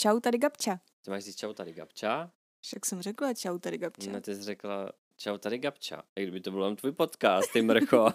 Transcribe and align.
Čau 0.00 0.20
tady 0.20 0.38
Gabča. 0.38 0.80
Ty 1.04 1.10
máš 1.10 1.24
říct 1.24 1.36
čau 1.36 1.52
tady 1.52 1.72
Gabča? 1.72 2.30
Však 2.60 2.86
jsem 2.86 3.02
řekla 3.02 3.34
čau 3.34 3.58
tady 3.58 3.78
Gabča. 3.78 4.10
Ne, 4.10 4.20
ty 4.20 4.34
jsi 4.34 4.42
řekla 4.42 4.92
čau 5.16 5.38
tady 5.38 5.58
Gabča. 5.58 6.02
Jak 6.16 6.24
kdyby 6.24 6.40
to 6.40 6.50
byl 6.50 6.64
jen 6.64 6.76
tvůj 6.76 6.92
podcast, 6.92 7.52
ty 7.52 7.62
mrcho. 7.62 8.12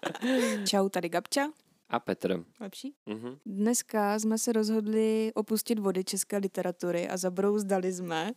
čau 0.68 0.88
tady 0.88 1.08
Gabča. 1.08 1.50
A 1.88 2.00
Petr. 2.00 2.44
Lepší? 2.60 2.94
Mhm. 3.06 3.38
Dneska 3.46 4.18
jsme 4.18 4.38
se 4.38 4.52
rozhodli 4.52 5.32
opustit 5.34 5.78
vody 5.78 6.04
české 6.04 6.36
literatury 6.36 7.08
a 7.08 7.16
zabrouzdali 7.16 7.92
jsme 7.92 8.32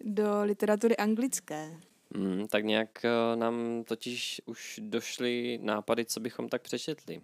do 0.00 0.42
literatury 0.42 0.96
anglické. 0.96 1.80
Mm, 2.10 2.46
tak 2.48 2.64
nějak 2.64 3.04
eh, 3.04 3.36
nám 3.36 3.84
totiž 3.84 4.42
už 4.46 4.80
došly 4.82 5.58
nápady, 5.62 6.04
co 6.04 6.20
bychom 6.20 6.48
tak 6.48 6.62
přečetli. 6.62 7.20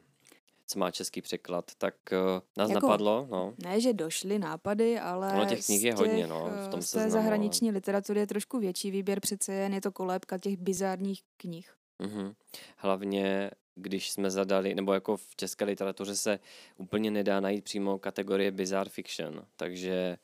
Co 0.73 0.79
má 0.79 0.91
český 0.91 1.23
překlad, 1.23 1.71
tak 1.79 1.95
uh, 2.13 2.41
nás 2.57 2.71
Jako- 2.71 2.87
napadlo, 2.87 3.29
no. 3.31 3.55
Ne, 3.65 3.81
že 3.81 3.93
došly 3.93 4.39
nápady, 4.39 4.99
ale 4.99 5.33
Ono 5.33 5.47
těch 5.47 5.67
knih 5.67 5.83
je 5.85 5.95
hodně, 5.95 6.17
těch, 6.17 6.27
no, 6.27 6.45
v 6.45 6.67
eh, 6.67 6.69
tom 6.69 6.83
z 6.83 6.91
té 6.91 6.99
seznamu, 7.01 7.11
zahraniční 7.11 7.71
literatury 7.71 8.21
je 8.21 8.27
trošku 8.27 8.59
větší 8.59 8.91
výběr, 8.91 9.21
přece 9.21 9.53
jen 9.55 9.75
je 9.75 9.81
to 9.81 9.93
kolébka 9.93 10.39
těch 10.39 10.57
bizárních 10.57 11.23
knih. 11.37 11.75
Mhm. 11.99 12.35
Hlavně, 12.77 13.51
když 13.75 14.11
jsme 14.11 14.31
zadali, 14.31 14.75
nebo 14.75 14.93
jako 14.93 15.17
v 15.17 15.37
české 15.37 15.65
literatuře 15.65 16.17
se 16.17 16.39
úplně 16.77 17.11
nedá 17.11 17.41
najít 17.41 17.65
přímo 17.65 17.99
kategorie 17.99 18.51
bizarre 18.51 18.91
fiction, 18.91 19.47
takže 19.57 20.19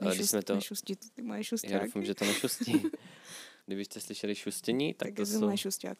eh, 0.00 0.14
když 0.14 0.30
jsme 0.30 0.42
to... 0.42 0.54
nešustí 0.54 0.96
to 0.96 1.06
ty 1.14 1.22
moje 1.22 1.38
Já 1.38 1.42
šustáky. 1.44 1.84
doufám, 1.84 2.04
že 2.04 2.14
to 2.14 2.24
nešustí. 2.24 2.82
Kdybyste 3.66 4.00
slyšeli 4.00 4.34
šustění, 4.34 4.94
tak, 4.94 5.08
tak 5.08 5.16
to 5.16 5.26
jsou... 5.26 5.50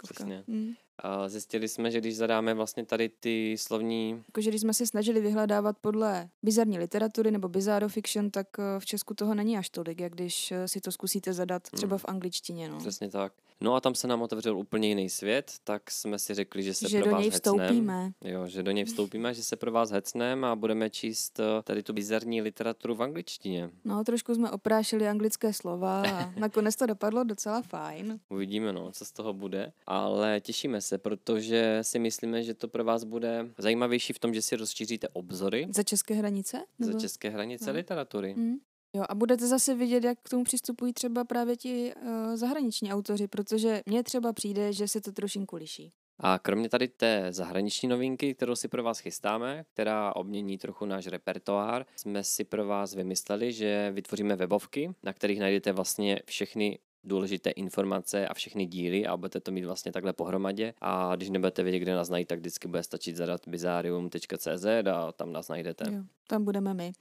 přesně. 0.03 0.45
Mm. 0.47 0.73
A 0.99 1.29
zjistili 1.29 1.69
jsme, 1.69 1.91
že 1.91 2.01
když 2.01 2.17
zadáme 2.17 2.55
vlastně 2.55 2.85
tady 2.87 3.09
ty 3.09 3.57
slovní... 3.59 4.23
Jakože 4.29 4.51
když 4.51 4.61
jsme 4.61 4.75
se 4.75 4.87
snažili 4.87 5.21
vyhledávat 5.21 5.79
podle 5.79 6.29
bizarní 6.43 6.79
literatury 6.79 7.31
nebo 7.31 7.49
bizarro 7.49 7.89
fiction, 7.89 8.31
tak 8.31 8.47
eh, 8.59 8.81
v 8.81 8.87
Česku 8.87 9.15
toho 9.15 9.35
není 9.35 9.59
až 9.59 9.71
tolik, 9.71 10.01
jak 10.01 10.13
když 10.13 10.53
eh, 10.53 10.69
si 10.69 10.81
to 10.81 10.93
zkusíte 10.93 11.33
zadat 11.33 11.63
třeba 11.63 11.95
Mm. 11.95 11.99
v 11.99 12.05
angličtině. 12.09 12.69
No. 12.69 12.79
Přesně 12.79 13.11
tak. 13.11 13.33
No 13.63 13.75
a 13.75 13.81
tam 13.81 13.95
se 13.95 14.09
nám 14.09 14.23
otevřel 14.23 14.59
úplně 14.59 14.89
jiný 14.89 15.11
svět, 15.11 15.53
tak 15.65 15.91
jsme 15.91 16.19
si 16.19 16.35
řekli, 16.35 16.63
že 16.63 16.75
se 16.75 16.89
Že 16.89 16.99
pro 16.99 17.05
do 17.07 17.13
vás 17.13 17.21
něj 17.23 17.31
hecnem. 17.31 17.55
vstoupíme. 17.59 18.13
Jo, 18.25 18.47
že 18.47 18.63
do 18.63 18.71
něj 18.71 18.85
vstoupíme, 18.85 19.35
že 19.35 19.43
se 19.45 19.57
pro 19.57 19.73
vás 19.73 19.91
hecneme 19.91 20.49
a 20.49 20.57
budeme 20.57 20.91
číst 20.91 21.41
eh, 21.41 21.63
tady 21.63 21.83
tu 21.83 21.93
bizarní 21.93 22.43
literaturu 22.43 22.95
v 22.95 23.03
angličtině. 23.03 23.71
No, 23.85 24.05
trošku 24.05 24.35
jsme 24.35 24.51
oprášili 24.51 25.09
anglické 25.09 25.53
slova 25.53 26.03
a 26.03 26.33
nakonec 26.37 26.77
to 26.77 26.87
dopadlo 26.87 27.25
docela 27.25 27.63
fajn. 27.63 28.21
Uvidíme, 28.29 28.73
no, 28.73 28.93
co 28.93 29.05
z 29.05 29.13
toho 29.13 29.33
bude. 29.33 29.73
Ale 29.87 30.41
těšíme 30.41 30.81
se, 30.81 30.99
protože 30.99 31.79
si 31.83 31.99
myslíme, 31.99 32.43
že 32.43 32.55
to 32.55 32.69
pro 32.69 32.85
vás 32.85 33.05
bude 33.05 33.49
zajímavější 33.59 34.13
v 34.13 34.19
tom, 34.19 34.35
že 34.35 34.43
si 34.43 34.57
rozšíříte 34.57 35.09
obzory 35.09 35.67
Za 35.71 35.83
české 35.83 36.15
hranice? 36.15 36.65
za 36.79 37.01
české 37.01 37.29
hranice 37.31 37.67
No. 37.67 37.73
literatury. 37.77 38.35
Mm. 38.35 38.55
Jo, 38.95 39.05
a 39.09 39.15
budete 39.15 39.47
zase 39.47 39.75
vidět, 39.75 40.05
jak 40.05 40.19
k 40.23 40.29
tomu 40.29 40.45
přistupují 40.45 40.93
třeba 40.93 41.25
právě 41.25 41.57
ti 41.57 41.93
uh, 41.95 42.37
zahraniční 42.37 42.93
autoři, 42.93 43.29
protože 43.29 43.83
mně 43.87 44.03
třeba 44.03 44.33
přijde, 44.33 44.73
že 44.73 44.89
se 44.89 45.01
to 45.01 45.13
trošinku 45.13 45.57
liší. 45.57 45.93
A 46.19 46.39
kromě 46.39 46.69
tady 46.69 46.89
té 46.89 47.27
zahraniční 47.31 47.89
novinky, 47.89 48.35
kterou 48.35 48.57
si 48.57 48.69
pro 48.69 48.83
vás 48.83 48.99
chystáme, 48.99 49.65
která 49.73 50.17
obmění 50.17 50.59
trochu 50.59 50.87
náš 50.87 51.07
repertoár, 51.07 51.87
jsme 51.97 52.25
si 52.25 52.45
pro 52.45 52.67
vás 52.67 52.95
vymysleli, 52.95 53.53
že 53.53 53.91
vytvoříme 53.91 54.37
webovky, 54.37 54.95
na 55.03 55.13
kterých 55.13 55.41
najdete 55.41 55.73
vlastně 55.73 56.21
všechny 56.27 56.79
důležité 57.05 57.51
informace 57.51 58.29
a 58.29 58.35
všechny 58.35 58.67
díly 58.67 59.07
a 59.07 59.17
budete 59.17 59.41
to 59.41 59.51
mít 59.53 59.65
vlastně 59.65 59.93
takhle 59.93 60.13
pohromadě 60.13 60.75
a 60.81 61.17
když 61.17 61.31
nebudete 61.31 61.63
vědět, 61.63 61.79
kde 61.79 61.95
nás 61.95 62.09
najít, 62.09 62.29
tak 62.29 62.39
vždycky 62.39 62.69
bude 62.69 62.83
stačit 62.83 63.17
zadat 63.17 63.49
bizarium.cz 63.49 64.67
a 64.93 65.13
tam 65.13 65.33
nás 65.33 65.49
najdete. 65.49 65.93
Jo, 65.93 66.03
tam 66.27 66.45
budeme 66.45 66.75
my. 66.75 66.93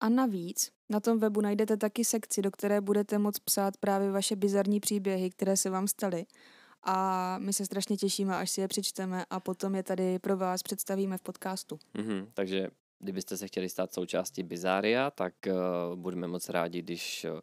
A 0.00 0.08
navíc 0.08 0.70
na 0.88 1.00
tom 1.00 1.18
webu 1.18 1.40
najdete 1.40 1.76
taky 1.76 2.04
sekci, 2.04 2.42
do 2.42 2.50
které 2.50 2.80
budete 2.80 3.18
moct 3.18 3.38
psát 3.38 3.76
právě 3.76 4.10
vaše 4.10 4.36
bizarní 4.36 4.80
příběhy, 4.80 5.30
které 5.30 5.56
se 5.56 5.70
vám 5.70 5.88
staly. 5.88 6.26
A 6.82 7.38
my 7.38 7.52
se 7.52 7.66
strašně 7.66 7.96
těšíme, 7.96 8.36
až 8.36 8.50
si 8.50 8.60
je 8.60 8.68
přečteme 8.68 9.24
a 9.30 9.40
potom 9.40 9.74
je 9.74 9.82
tady 9.82 10.18
pro 10.18 10.36
vás 10.36 10.62
představíme 10.62 11.18
v 11.18 11.22
podcastu. 11.22 11.78
Mhm, 11.94 12.30
takže 12.34 12.68
kdybyste 12.98 13.36
se 13.36 13.46
chtěli 13.46 13.68
stát 13.68 13.94
součástí 13.94 14.42
Bizária, 14.42 15.10
tak 15.10 15.34
uh, 15.46 15.96
budeme 15.96 16.26
moc 16.26 16.48
rádi, 16.48 16.82
když 16.82 17.26
uh, 17.32 17.40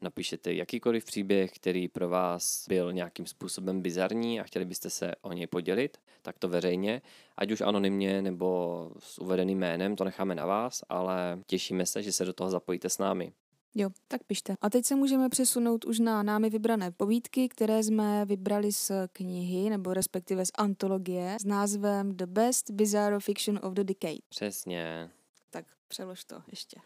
napíšete 0.00 0.54
jakýkoliv 0.54 1.04
příběh, 1.04 1.52
který 1.52 1.88
pro 1.88 2.08
vás 2.08 2.64
byl 2.68 2.92
nějakým 2.92 3.26
způsobem 3.26 3.82
bizarní 3.82 4.40
a 4.40 4.44
chtěli 4.44 4.64
byste 4.64 4.90
se 4.90 5.12
o 5.22 5.32
něj 5.32 5.46
podělit, 5.46 5.98
tak 6.22 6.38
to 6.38 6.48
veřejně, 6.48 7.02
ať 7.36 7.50
už 7.50 7.60
anonymně 7.60 8.22
nebo 8.22 8.90
s 8.98 9.18
uvedeným 9.18 9.58
jménem, 9.58 9.96
to 9.96 10.04
necháme 10.04 10.34
na 10.34 10.46
vás, 10.46 10.82
ale 10.88 11.38
těšíme 11.46 11.86
se, 11.86 12.02
že 12.02 12.12
se 12.12 12.24
do 12.24 12.32
toho 12.32 12.50
zapojíte 12.50 12.90
s 12.90 12.98
námi. 12.98 13.32
Jo, 13.78 13.90
tak 14.08 14.24
pište. 14.24 14.56
A 14.60 14.70
teď 14.70 14.84
se 14.84 14.96
můžeme 14.96 15.28
přesunout 15.28 15.84
už 15.84 15.98
na 15.98 16.22
námi 16.22 16.50
vybrané 16.50 16.90
povídky, 16.90 17.48
které 17.48 17.82
jsme 17.82 18.24
vybrali 18.24 18.72
z 18.72 18.92
knihy, 19.12 19.70
nebo 19.70 19.94
respektive 19.94 20.46
z 20.46 20.50
antologie 20.58 21.36
s 21.40 21.44
názvem 21.44 22.16
The 22.16 22.26
Best 22.26 22.70
Bizarro 22.70 23.20
Fiction 23.20 23.60
of 23.62 23.72
the 23.72 23.84
Decade. 23.84 24.18
Přesně. 24.28 25.10
Tak 25.50 25.64
přelož 25.88 26.24
to 26.24 26.42
ještě. 26.50 26.80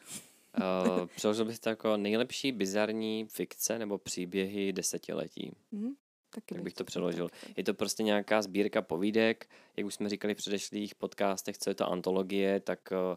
Uh, 0.58 1.06
přeložil 1.16 1.44
bych 1.44 1.58
to 1.58 1.68
jako 1.68 1.96
nejlepší 1.96 2.52
bizarní 2.52 3.26
fikce 3.30 3.78
nebo 3.78 3.98
příběhy 3.98 4.72
desetiletí. 4.72 5.52
Hm? 5.72 5.90
Taky 6.34 6.54
Tak 6.54 6.62
bych 6.64 6.74
to 6.74 6.84
přeložil. 6.84 7.28
Je 7.56 7.64
to 7.64 7.74
prostě 7.74 8.02
nějaká 8.02 8.42
sbírka 8.42 8.82
povídek, 8.82 9.46
jak 9.76 9.86
už 9.86 9.94
jsme 9.94 10.08
říkali 10.08 10.34
v 10.34 10.36
předešlých 10.36 10.94
podcastech, 10.94 11.58
co 11.58 11.70
je 11.70 11.74
to 11.74 11.88
antologie, 11.92 12.60
tak 12.60 12.78
uh, 12.92 13.16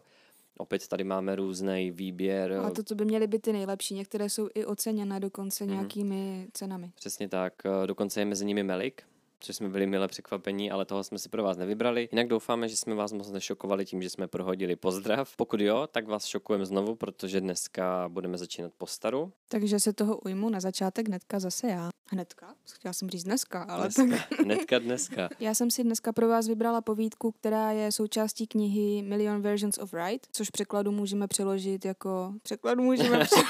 opět 0.58 0.88
tady 0.88 1.04
máme 1.04 1.36
různý 1.36 1.90
výběr. 1.90 2.52
A 2.52 2.70
to, 2.70 2.82
co 2.82 2.94
by 2.94 3.04
měly 3.04 3.26
být 3.26 3.42
ty 3.42 3.52
nejlepší, 3.52 3.94
některé 3.94 4.28
jsou 4.30 4.48
i 4.54 4.64
oceněné 4.64 5.20
dokonce 5.20 5.64
Mhm. 5.64 5.72
nějakými 5.74 6.48
cenami. 6.52 6.90
Přesně 6.94 7.28
tak. 7.28 7.52
uh, 7.64 7.86
Dokonce 7.86 8.20
je 8.20 8.24
mezi 8.24 8.44
nimi 8.44 8.62
Melik, 8.62 9.02
což 9.40 9.56
jsme 9.56 9.68
byli 9.68 9.86
milé 9.86 10.08
překvapení, 10.08 10.70
ale 10.70 10.84
toho 10.84 11.04
jsme 11.04 11.18
si 11.18 11.28
pro 11.28 11.42
vás 11.42 11.56
nevybrali. 11.56 12.08
Jinak 12.12 12.28
doufáme, 12.28 12.68
že 12.68 12.76
jsme 12.76 12.94
vás 12.94 13.12
moc 13.12 13.30
nešokovali 13.30 13.84
tím, 13.84 14.02
že 14.02 14.10
jsme 14.10 14.28
prohodili 14.28 14.76
pozdrav. 14.76 15.36
Pokud 15.36 15.60
jo, 15.60 15.88
tak 15.92 16.06
vás 16.06 16.24
šokujeme 16.26 16.66
znovu, 16.66 16.94
protože 16.94 17.40
dneska 17.40 18.08
budeme 18.08 18.38
začínat 18.38 18.72
po 18.78 18.86
staru. 18.86 19.32
Takže 19.48 19.80
se 19.80 19.92
toho 19.92 20.16
ujmu 20.18 20.50
na 20.50 20.60
začátek 20.60 21.08
hnedka 21.08 21.40
zase 21.40 21.68
já. 21.68 21.88
Hnedka? 22.10 22.54
Chtěla 22.74 22.92
jsem 22.92 23.10
říct 23.10 23.24
dneska, 23.24 23.62
ale 23.62 23.82
Dneska, 23.82 24.26
tak. 24.28 24.38
hnedka 24.44 24.78
dneska. 24.78 25.28
Já 25.40 25.54
jsem 25.54 25.70
si 25.70 25.84
dneska 25.84 26.12
pro 26.12 26.28
vás 26.28 26.48
vybrala 26.48 26.80
povídku, 26.80 27.32
která 27.32 27.72
je 27.72 27.92
součástí 27.92 28.46
knihy 28.46 29.02
Million 29.02 29.42
Versions 29.42 29.78
of 29.78 29.94
Right, 29.94 30.26
což 30.32 30.50
překladu 30.50 30.92
můžeme 30.92 31.28
přeložit 31.28 31.84
jako... 31.84 32.34
Překladu 32.42 32.82
můžeme 32.82 33.18
pře... 33.24 33.40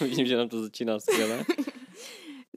Vidím, 0.00 0.26
že 0.26 0.36
nám 0.36 0.48
to 0.48 0.62
začíná 0.62 1.00
skvěle. 1.00 1.44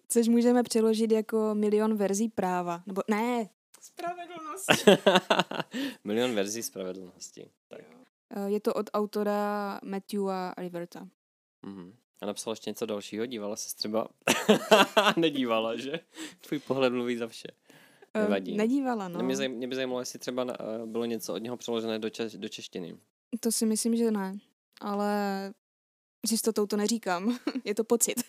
což 0.08 0.28
můžeme 0.28 0.64
přeložit 0.64 1.12
jako 1.12 1.50
milion 1.56 1.98
verzí 1.98 2.30
práva. 2.30 2.84
Nebo 2.86 3.02
ne, 3.10 3.50
spravedlnost. 3.82 4.68
Milion 6.04 6.36
verzí 6.36 6.64
spravedlnosti. 6.64 7.50
Tak. 7.68 7.82
Eh, 8.30 8.50
Je 8.50 8.60
to 8.60 8.74
od 8.74 8.90
autora 8.94 9.80
Matthewa 9.84 10.54
Riverta. 10.58 11.08
Mhm. 11.66 11.94
A 12.22 12.26
napsal 12.26 12.52
ještě 12.52 12.70
něco 12.70 12.86
dalšího? 12.86 13.26
Dívala 13.26 13.56
se 13.56 13.76
třeba? 13.76 14.08
Nedívala, 15.18 15.78
že? 15.78 16.00
Tvůj 16.48 16.60
pohled 16.60 16.94
mluví 16.94 17.18
za 17.18 17.28
vše. 17.28 17.48
Eh, 18.14 18.22
Nevadí. 18.22 18.58
Nedívala, 18.58 19.08
no. 19.08 19.20
Mě, 19.24 19.36
zaj- 19.36 19.56
mě 19.56 19.68
by 19.68 19.76
zajímalo, 19.76 20.00
jestli 20.00 20.20
třeba 20.20 20.44
uh, 20.44 20.86
bylo 20.86 21.06
něco 21.06 21.34
od 21.34 21.38
něho 21.38 21.58
přeložené 21.58 22.00
do, 22.00 22.08
češ- 22.08 22.38
do 22.38 22.50
češtiny. 22.50 22.98
To 23.40 23.52
si 23.52 23.66
myslím, 23.66 23.96
že 23.96 24.12
ne. 24.12 24.38
Ale 24.82 25.14
s 26.26 26.32
jistotou 26.32 26.66
to 26.66 26.78
neříkám. 26.78 27.38
Je 27.64 27.76
to 27.76 27.84
pocit. 27.84 28.24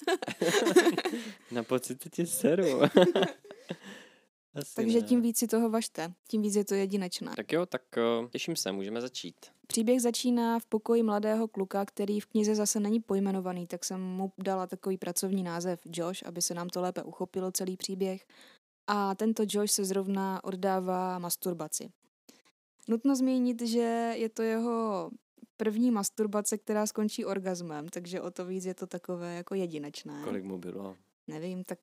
Na 1.51 1.63
pocit 1.63 2.09
tě 2.11 2.27
seru. 2.27 2.83
Asi 4.55 4.75
Takže 4.75 5.01
ne. 5.01 5.07
tím 5.07 5.23
víc 5.23 5.39
si 5.39 5.47
toho 5.47 5.71
važte. 5.71 6.13
Tím 6.29 6.43
víc 6.43 6.57
je 6.57 6.65
to 6.65 6.75
jedinečné. 6.75 7.33
Tak 7.37 7.53
jo, 7.53 7.67
tak 7.67 7.83
uh, 8.21 8.29
těším 8.29 8.57
se, 8.57 8.73
můžeme 8.73 9.01
začít. 9.01 9.37
Příběh 9.67 10.03
začíná 10.03 10.59
v 10.59 10.67
pokoji 10.67 11.03
mladého 11.03 11.49
kluka, 11.49 11.85
který 11.85 12.21
v 12.21 12.27
knize 12.27 12.55
zase 12.55 12.81
není 12.81 13.01
pojmenovaný, 13.01 13.67
tak 13.67 13.85
jsem 13.85 14.01
mu 14.01 14.33
dala 14.39 14.67
takový 14.67 14.99
pracovní 14.99 15.43
název 15.43 15.81
Josh, 15.87 16.27
aby 16.27 16.43
se 16.43 16.55
nám 16.55 16.69
to 16.69 16.81
lépe 16.81 17.03
uchopilo 17.03 17.53
celý 17.53 17.77
příběh. 17.77 18.27
A 18.87 19.15
tento 19.15 19.43
Josh 19.49 19.73
se 19.73 19.85
zrovna 19.85 20.45
oddává 20.45 21.19
masturbaci. 21.19 21.91
Nutno 22.89 23.17
zmínit, 23.17 23.63
že 23.63 24.13
je 24.17 24.29
to 24.29 24.43
jeho 24.43 25.11
první 25.57 25.91
masturbace, 25.91 26.59
která 26.59 26.87
skončí 26.87 27.25
orgasmem, 27.25 27.89
takže 27.89 28.21
o 28.21 28.31
to 28.31 28.45
víc 28.47 28.65
je 28.65 28.75
to 28.75 28.87
takové 28.87 29.35
jako 29.35 29.55
jedinečné. 29.55 30.21
Kolik 30.25 30.45
mu 30.45 30.59
bylo? 30.59 30.97
Nevím, 31.27 31.65
tak 31.65 31.79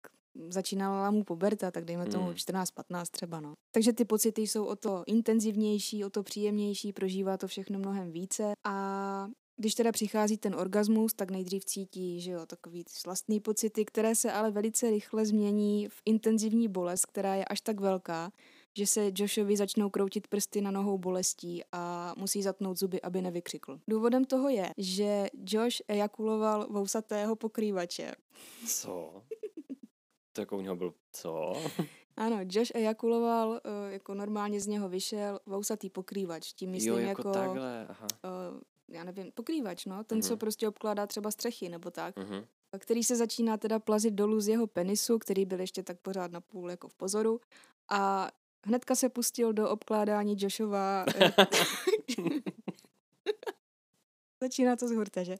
začínala 0.49 1.11
mu 1.11 1.23
puberta, 1.23 1.71
tak 1.71 1.85
dejme 1.85 2.05
tomu 2.05 2.27
Mm. 2.27 2.33
14-15 2.33 3.03
třeba, 3.11 3.39
no. 3.39 3.53
Takže 3.71 3.93
ty 3.93 4.05
pocity 4.05 4.41
jsou 4.41 4.65
o 4.65 4.75
to 4.75 5.03
intenzivnější, 5.07 6.05
o 6.05 6.09
to 6.09 6.23
příjemnější, 6.23 6.93
prožívá 6.93 7.37
to 7.37 7.47
všechno 7.47 7.79
mnohem 7.79 8.11
více 8.11 8.53
a 8.63 9.27
když 9.57 9.75
teda 9.75 9.91
přichází 9.91 10.37
ten 10.37 10.55
orgasmus, 10.55 11.13
tak 11.13 11.31
nejdřív 11.31 11.65
cítí, 11.65 12.21
že 12.21 12.31
jo, 12.31 12.45
takový 12.45 12.83
slastný 12.89 13.39
pocity, 13.39 13.85
které 13.85 14.15
se 14.15 14.31
ale 14.31 14.51
velice 14.51 14.89
rychle 14.89 15.25
změní 15.25 15.87
v 15.89 16.01
intenzivní 16.05 16.67
bolest, 16.67 17.05
která 17.05 17.35
je 17.35 17.45
až 17.45 17.61
tak 17.61 17.79
velká, 17.79 18.31
že 18.77 18.88
se 18.88 19.12
Joshovi 19.16 19.57
začnou 19.57 19.89
kroutit 19.89 20.27
prsty 20.27 20.62
na 20.62 20.72
nohou 20.72 20.98
bolestí 20.98 21.63
a 21.72 22.13
musí 22.18 22.42
zatnout 22.44 22.80
zuby, 22.80 23.01
aby 23.01 23.22
nevykřikl. 23.22 23.80
Důvodem 23.88 24.25
toho 24.25 24.50
je, 24.50 24.69
že 24.77 25.27
Josh 25.45 25.77
ejakuloval 25.88 26.68
vousatého 26.69 27.36
pokrývače. 27.36 28.12
Co? 28.68 29.22
To 30.33 30.42
jako 30.42 30.57
u 30.57 30.62
něho 30.62 30.75
byl 30.75 30.94
co? 31.12 31.54
Ano, 32.18 32.38
Josh 32.50 32.75
ejakuloval, 32.75 33.62
eh, 33.63 33.92
jako 33.94 34.13
normálně 34.13 34.62
z 34.62 34.68
něho 34.68 34.89
vyšel 34.89 35.39
vousatý 35.45 35.89
pokrývač. 35.89 36.54
Tím 36.54 36.72
myslím 36.72 36.94
jo, 36.94 37.00
jako, 37.00 37.07
jako 37.22 37.31
takhle, 37.31 37.88
aha. 37.88 38.07
eh, 38.25 38.62
já 38.95 39.04
nevím, 39.04 39.31
pokrývač, 39.31 39.86
no, 39.86 40.04
ten, 40.04 40.22
co 40.22 40.30
Mhm. 40.33 40.39
prostě 40.39 40.68
obkládá 40.68 41.07
třeba 41.07 41.31
střechy 41.31 41.69
nebo 41.69 41.92
tak, 41.92 42.16
Mhm. 42.18 42.45
který 42.80 43.04
se 43.04 43.16
začíná 43.16 43.57
teda 43.57 43.80
plazit 43.80 44.13
dolů 44.13 44.39
z 44.39 44.48
jeho 44.48 44.68
penisu, 44.68 45.19
který 45.19 45.45
byl 45.45 45.60
ještě 45.60 45.83
tak 45.83 46.00
pořád 46.00 46.31
na 46.31 46.42
půl 46.42 46.69
jako 46.72 46.88
v 46.88 46.94
pozoru 46.95 47.42
a 47.89 48.31
hnedka 48.65 48.95
se 48.95 49.09
pustil 49.09 49.53
do 49.53 49.69
obkládání 49.69 50.35
Joshova. 50.39 51.06
eh, 51.15 51.31
Začíná 54.41 54.75
to 54.75 54.88
z 54.88 54.91
hurta, 54.91 55.23
že? 55.23 55.38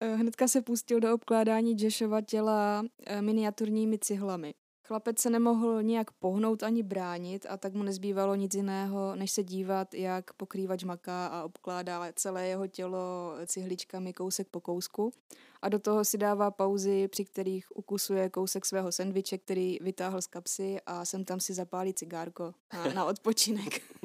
Eh, 0.00 0.14
Hnedka 0.14 0.48
se 0.48 0.62
pustil 0.62 1.00
do 1.00 1.14
obkládání 1.14 1.76
Joshova 1.78 2.20
těla 2.20 2.82
eh, 3.06 3.22
miniaturními 3.22 3.98
cihlami. 3.98 4.54
Chlapec 4.90 5.18
se 5.18 5.30
nemohl 5.30 5.82
nijak 5.82 6.10
pohnout 6.10 6.62
ani 6.62 6.82
bránit 6.82 7.46
a 7.48 7.56
tak 7.56 7.74
mu 7.74 7.82
nezbývalo 7.82 8.34
nic 8.34 8.54
jiného, 8.54 9.16
než 9.16 9.30
se 9.30 9.42
dívat, 9.42 9.94
jak 9.94 10.32
pokrývač 10.32 10.84
maká 10.84 11.26
a 11.26 11.44
obkládá 11.44 12.12
celé 12.14 12.48
jeho 12.48 12.66
tělo 12.66 13.34
cihličkami 13.46 14.12
kousek 14.12 14.48
po 14.48 14.60
kousku. 14.60 15.12
A 15.62 15.68
do 15.68 15.78
toho 15.78 16.04
si 16.04 16.18
dává 16.18 16.50
pauzy, 16.50 17.08
při 17.08 17.24
kterých 17.24 17.76
ukusuje 17.76 18.30
kousek 18.30 18.66
svého 18.66 18.92
sendviče, 18.92 19.38
který 19.38 19.78
vytáhl 19.80 20.22
z 20.22 20.26
kapsy 20.26 20.80
a 20.86 21.04
sem 21.04 21.24
tam 21.24 21.40
si 21.40 21.54
zapálí 21.54 21.94
cigárko 21.94 22.54
na, 22.72 22.94
na 22.94 23.04
odpočinek. 23.04 23.82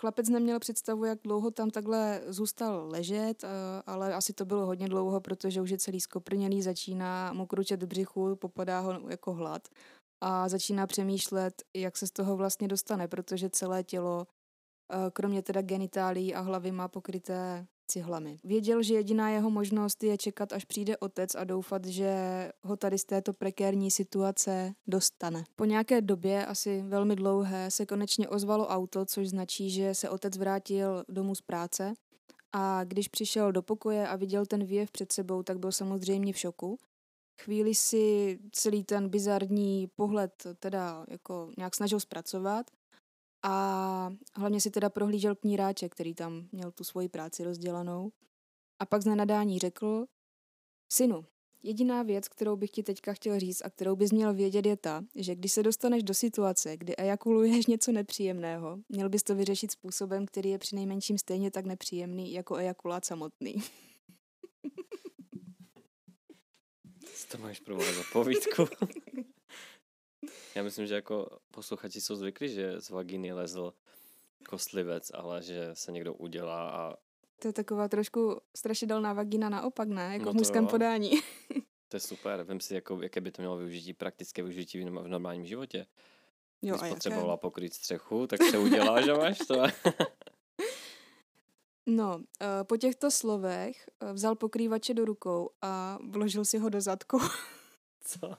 Chlapec 0.00 0.28
neměl 0.28 0.58
představu, 0.58 1.04
jak 1.04 1.18
dlouho 1.24 1.50
tam 1.50 1.70
takhle 1.70 2.22
zůstal 2.26 2.88
ležet, 2.88 3.44
eh, 3.44 3.48
ale 3.86 4.14
asi 4.14 4.32
to 4.32 4.44
bylo 4.44 4.66
hodně 4.66 4.88
dlouho, 4.88 5.20
protože 5.20 5.60
už 5.60 5.70
je 5.70 5.78
celý 5.78 6.00
skoprněný, 6.00 6.62
začíná 6.62 7.32
mu 7.32 7.46
kručet 7.46 7.84
břichu, 7.84 8.36
popadá 8.36 8.80
ho 8.80 9.08
jako 9.08 9.34
hlad 9.34 9.68
a 10.20 10.48
začíná 10.48 10.86
přemýšlet, 10.86 11.62
jak 11.76 11.96
se 11.96 12.06
z 12.06 12.10
toho 12.10 12.36
vlastně 12.36 12.68
dostane, 12.68 13.08
protože 13.08 13.50
celé 13.50 13.84
tělo, 13.84 14.26
eh, 14.92 15.10
kromě 15.10 15.42
teda 15.42 15.62
genitálí 15.62 16.34
a 16.34 16.40
hlavy, 16.40 16.72
má 16.72 16.88
pokryté 16.88 17.66
cihlami. 17.88 18.38
Věděl, 18.44 18.82
že 18.82 18.94
jediná 18.94 19.30
jeho 19.30 19.50
možnost 19.50 20.04
je 20.04 20.18
čekat, 20.18 20.52
až 20.52 20.64
přijde 20.64 20.96
otec 20.96 21.34
a 21.34 21.44
doufat, 21.44 21.84
že 21.84 22.12
ho 22.62 22.76
tady 22.76 22.98
z 22.98 23.04
této 23.04 23.32
prekérní 23.32 23.90
situace 23.90 24.72
dostane. 24.86 25.44
Po 25.56 25.64
nějaké 25.64 26.00
době, 26.00 26.46
asi 26.46 26.82
velmi 26.82 27.16
dlouhé, 27.16 27.70
se 27.70 27.86
konečně 27.86 28.28
ozvalo 28.28 28.68
auto, 28.68 29.06
což 29.06 29.28
značí, 29.28 29.70
že 29.70 29.94
se 29.94 30.10
otec 30.10 30.36
vrátil 30.36 31.04
domů 31.08 31.34
z 31.34 31.40
práce 31.42 31.94
a 32.52 32.84
když 32.84 33.08
přišel 33.08 33.52
do 33.52 33.62
pokoje 33.62 34.08
a 34.08 34.16
viděl 34.16 34.46
ten 34.46 34.64
výjev 34.64 34.90
před 34.90 35.12
sebou, 35.12 35.42
tak 35.42 35.58
byl 35.58 35.72
samozřejmě 35.72 36.32
v 36.32 36.38
šoku. 36.38 36.78
Chvíli 37.42 37.74
si 37.74 38.38
celý 38.52 38.84
ten 38.84 39.08
bizarní 39.08 39.86
pohled 39.96 40.46
teda 40.58 41.04
jako 41.08 41.50
nějak 41.58 41.74
snažil 41.74 42.00
zpracovat 42.00 42.66
a 43.42 44.12
hlavně 44.34 44.60
si 44.60 44.70
teda 44.70 44.90
prohlížel 44.90 45.34
kníráče, 45.34 45.88
který 45.88 46.14
tam 46.14 46.48
měl 46.52 46.70
tu 46.70 46.84
svoji 46.84 47.08
práci 47.08 47.44
rozdělanou. 47.44 48.12
A 48.78 48.86
pak 48.86 49.02
z 49.02 49.06
nenadání 49.06 49.58
řekl, 49.58 50.06
synu, 50.92 51.24
jediná 51.62 52.02
věc, 52.02 52.28
kterou 52.28 52.56
bych 52.56 52.70
ti 52.70 52.82
teďka 52.82 53.12
chtěl 53.12 53.40
říct 53.40 53.62
a 53.64 53.70
kterou 53.70 53.96
bys 53.96 54.12
měl 54.12 54.34
vědět 54.34 54.66
je 54.66 54.76
ta, 54.76 55.04
že 55.14 55.34
když 55.34 55.52
se 55.52 55.62
dostaneš 55.62 56.02
do 56.02 56.14
situace, 56.14 56.76
kdy 56.76 56.96
ejakuluješ 56.96 57.66
něco 57.66 57.92
nepříjemného, 57.92 58.78
měl 58.88 59.08
bys 59.08 59.22
to 59.22 59.34
vyřešit 59.34 59.70
způsobem, 59.70 60.26
který 60.26 60.50
je 60.50 60.58
přinejmenším 60.58 61.18
stejně 61.18 61.50
tak 61.50 61.66
nepříjemný 61.66 62.32
jako 62.32 62.56
ejakulát 62.56 63.04
samotný. 63.04 63.54
Co 67.14 67.36
to 67.36 67.38
máš 67.38 67.60
pro 67.60 67.78
za 67.78 68.02
povídku? 68.12 68.64
Já 70.54 70.62
myslím, 70.62 70.86
že 70.86 70.94
jako 70.94 71.38
posluchači 71.50 72.00
jsou 72.00 72.16
zvyklí, 72.16 72.48
že 72.48 72.80
z 72.80 72.90
vagíny 72.90 73.32
lezl 73.32 73.74
kostlivec, 74.48 75.10
ale 75.14 75.42
že 75.42 75.70
se 75.72 75.92
někdo 75.92 76.14
udělá 76.14 76.70
a 76.70 76.94
To 77.38 77.48
je 77.48 77.52
taková 77.52 77.88
trošku 77.88 78.40
strašidelná 78.56 79.12
vagína 79.12 79.48
naopak, 79.48 79.88
ne? 79.88 80.12
Jako 80.12 80.24
No 80.24 80.32
v 80.32 80.34
mužském 80.34 80.64
jo. 80.64 80.70
podání. 80.70 81.10
to 81.88 81.96
je 81.96 82.00
super. 82.00 82.42
Vem 82.42 82.60
si, 82.60 82.74
jako, 82.74 83.02
jaké 83.02 83.20
by 83.20 83.30
to 83.30 83.42
mělo 83.42 83.56
využití, 83.56 83.94
praktické 83.94 84.42
využití 84.42 84.78
v 84.78 84.84
norm- 84.86 85.02
v 85.02 85.08
normálním 85.08 85.46
životě. 85.46 85.86
Jo, 86.62 86.76
Když 86.76 86.90
potřebovala 86.90 87.36
pokrýt 87.36 87.74
střechu, 87.74 88.26
tak 88.26 88.42
se 88.42 88.58
udělá, 88.58 89.00
že 89.00 89.14
máš 89.14 89.38
to. 89.38 89.54
No, 91.90 92.20
eh, 92.40 92.64
po 92.64 92.76
těchto 92.76 93.10
slovech 93.10 93.88
eh, 94.00 94.12
vzal 94.12 94.34
pokrývače 94.34 94.94
do 94.94 95.04
rukou 95.04 95.50
a 95.62 95.98
vložil 96.08 96.44
si 96.44 96.58
ho 96.58 96.68
do 96.68 96.80
zadku. 96.80 97.18
Co? 98.04 98.36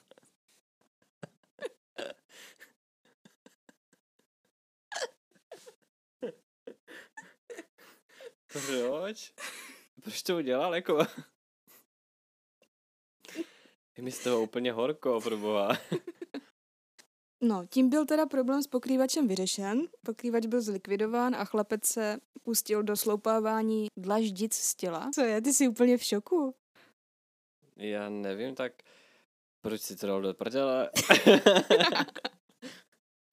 Proč? 8.54 9.34
Proč 10.04 10.24
to 10.24 10.38
udělal? 10.38 10.76
Jako... 10.76 11.06
Je 13.98 14.04
mi 14.04 14.12
z 14.12 14.24
toho 14.24 14.42
úplně 14.42 14.72
horko, 14.72 15.22
pro 15.22 15.38
boha. 15.38 15.78
No, 17.42 17.66
tím 17.70 17.90
byl 17.90 18.06
teda 18.06 18.26
problém 18.26 18.64
s 18.64 18.68
pokrývačem 18.68 19.28
vyřešen. 19.28 19.88
Pokrývač 20.06 20.46
byl 20.46 20.62
zlikvidován 20.62 21.36
a 21.36 21.46
chlapec 21.46 21.86
se 21.86 22.18
pustil 22.44 22.84
do 22.84 22.98
sloupávání 22.98 23.88
dlaždic 23.98 24.56
z 24.56 24.76
těla. 24.76 25.10
Co 25.16 25.22
je, 25.22 25.42
ty 25.42 25.54
jsi 25.54 25.68
úplně 25.68 25.98
v 25.98 26.04
šoku? 26.04 26.56
Já 27.78 28.10
nevím, 28.10 28.56
tak 28.56 28.74
proč 29.62 29.82
si 29.82 29.96
to 29.96 30.08
dal 30.08 30.22
do 30.22 30.34
prdele? 30.34 30.90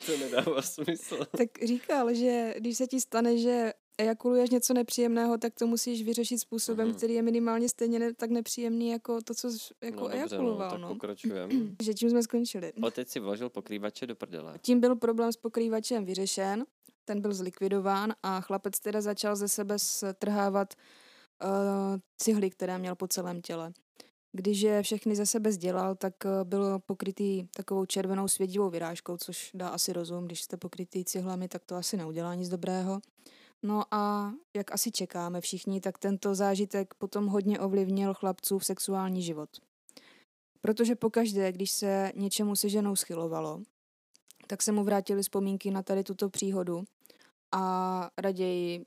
to 0.06 0.16
nedává 0.18 0.62
smysl. 0.62 1.24
Tak 1.24 1.48
říkal, 1.64 2.14
že 2.14 2.54
když 2.58 2.76
se 2.76 2.86
ti 2.86 3.00
stane, 3.00 3.38
že 3.38 3.72
ejakuluješ 3.98 4.50
něco 4.50 4.74
nepříjemného, 4.74 5.38
tak 5.38 5.54
to 5.54 5.66
musíš 5.66 6.02
vyřešit 6.02 6.38
způsobem, 6.38 6.88
Mhm. 6.88 6.96
který 6.96 7.14
je 7.14 7.22
minimálně 7.22 7.68
stejně 7.68 7.98
ne, 7.98 8.14
tak 8.14 8.30
nepříjemný 8.30 8.88
jako 8.88 9.20
to, 9.22 9.34
co 9.34 9.50
jsi 9.50 9.58
jako 9.82 9.96
no 9.96 10.02
dobře, 10.02 10.16
no, 10.18 10.26
ejakuloval. 10.30 10.70
tak 10.70 10.80
No, 10.80 10.88
pokračujem. 10.88 11.76
Že 11.82 11.94
čím 11.94 12.10
jsme 12.10 12.22
skončili. 12.22 12.72
Otec 12.82 13.08
si 13.08 13.20
vložil 13.20 13.48
pokrývače 13.50 14.06
do 14.06 14.16
prdele. 14.16 14.58
Tím 14.62 14.80
byl 14.80 14.96
problém 14.96 15.32
s 15.32 15.36
pokrývačem 15.36 16.04
vyřešen, 16.04 16.64
ten 17.04 17.20
byl 17.20 17.34
zlikvidován 17.34 18.12
a 18.22 18.40
chlapec 18.40 18.80
teda 18.80 19.00
začal 19.00 19.36
ze 19.36 19.48
sebe 19.48 19.78
strhávat 19.78 20.74
uh, 21.44 21.48
cihly, 22.18 22.50
které 22.50 22.78
měl 22.78 22.94
po 22.96 23.08
celém 23.08 23.42
těle. 23.42 23.72
Když 24.32 24.60
je 24.60 24.82
všechny 24.82 25.16
ze 25.16 25.26
sebe 25.26 25.52
sdělal, 25.52 25.94
tak 25.94 26.14
uh, 26.24 26.30
byl 26.44 26.78
pokrytý 26.78 27.44
takovou 27.56 27.84
červenou 27.86 28.28
svědivou 28.28 28.70
vyrážkou, 28.70 29.16
což 29.16 29.50
dá 29.54 29.68
asi 29.68 29.92
rozum, 29.92 30.24
když 30.24 30.42
jste 30.42 30.56
pokrytý 30.56 31.04
cihlami, 31.04 31.48
tak 31.48 31.64
to 31.64 31.74
asi 31.74 31.96
neudělá 31.96 32.34
nic 32.34 32.48
dobrého. 32.48 33.00
No 33.62 33.94
a 33.94 34.32
jak 34.56 34.72
asi 34.72 34.90
čekáme 34.90 35.40
všichni, 35.40 35.80
tak 35.80 35.98
tento 35.98 36.34
zážitek 36.34 36.94
potom 36.94 37.26
hodně 37.26 37.60
ovlivnil 37.60 38.14
chlapcův 38.14 38.64
sexuální 38.64 39.22
život. 39.22 39.50
Protože 40.60 40.96
pokaždé, 40.96 41.52
když 41.52 41.70
se 41.70 42.12
něčemu 42.16 42.56
se 42.56 42.68
ženou 42.68 42.96
schylovalo, 42.96 43.62
tak 44.46 44.62
se 44.62 44.72
mu 44.72 44.84
vrátily 44.84 45.22
vzpomínky 45.22 45.70
na 45.70 45.82
tady 45.82 46.04
tuto 46.04 46.30
příhodu 46.30 46.84
a 47.52 48.10
raději 48.18 48.86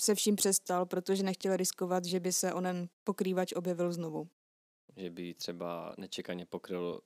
se 0.00 0.14
vším 0.14 0.36
přestal, 0.36 0.86
protože 0.86 1.22
nechtěl 1.22 1.56
riskovat, 1.56 2.04
že 2.04 2.20
by 2.20 2.32
se 2.32 2.52
onen 2.52 2.88
pokrývač 3.04 3.52
objevil 3.52 3.92
znovu. 3.92 4.28
Že 4.96 5.10
by 5.10 5.34
třeba 5.34 5.94
nečekaně 5.98 6.46
pokryl 6.46 7.00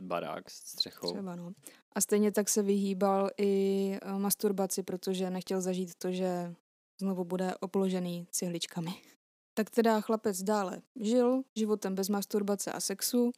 barák 0.00 0.50
s 0.50 0.54
střechou. 0.54 1.12
Třeba 1.12 1.36
no. 1.36 1.52
A 1.92 2.00
stejně 2.00 2.32
tak 2.32 2.48
se 2.48 2.62
vyhýbal 2.62 3.30
i 3.38 3.92
eh, 4.02 4.18
masturbaci, 4.18 4.82
protože 4.82 5.30
nechtěl 5.30 5.60
zažít 5.60 5.94
to, 5.94 6.12
že 6.12 6.54
znovu 7.00 7.24
bude 7.24 7.54
opložený 7.60 8.26
cihličkami. 8.30 8.90
Tak 9.54 9.70
teda 9.70 10.00
chlapec 10.00 10.42
dále 10.42 10.82
žil 10.96 11.42
životem 11.56 11.94
bez 11.94 12.08
masturbace 12.08 12.72
a 12.72 12.80
sexu, 12.80 13.32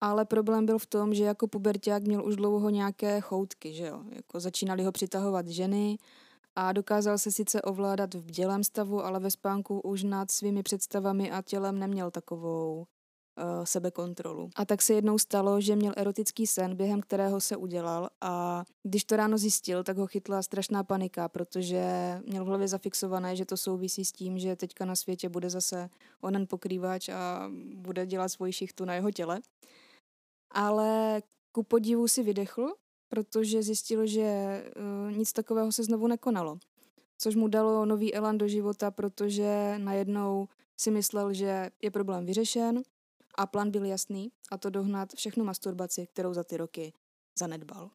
ale 0.00 0.24
problém 0.24 0.66
byl 0.66 0.78
v 0.78 0.86
tom, 0.86 1.14
že 1.14 1.24
jako 1.24 1.48
puberták 1.48 2.02
měl 2.02 2.26
už 2.26 2.36
dlouho 2.36 2.70
nějaké 2.70 3.20
choutky, 3.20 3.74
že 3.74 3.86
jo. 3.86 4.04
Jako 4.10 4.40
začínaly 4.40 4.84
ho 4.84 4.92
přitahovat 4.92 5.48
ženy 5.48 5.98
a 6.56 6.72
dokázal 6.72 7.18
se 7.18 7.32
sice 7.32 7.62
ovládat 7.62 8.14
v 8.14 8.24
bdělém 8.24 8.64
stavu, 8.64 9.04
ale 9.04 9.20
ve 9.20 9.30
spánku 9.30 9.80
už 9.80 10.02
nad 10.02 10.30
svými 10.30 10.62
představami 10.62 11.30
a 11.30 11.42
tělem 11.42 11.78
neměl 11.78 12.10
takovou 12.10 12.86
uh, 13.38 13.64
sebekontrolu. 13.64 14.50
A 14.56 14.64
tak 14.64 14.82
se 14.82 14.94
jednou 14.94 15.18
stalo, 15.18 15.60
že 15.60 15.76
měl 15.76 15.92
erotický 15.96 16.46
sen, 16.46 16.76
během 16.76 17.00
kterého 17.00 17.40
se 17.40 17.56
udělal 17.56 18.08
a 18.20 18.64
když 18.82 19.04
to 19.04 19.16
ráno 19.16 19.38
zjistil, 19.38 19.84
tak 19.84 19.96
ho 19.96 20.06
chytla 20.06 20.42
strašná 20.42 20.84
panika, 20.84 21.28
protože 21.28 21.82
měl 22.26 22.44
v 22.44 22.48
hlavě 22.48 22.68
zafixované, 22.68 23.36
že 23.36 23.44
to 23.44 23.56
souvisí 23.56 24.04
s 24.04 24.12
tím, 24.12 24.38
že 24.38 24.56
teďka 24.56 24.84
na 24.84 24.96
světě 24.96 25.28
bude 25.28 25.50
zase 25.50 25.88
onen 26.20 26.46
pokrývač 26.46 27.08
a 27.08 27.50
bude 27.74 28.06
dělat 28.06 28.28
svoji 28.28 28.52
šichtu 28.52 28.84
na 28.84 28.94
jeho 28.94 29.10
těle. 29.10 29.40
Ale 30.50 31.22
ku 31.52 31.62
podivu 31.62 32.08
si 32.08 32.22
vydechl, 32.22 32.74
protože 33.08 33.62
zjistil, 33.62 34.06
že 34.06 34.62
uh, 35.08 35.16
nic 35.16 35.32
takového 35.32 35.72
se 35.72 35.84
znovu 35.84 36.06
nekonalo. 36.06 36.58
Což 37.18 37.34
mu 37.34 37.48
dalo 37.48 37.86
nový 37.86 38.14
elan 38.14 38.38
do 38.38 38.48
života, 38.48 38.90
protože 38.90 39.74
najednou 39.78 40.48
si 40.80 40.90
myslel, 40.90 41.32
že 41.32 41.70
je 41.82 41.90
problém 41.90 42.26
vyřešen 42.26 42.82
a 43.34 43.46
plán 43.46 43.70
byl 43.70 43.84
jasný 43.84 44.32
a 44.50 44.58
to 44.58 44.70
dohnat 44.70 45.12
všechnu 45.14 45.44
masturbaci, 45.44 46.06
kterou 46.06 46.34
za 46.34 46.44
ty 46.44 46.56
roky 46.56 46.92
zanedbal. 47.38 47.90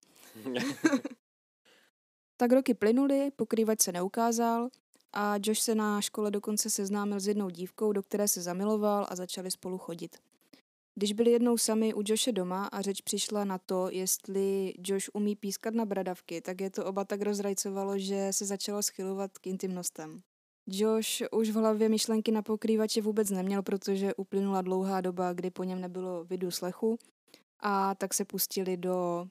tak 2.37 2.51
roky 2.51 2.73
plynuly, 2.73 3.31
pokrývač 3.35 3.81
se 3.81 3.91
neukázal 3.91 4.69
a 5.13 5.35
Josh 5.43 5.61
se 5.61 5.75
na 5.75 6.01
škole 6.01 6.31
dokonce 6.31 6.69
seznámil 6.69 7.19
s 7.19 7.27
jednou 7.27 7.49
dívkou, 7.49 7.91
do 7.91 8.03
které 8.03 8.27
se 8.27 8.41
zamiloval 8.41 9.07
a 9.09 9.15
začali 9.15 9.51
spolu 9.51 9.77
chodit. 9.77 10.17
Když 10.95 11.13
byli 11.13 11.31
jednou 11.31 11.57
sami 11.57 11.93
u 11.93 12.01
Joshe 12.05 12.31
doma 12.31 12.65
a 12.65 12.81
řeč 12.81 13.01
přišla 13.01 13.45
na 13.45 13.57
to, 13.57 13.89
jestli 13.91 14.73
Josh 14.77 15.09
umí 15.13 15.35
pískat 15.35 15.73
na 15.73 15.85
bradavky, 15.85 16.41
tak 16.41 16.61
je 16.61 16.69
to 16.69 16.85
oba 16.85 17.05
tak 17.05 17.21
rozrajcovalo, 17.21 17.99
že 17.99 18.27
se 18.31 18.45
začalo 18.45 18.83
schylovat 18.83 19.37
k 19.37 19.47
intimnostem. 19.47 20.21
Josh 20.67 21.23
už 21.31 21.49
v 21.49 21.55
hlavě 21.55 21.89
myšlenky 21.89 22.31
na 22.31 22.41
pokrývače 22.41 23.01
vůbec 23.01 23.29
neměl, 23.29 23.63
protože 23.63 24.15
uplynula 24.15 24.61
dlouhá 24.61 25.01
doba, 25.01 25.33
kdy 25.33 25.51
po 25.51 25.63
něm 25.63 25.81
nebylo 25.81 26.23
vidu 26.23 26.51
slechu 26.51 26.97
a 27.59 27.95
tak 27.95 28.13
se 28.13 28.25
pustili 28.25 28.77
do 28.77 29.27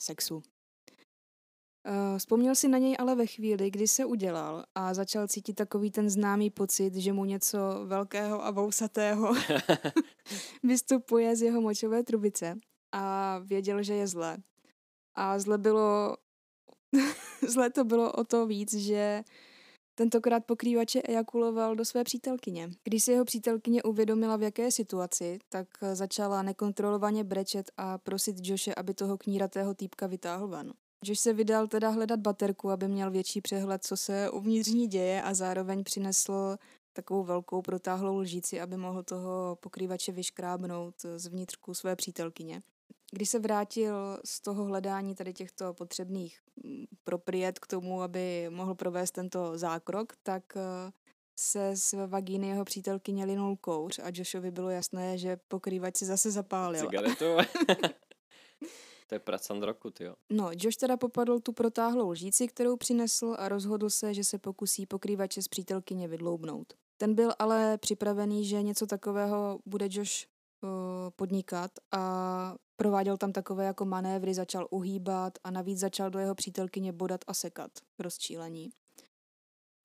sexu. 0.00 0.34
Uh, 0.36 2.18
vzpomněl 2.18 2.54
si 2.54 2.68
na 2.68 2.78
něj 2.78 2.96
ale 2.98 3.14
ve 3.14 3.26
chvíli, 3.26 3.70
kdy 3.70 3.88
se 3.88 4.04
udělal 4.04 4.64
a 4.74 4.94
začal 4.94 5.28
cítit 5.28 5.54
takový 5.54 5.90
ten 5.90 6.10
známý 6.10 6.50
pocit, 6.50 6.94
že 6.94 7.12
mu 7.12 7.24
něco 7.24 7.58
velkého 7.86 8.44
a 8.44 8.50
vousatého 8.50 9.34
vystupuje 10.62 11.36
z 11.36 11.42
jeho 11.42 11.60
močové 11.60 12.02
trubice 12.02 12.58
a 12.92 13.38
věděl, 13.38 13.82
že 13.82 13.94
je 13.94 14.06
zlé. 14.06 14.38
A 15.14 15.38
zle 15.38 15.58
bylo, 15.58 16.16
zle 17.48 17.70
to 17.70 17.84
bylo 17.84 18.12
o 18.12 18.24
to 18.24 18.46
víc, 18.46 18.74
že 18.74 19.22
tentokrát 19.96 20.44
pokrývače 20.44 21.02
ejakuloval 21.02 21.76
do 21.76 21.84
své 21.84 22.04
přítelkyně. 22.04 22.70
Když 22.84 23.04
si 23.04 23.12
jeho 23.12 23.24
přítelkyně 23.24 23.82
uvědomila, 23.82 24.36
v 24.36 24.42
jaké 24.42 24.70
situaci, 24.70 25.38
tak 25.48 25.68
začala 25.92 26.42
nekontrolovaně 26.42 27.24
brečet 27.24 27.70
a 27.76 27.98
prosit 27.98 28.36
Joshe, 28.42 28.74
aby 28.74 28.94
toho 28.94 29.18
kníratého 29.18 29.74
týpka 29.74 30.06
vytáhl 30.06 30.48
ven. 30.48 30.72
Josh 31.04 31.20
se 31.20 31.32
vydal 31.32 31.66
teda 31.66 31.88
hledat 31.88 32.20
baterku, 32.20 32.70
aby 32.70 32.88
měl 32.88 33.10
větší 33.10 33.40
přehled, 33.40 33.84
co 33.84 33.96
se 33.96 34.30
uvnitř 34.30 34.68
ní 34.68 34.86
děje 34.86 35.22
a 35.22 35.34
zároveň 35.34 35.84
přinesl 35.84 36.56
takovou 36.92 37.24
velkou 37.24 37.62
protáhlou 37.62 38.16
lžíci, 38.16 38.60
aby 38.60 38.76
mohl 38.76 39.02
toho 39.02 39.56
pokrývače 39.60 40.12
vyškrábnout 40.12 40.94
z 41.16 41.26
vnitřku 41.26 41.74
své 41.74 41.96
přítelkyně. 41.96 42.62
Když 43.12 43.28
se 43.28 43.38
vrátil 43.38 44.18
z 44.24 44.40
toho 44.40 44.64
hledání 44.64 45.14
tady 45.14 45.32
těchto 45.32 45.74
potřebných 45.74 46.40
mm, 46.64 46.84
propriet 47.04 47.58
k 47.58 47.66
tomu, 47.66 48.02
aby 48.02 48.46
mohl 48.50 48.74
provést 48.74 49.10
tento 49.10 49.58
zákrok, 49.58 50.12
tak 50.22 50.56
eh, 50.56 50.92
se 51.40 51.76
z 51.76 51.94
vagíny 52.06 52.48
jeho 52.48 52.64
přítelkyně 52.64 53.24
linul 53.24 53.56
kouř 53.56 53.98
a 53.98 54.10
Joshovi 54.14 54.50
bylo 54.50 54.70
jasné, 54.70 55.18
že 55.18 55.38
pokrývač 55.48 55.96
si 55.96 56.04
zase 56.04 56.30
zapálil. 56.30 56.80
Cigaretu? 56.80 57.24
To 59.06 59.14
je 59.14 59.18
pracant 59.18 59.62
roku, 59.62 59.90
jo. 60.00 60.14
No, 60.30 60.50
Josh 60.52 60.76
teda 60.76 60.96
popadl 60.96 61.40
tu 61.40 61.52
protáhlou 61.52 62.10
lžíci, 62.10 62.48
kterou 62.48 62.76
přinesl 62.76 63.36
a 63.38 63.48
rozhodl 63.48 63.90
se, 63.90 64.14
že 64.14 64.24
se 64.24 64.38
pokusí 64.38 64.86
pokrývače 64.86 65.42
z 65.42 65.48
přítelkyně 65.48 66.08
vydloubnout. 66.08 66.72
Ten 66.96 67.14
byl 67.14 67.32
ale 67.38 67.78
připravený, 67.78 68.44
že 68.44 68.62
něco 68.62 68.86
takového 68.86 69.58
bude 69.66 69.88
Josh 69.90 70.26
uh, 70.62 70.70
podnikat 71.16 71.70
a 71.92 72.54
prováděl 72.76 73.16
tam 73.16 73.32
takové 73.32 73.64
jako 73.64 73.84
manévry, 73.84 74.34
začal 74.34 74.66
uhýbat 74.70 75.38
a 75.44 75.50
navíc 75.50 75.78
začal 75.78 76.10
do 76.10 76.18
jeho 76.18 76.34
přítelkyně 76.34 76.92
bodat 76.92 77.20
a 77.26 77.34
sekat 77.34 77.70
rozčílení. 77.98 78.70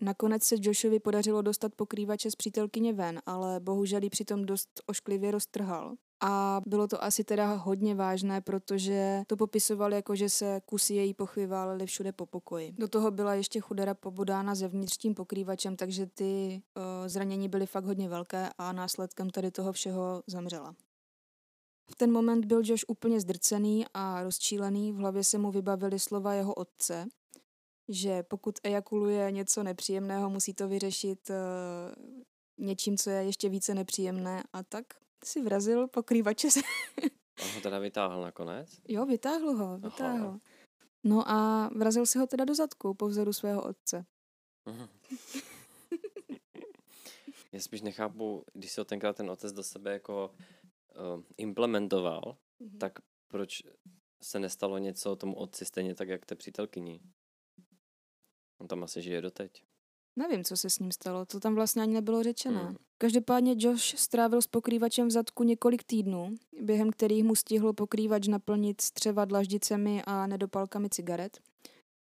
Nakonec 0.01 0.43
se 0.43 0.55
Joshovi 0.59 0.99
podařilo 0.99 1.41
dostat 1.41 1.75
pokrývače 1.75 2.31
z 2.31 2.35
přítelkyně 2.35 2.93
ven, 2.93 3.21
ale 3.25 3.59
bohužel 3.59 4.03
ji 4.03 4.09
přitom 4.09 4.45
dost 4.45 4.69
ošklivě 4.85 5.31
roztrhal. 5.31 5.95
A 6.23 6.61
bylo 6.67 6.87
to 6.87 7.03
asi 7.03 7.23
teda 7.23 7.53
hodně 7.53 7.95
vážné, 7.95 8.41
protože 8.41 9.23
to 9.27 9.37
popisoval 9.37 9.93
jako, 9.93 10.15
že 10.15 10.29
se 10.29 10.61
kusy 10.65 10.93
její 10.93 11.13
pochvy 11.13 11.47
válely 11.47 11.85
všude 11.85 12.11
po 12.11 12.25
pokoji. 12.25 12.71
Do 12.71 12.87
toho 12.87 13.11
byla 13.11 13.33
ještě 13.33 13.59
chudera 13.59 13.93
pobodána 13.93 14.55
zevnitř 14.55 14.97
tím 14.97 15.15
pokrývačem, 15.15 15.75
takže 15.75 16.05
ty 16.05 16.61
uh, 16.77 17.07
zranění 17.07 17.49
byly 17.49 17.65
fakt 17.65 17.85
hodně 17.85 18.09
velké 18.09 18.49
a 18.57 18.71
následkem 18.71 19.29
tady 19.29 19.51
toho 19.51 19.71
všeho 19.71 20.23
zemřela. 20.27 20.75
V 21.91 21.95
ten 21.95 22.11
moment 22.11 22.45
byl 22.45 22.61
Josh 22.63 22.83
úplně 22.87 23.21
zdrcený 23.21 23.85
a 23.93 24.23
rozčílený, 24.23 24.91
v 24.91 24.95
hlavě 24.95 25.23
se 25.23 25.37
mu 25.37 25.51
vybavily 25.51 25.99
slova 25.99 26.33
jeho 26.33 26.53
otce, 26.53 27.07
že 27.89 28.23
pokud 28.23 28.59
ejakuluje 28.63 29.31
něco 29.31 29.63
nepříjemného, 29.63 30.29
musí 30.29 30.53
to 30.53 30.67
vyřešit 30.67 31.29
uh, 31.29 31.35
něčím, 32.57 32.97
co 32.97 33.09
je 33.09 33.23
ještě 33.23 33.49
více 33.49 33.75
nepříjemné 33.75 34.43
a 34.53 34.63
tak 34.63 34.85
si 35.25 35.41
vrazil 35.41 35.87
pokrývače. 35.87 36.51
Se... 36.51 36.59
On 37.43 37.49
ho 37.55 37.61
teda 37.61 37.79
vytáhl 37.79 38.21
nakonec? 38.21 38.81
Jo, 38.87 39.05
vytáhl 39.05 39.53
ho, 39.53 39.77
vytáhl. 39.77 40.27
Aha. 40.27 40.39
No 41.03 41.29
a 41.29 41.69
vrazil 41.75 42.05
si 42.05 42.19
ho 42.19 42.27
teda 42.27 42.45
do 42.45 42.55
zadku 42.55 42.93
po 42.93 43.07
vzoru 43.07 43.33
svého 43.33 43.63
otce. 43.63 44.05
Mhm. 44.65 44.87
Já 47.51 47.59
spíš 47.59 47.81
nechápu, 47.81 48.43
když 48.53 48.71
se 48.71 48.81
ho 48.81 48.85
tenkrát 48.85 49.15
ten 49.15 49.31
otec 49.31 49.53
do 49.53 49.63
sebe 49.63 49.93
jako 49.93 50.31
implementoval, 51.37 52.37
mm-hmm. 52.61 52.77
tak 52.77 52.99
proč 53.27 53.63
se 54.21 54.39
nestalo 54.39 54.77
něco 54.77 55.15
tomu 55.15 55.35
otci 55.35 55.65
stejně 55.65 55.95
tak, 55.95 56.09
jak 56.09 56.25
té 56.25 56.35
přítelkyni? 56.35 56.99
On 58.57 58.67
tam 58.67 58.83
asi 58.83 59.01
žije 59.01 59.21
doteď. 59.21 59.63
Nevím, 60.15 60.43
co 60.43 60.57
se 60.57 60.69
s 60.69 60.79
ním 60.79 60.91
stalo, 60.91 61.25
to 61.25 61.39
tam 61.39 61.55
vlastně 61.55 61.81
ani 61.81 61.93
nebylo 61.93 62.23
řečené. 62.23 62.63
Hmm. 62.63 62.75
Každopádně 62.97 63.55
Josh 63.57 63.99
strávil 63.99 64.41
s 64.41 64.47
pokrývačem 64.47 65.07
v 65.07 65.11
zadku 65.11 65.43
několik 65.43 65.83
týdnů, 65.83 66.35
během 66.61 66.91
kterých 66.91 67.23
mu 67.23 67.35
stihl 67.35 67.73
pokrývač 67.73 68.27
naplnit 68.27 68.81
střeva 68.81 69.25
dlaždicemi 69.25 70.03
a 70.05 70.27
nedopalkami 70.27 70.89
cigaret. 70.89 71.39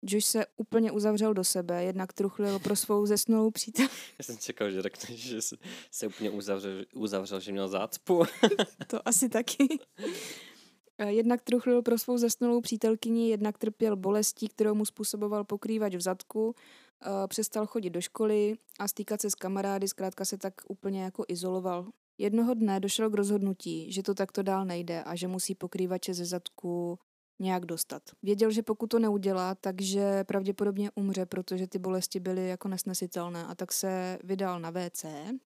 Josh 0.02 0.24
se 0.24 0.46
úplně 0.56 0.92
uzavřel 0.92 1.34
do 1.34 1.44
sebe, 1.44 1.84
jednak 1.84 2.12
truchlil 2.12 2.58
pro 2.58 2.76
svou 2.76 3.06
zesnulou 3.06 3.50
přítel. 3.50 3.86
Já 4.18 4.22
jsem 4.22 4.38
čekal, 4.38 4.70
že 4.70 4.82
řekneš, 4.82 5.20
že 5.20 5.42
se 5.90 6.06
úplně 6.06 6.30
uzavřel, 6.30 6.84
uzavřel 6.94 7.40
že 7.40 7.52
měl 7.52 7.68
zácpu. 7.68 8.24
to 8.86 9.08
asi 9.08 9.28
taky. 9.28 9.78
Jednak 11.06 11.42
truchlil 11.42 11.82
pro 11.82 11.98
svou 11.98 12.18
zesnulou 12.18 12.60
přítelkyni, 12.60 13.30
jednak 13.30 13.58
trpěl 13.58 13.96
bolestí, 13.96 14.48
kterou 14.48 14.74
mu 14.74 14.84
způsoboval 14.84 15.44
pokrývač 15.44 15.94
v 15.94 16.00
zadku 16.00 16.46
uh, 16.46 16.52
přestal 17.26 17.66
chodit 17.66 17.90
do 17.90 18.00
školy 18.00 18.54
a 18.78 18.88
stýkat 18.88 19.20
se 19.20 19.30
s 19.30 19.34
kamarády, 19.34 19.88
zkrátka 19.88 20.24
se 20.24 20.38
tak 20.38 20.54
úplně 20.68 21.02
jako 21.02 21.24
izoloval. 21.28 21.86
Jednoho 22.18 22.54
dne 22.54 22.80
došel 22.80 23.10
k 23.10 23.14
rozhodnutí, 23.14 23.92
že 23.92 24.02
to 24.02 24.14
takto 24.14 24.42
dál 24.42 24.64
nejde 24.64 25.02
a 25.02 25.16
že 25.16 25.28
musí 25.28 25.54
pokrývače 25.54 26.14
ze 26.14 26.24
zadku 26.24 26.98
nějak 27.38 27.66
dostat. 27.66 28.02
Věděl, 28.22 28.50
že 28.50 28.62
pokud 28.62 28.86
to 28.86 28.98
neudělá, 28.98 29.54
takže 29.54 30.24
pravděpodobně 30.24 30.90
umře, 30.94 31.26
protože 31.26 31.66
ty 31.66 31.78
bolesti 31.78 32.20
byly 32.20 32.48
jako 32.48 32.68
nesnesitelné 32.68 33.46
a 33.46 33.54
tak 33.54 33.72
se 33.72 34.18
vydal 34.24 34.60
na 34.60 34.70
WC 34.70 35.04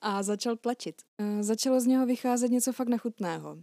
a 0.00 0.22
začal 0.22 0.56
tlačit. 0.56 1.02
Uh, 1.20 1.42
začalo 1.42 1.80
z 1.80 1.86
něho 1.86 2.06
vycházet 2.06 2.50
něco 2.50 2.72
fakt 2.72 2.88
nechutného 2.88 3.58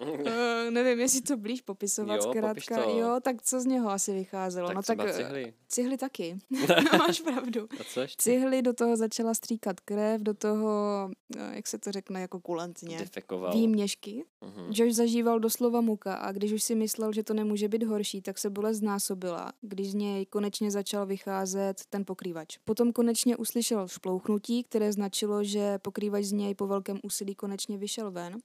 uh, 0.00 0.70
nevím, 0.70 1.00
jestli 1.00 1.20
to 1.20 1.36
blíž 1.36 1.60
popisovat, 1.60 2.16
jo, 2.16 2.22
zkrátka. 2.22 2.82
To. 2.82 2.98
Jo, 2.98 3.16
tak 3.22 3.42
co 3.42 3.60
z 3.60 3.66
něho 3.66 3.90
asi 3.90 4.12
vycházelo? 4.12 4.68
Tak 4.68 4.76
no 4.76 4.82
tak 4.82 4.98
eh, 5.00 5.12
cihly. 5.12 5.54
cihly 5.68 5.96
taky. 5.96 6.38
máš 6.98 7.20
pravdu. 7.20 7.68
A 7.80 7.84
co 7.84 8.00
ještě? 8.00 8.22
Cihly, 8.22 8.62
do 8.62 8.72
toho 8.72 8.96
začala 8.96 9.34
stříkat 9.34 9.80
krev, 9.80 10.20
do 10.20 10.34
toho, 10.34 11.10
eh, 11.36 11.56
jak 11.56 11.66
se 11.66 11.78
to 11.78 11.92
řekne, 11.92 12.20
jako 12.20 12.40
kulantně. 12.40 12.98
Defekoval. 12.98 13.52
Výměšky. 13.52 14.24
Uh-huh. 14.42 14.66
Josh 14.70 14.96
zažíval 14.96 15.40
doslova 15.40 15.80
muka 15.80 16.14
a 16.14 16.32
když 16.32 16.52
už 16.52 16.62
si 16.62 16.74
myslel, 16.74 17.12
že 17.12 17.22
to 17.22 17.34
nemůže 17.34 17.68
být 17.68 17.82
horší, 17.82 18.22
tak 18.22 18.38
se 18.38 18.50
bolest 18.50 18.76
znásobila, 18.76 19.52
když 19.60 19.90
z 19.90 19.94
něj 19.94 20.26
konečně 20.26 20.70
začal 20.70 21.06
vycházet 21.06 21.82
ten 21.90 22.04
pokrývač. 22.04 22.58
Potom 22.64 22.92
konečně 22.92 23.36
uslyšel 23.36 23.88
šplouchnutí, 23.88 24.64
které 24.64 24.92
značilo, 24.92 25.44
že 25.44 25.78
pokrývač 25.78 26.24
z 26.24 26.32
něj 26.32 26.54
po 26.54 26.66
velkém 26.66 26.98
úsilí 27.02 27.34
konečně 27.34 27.78
vyšel 27.78 28.10
ven 28.10 28.38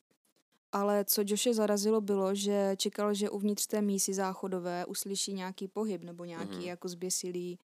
ale 0.76 1.06
co 1.06 1.22
Joshe 1.26 1.54
zarazilo 1.54 2.02
bylo, 2.02 2.36
že 2.36 2.76
čekal, 2.78 3.14
že 3.14 3.30
uvnitř 3.30 3.68
té 3.68 3.82
mísy 3.82 4.14
záchodové 4.14 4.86
uslyší 4.86 5.34
nějaký 5.34 5.68
pohyb 5.68 6.04
nebo 6.04 6.26
nějaký 6.26 6.52
mm-hmm. 6.52 6.66
jako 6.66 6.88
zběsilý 6.88 7.60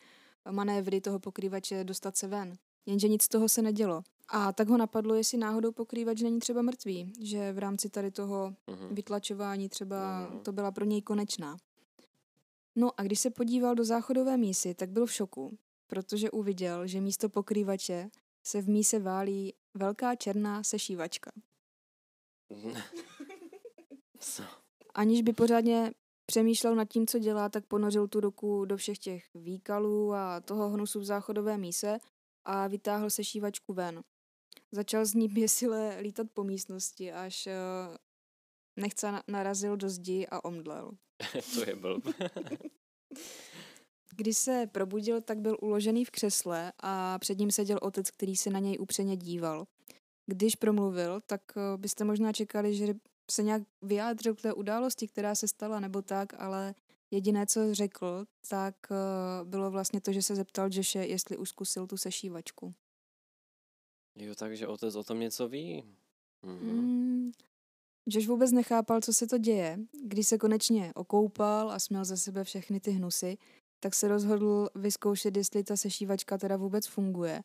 manévry 0.52 1.02
toho 1.02 1.20
pokrývače 1.20 1.84
dostat 1.84 2.18
se 2.18 2.28
ven. 2.28 2.58
Jenže 2.86 3.08
nic 3.08 3.24
z 3.24 3.28
toho 3.28 3.50
se 3.50 3.62
nedělo. 3.62 4.04
A 4.28 4.54
tak 4.54 4.68
ho 4.68 4.78
napadlo, 4.78 5.16
jestli 5.16 5.38
náhodou 5.38 5.72
pokrývač 5.72 6.22
není 6.22 6.40
třeba 6.40 6.62
mrtvý, 6.62 7.14
že 7.22 7.54
v 7.54 7.58
rámci 7.58 7.90
tady 7.90 8.12
toho 8.12 8.56
mm-hmm. 8.68 8.94
vytlačování 8.94 9.70
třeba 9.70 9.98
mm-hmm. 9.98 10.42
to 10.42 10.52
byla 10.52 10.72
pro 10.72 10.86
něj 10.86 11.02
konečná. 11.02 11.58
No 12.76 12.92
a 12.98 13.04
když 13.04 13.20
se 13.20 13.30
podíval 13.30 13.76
do 13.76 13.86
záchodové 13.86 14.38
mísy, 14.38 14.74
tak 14.74 14.90
byl 14.90 15.06
v 15.06 15.14
šoku, 15.14 15.58
protože 15.88 16.32
uviděl, 16.32 16.88
že 16.88 17.02
místo 17.02 17.30
pokrývače 17.30 18.10
se 18.44 18.62
v 18.62 18.70
míse 18.70 19.00
válí 19.00 19.54
velká 19.74 20.16
černá 20.16 20.64
sešívačka. 20.64 21.32
Co? 24.20 24.44
aniž 24.94 25.22
by 25.22 25.34
pořádně 25.34 25.94
přemýšlel 26.26 26.76
nad 26.76 26.86
tím, 26.86 27.08
co 27.08 27.20
dělá, 27.20 27.50
tak 27.50 27.66
ponořil 27.66 28.08
tu 28.08 28.20
ruku 28.20 28.66
do 28.66 28.78
všech 28.78 28.98
těch 28.98 29.24
výkalů 29.36 30.14
a 30.14 30.40
toho 30.42 30.70
hnusu 30.70 31.00
v 31.00 31.04
záchodové 31.04 31.58
míse 31.58 31.98
a 32.46 32.68
vytáhl 32.68 33.10
sešívačku 33.10 33.74
ven. 33.74 34.04
Začal 34.72 35.06
z 35.06 35.14
ní 35.14 35.28
běsile 35.28 35.98
lítat 36.02 36.28
po 36.34 36.44
místnosti, 36.44 37.12
až 37.12 37.48
uh, 37.48 37.96
nechce 38.80 39.22
narazil 39.28 39.78
do 39.78 39.90
zdi 39.90 40.28
a 40.28 40.46
omdlel. 40.46 40.92
to 41.54 41.70
je 41.70 41.76
blb. 41.76 42.08
Když 44.16 44.38
se 44.38 44.68
probudil, 44.72 45.22
tak 45.22 45.40
byl 45.40 45.58
uložený 45.62 46.06
v 46.06 46.12
křesle 46.12 46.74
a 46.80 47.20
před 47.20 47.38
ním 47.38 47.52
seděl 47.52 47.80
otec, 47.82 48.12
který 48.12 48.36
se 48.36 48.50
na 48.50 48.60
něj 48.60 48.78
upřeně 48.80 49.18
díval. 49.18 49.66
Když 50.26 50.56
promluvil, 50.56 51.22
tak 51.26 51.42
uh, 51.56 51.82
byste 51.82 52.04
možná 52.04 52.34
čekali, 52.34 52.76
že 52.76 52.94
se 53.32 53.44
nějak 53.44 53.64
vyjádřil 53.82 54.36
k 54.36 54.42
té 54.42 54.54
události, 54.54 55.08
která 55.08 55.36
se 55.36 55.48
stala, 55.48 55.80
nebo 55.80 56.02
tak, 56.02 56.34
ale 56.34 56.76
jediné, 57.12 57.46
co 57.46 57.76
řekl, 57.76 58.26
tak 58.50 58.76
uh, 58.90 59.50
bylo 59.50 59.72
vlastně 59.72 60.02
to, 60.02 60.14
že 60.14 60.22
se 60.22 60.36
zeptal 60.36 60.70
Joshe, 60.72 61.08
jestli 61.08 61.38
už 61.38 61.50
zkusil 61.50 61.88
tu 61.88 61.98
sešívačku. 61.98 62.74
Jo, 64.16 64.36
takže 64.36 64.68
otec 64.68 64.96
o 64.96 65.04
tom 65.04 65.20
něco 65.20 65.48
ví. 65.48 65.84
Mhm. 66.46 66.72
Mm, 66.72 67.32
Josh 68.06 68.28
vůbec 68.28 68.52
nechápal, 68.52 69.02
co 69.02 69.14
se 69.14 69.28
to 69.28 69.38
děje. 69.38 69.80
Když 70.04 70.28
se 70.28 70.38
konečně 70.38 70.92
okoupal 70.96 71.72
a 71.72 71.80
směl 71.80 72.06
ze 72.06 72.18
sebe 72.18 72.44
všechny 72.44 72.80
ty 72.80 72.92
hnusy, 72.92 73.38
tak 73.80 73.96
se 73.96 74.08
rozhodl 74.08 74.70
vyzkoušet, 74.76 75.38
jestli 75.38 75.64
ta 75.64 75.78
sešívačka 75.78 76.38
teda 76.38 76.58
vůbec 76.58 76.88
funguje. 76.88 77.42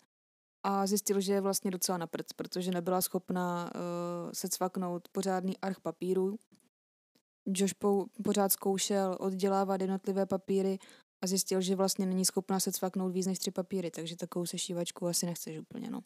A 0.69 0.87
zjistil, 0.87 1.21
že 1.21 1.33
je 1.33 1.41
vlastně 1.41 1.71
docela 1.71 1.99
na 1.99 2.07
prd, 2.07 2.27
protože 2.37 2.71
nebyla 2.71 3.03
schopna 3.03 3.71
uh, 3.75 4.31
se 4.33 4.49
cvaknout 4.49 5.09
pořádný 5.09 5.59
arch 5.59 5.81
papíru. 5.81 6.39
Josh 7.47 7.75
po, 7.75 8.07
pořád 8.25 8.53
zkoušel 8.53 9.17
oddělávat 9.21 9.81
jednotlivé 9.81 10.27
papíry 10.27 10.79
a 11.25 11.27
zjistil, 11.27 11.61
že 11.61 11.77
vlastně 11.77 12.07
není 12.07 12.25
schopná 12.25 12.61
se 12.61 12.73
cvaknout 12.73 13.13
víc 13.13 13.27
než 13.27 13.39
tři 13.39 13.51
papíry, 13.51 13.91
takže 13.91 14.17
takovou 14.17 14.47
sešívačku 14.47 15.07
asi 15.07 15.27
nechceš 15.27 15.59
úplně, 15.59 15.91
no. 15.91 16.01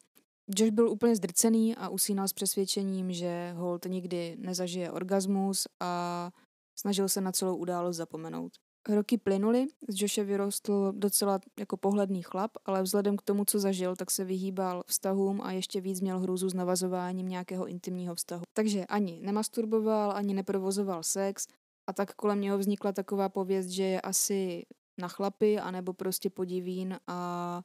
Josh 0.57 0.73
byl 0.73 0.89
úplně 0.89 1.17
zdrcený 1.17 1.77
a 1.77 1.89
usínal 1.89 2.29
s 2.29 2.33
přesvědčením, 2.33 3.13
že 3.13 3.53
Holt 3.57 3.85
nikdy 3.85 4.37
nezažije 4.39 4.91
orgasmus 4.91 5.67
a 5.81 6.31
snažil 6.79 7.09
se 7.09 7.21
na 7.21 7.33
celou 7.33 7.57
událost 7.57 7.97
zapomenout. 7.97 8.53
Roky 8.89 9.19
plynuly, 9.19 9.67
z 9.89 10.03
Joshe 10.03 10.25
vyrostl 10.25 10.93
docela 10.97 11.41
jako 11.59 11.77
pohledný 11.77 12.23
chlap, 12.23 12.51
ale 12.65 12.83
vzhledem 12.83 13.17
k 13.17 13.23
tomu, 13.23 13.45
co 13.45 13.59
zažil, 13.59 13.97
tak 13.97 14.11
se 14.11 14.25
vyhýbal 14.25 14.83
vztahům 14.87 15.41
a 15.43 15.53
ještě 15.53 15.81
víc 15.81 16.01
měl 16.01 16.19
hrůzu 16.19 16.49
s 16.49 16.55
navazováním 16.55 17.29
nějakého 17.29 17.67
intimního 17.67 18.15
vztahu. 18.15 18.43
Takže 18.53 18.87
ani 18.87 19.21
nemasturboval, 19.21 20.13
ani 20.13 20.35
neprovozoval 20.35 21.03
sex 21.03 21.47
a 21.87 21.93
tak 21.93 22.15
kolem 22.15 22.41
něho 22.41 22.59
vznikla 22.59 22.93
taková 22.93 23.29
pověst, 23.29 23.67
že 23.67 23.83
je 23.83 24.01
asi 24.01 24.67
na 24.99 25.09
chlapy, 25.09 25.59
anebo 25.59 25.93
prostě 25.93 26.31
podivín 26.31 26.99
a 27.07 27.63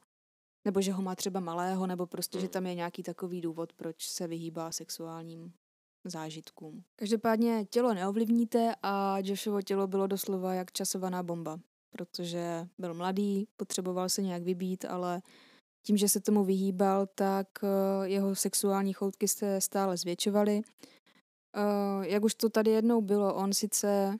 nebo 0.64 0.80
že 0.80 0.92
ho 0.92 1.02
má 1.02 1.14
třeba 1.14 1.40
malého, 1.40 1.86
nebo 1.86 2.06
prostě, 2.06 2.38
že 2.38 2.46
hmm. 2.46 2.52
tam 2.52 2.66
je 2.66 2.74
nějaký 2.74 3.02
takový 3.02 3.40
důvod, 3.40 3.72
proč 3.72 4.08
se 4.08 4.26
vyhýbá 4.26 4.72
sexuálním 4.72 5.52
zážitkům. 6.10 6.84
Každopádně 6.96 7.64
tělo 7.70 7.94
neovlivníte 7.94 8.74
a 8.82 9.18
Joshovo 9.18 9.62
tělo 9.62 9.86
bylo 9.86 10.06
doslova 10.06 10.54
jak 10.54 10.72
časovaná 10.72 11.22
bomba, 11.22 11.60
protože 11.90 12.68
byl 12.78 12.94
mladý, 12.94 13.48
potřeboval 13.56 14.08
se 14.08 14.22
nějak 14.22 14.42
vybít, 14.42 14.84
ale 14.84 15.22
tím, 15.82 15.96
že 15.96 16.08
se 16.08 16.20
tomu 16.20 16.44
vyhýbal, 16.44 17.06
tak 17.14 17.46
eh, 17.62 17.68
jeho 18.08 18.34
sexuální 18.34 18.92
choutky 18.92 19.28
se 19.28 19.60
stále 19.60 19.96
zvětšovaly. 19.96 20.62
Eh, 21.56 22.08
jak 22.08 22.24
už 22.24 22.34
to 22.34 22.48
tady 22.48 22.70
jednou 22.70 23.00
bylo, 23.00 23.34
on 23.34 23.52
sice 23.52 24.18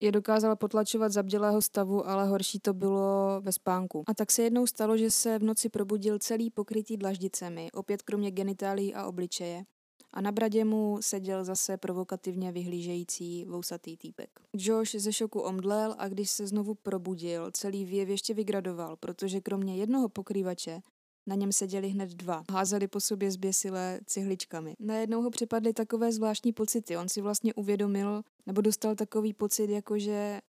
je 0.00 0.12
dokázal 0.12 0.56
potlačovat 0.56 1.12
zabdělého 1.12 1.62
stavu, 1.62 2.08
ale 2.08 2.26
horší 2.26 2.60
to 2.60 2.74
bylo 2.74 3.40
ve 3.40 3.52
spánku. 3.52 4.04
A 4.06 4.14
tak 4.14 4.30
se 4.30 4.42
jednou 4.42 4.66
stalo, 4.66 4.96
že 4.96 5.10
se 5.10 5.38
v 5.38 5.42
noci 5.42 5.68
probudil 5.68 6.18
celý 6.18 6.50
pokrytý 6.50 6.96
dlaždicemi, 6.96 7.68
opět 7.72 8.02
kromě 8.02 8.30
genitálí 8.30 8.94
a 8.94 9.06
obličeje. 9.06 9.64
A 10.12 10.20
na 10.20 10.32
bradě 10.32 10.64
mu 10.64 10.98
seděl 11.00 11.44
zase 11.44 11.76
provokativně 11.76 12.52
vyhlížející 12.52 13.44
vousatý 13.44 13.96
týpek. 13.96 14.40
Josh 14.52 14.94
ze 14.94 15.12
šoku 15.12 15.40
omdlel 15.40 15.94
a 15.98 16.08
když 16.08 16.30
se 16.30 16.46
znovu 16.46 16.74
probudil, 16.74 17.50
celý 17.50 17.84
věv 17.84 18.08
ještě 18.08 18.34
vygradoval, 18.34 18.96
protože 18.96 19.40
kromě 19.40 19.76
jednoho 19.76 20.08
pokrývače 20.08 20.80
na 21.26 21.34
něm 21.34 21.52
seděli 21.52 21.88
hned 21.88 22.10
dva. 22.10 22.44
Házeli 22.50 22.88
po 22.88 23.00
sobě 23.00 23.30
zběsilé 23.30 24.00
cihličkami. 24.06 24.74
Najednou 24.78 25.22
ho 25.22 25.30
připadly 25.30 25.72
takové 25.72 26.12
zvláštní 26.12 26.52
pocity. 26.52 26.96
On 26.96 27.08
si 27.08 27.20
vlastně 27.20 27.54
uvědomil, 27.54 28.22
nebo 28.46 28.60
dostal 28.60 28.94
takový 28.94 29.32
pocit, 29.32 29.70
jako 29.70 29.98
že 29.98 30.40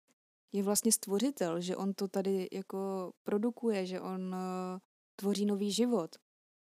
je 0.52 0.62
vlastně 0.62 0.92
stvořitel, 0.92 1.60
že 1.60 1.76
on 1.76 1.94
to 1.94 2.08
tady 2.08 2.48
jako 2.52 3.12
produkuje, 3.22 3.86
že 3.86 4.00
on 4.00 4.20
uh, 4.20 4.78
tvoří 5.16 5.46
nový 5.46 5.72
život. 5.72 6.16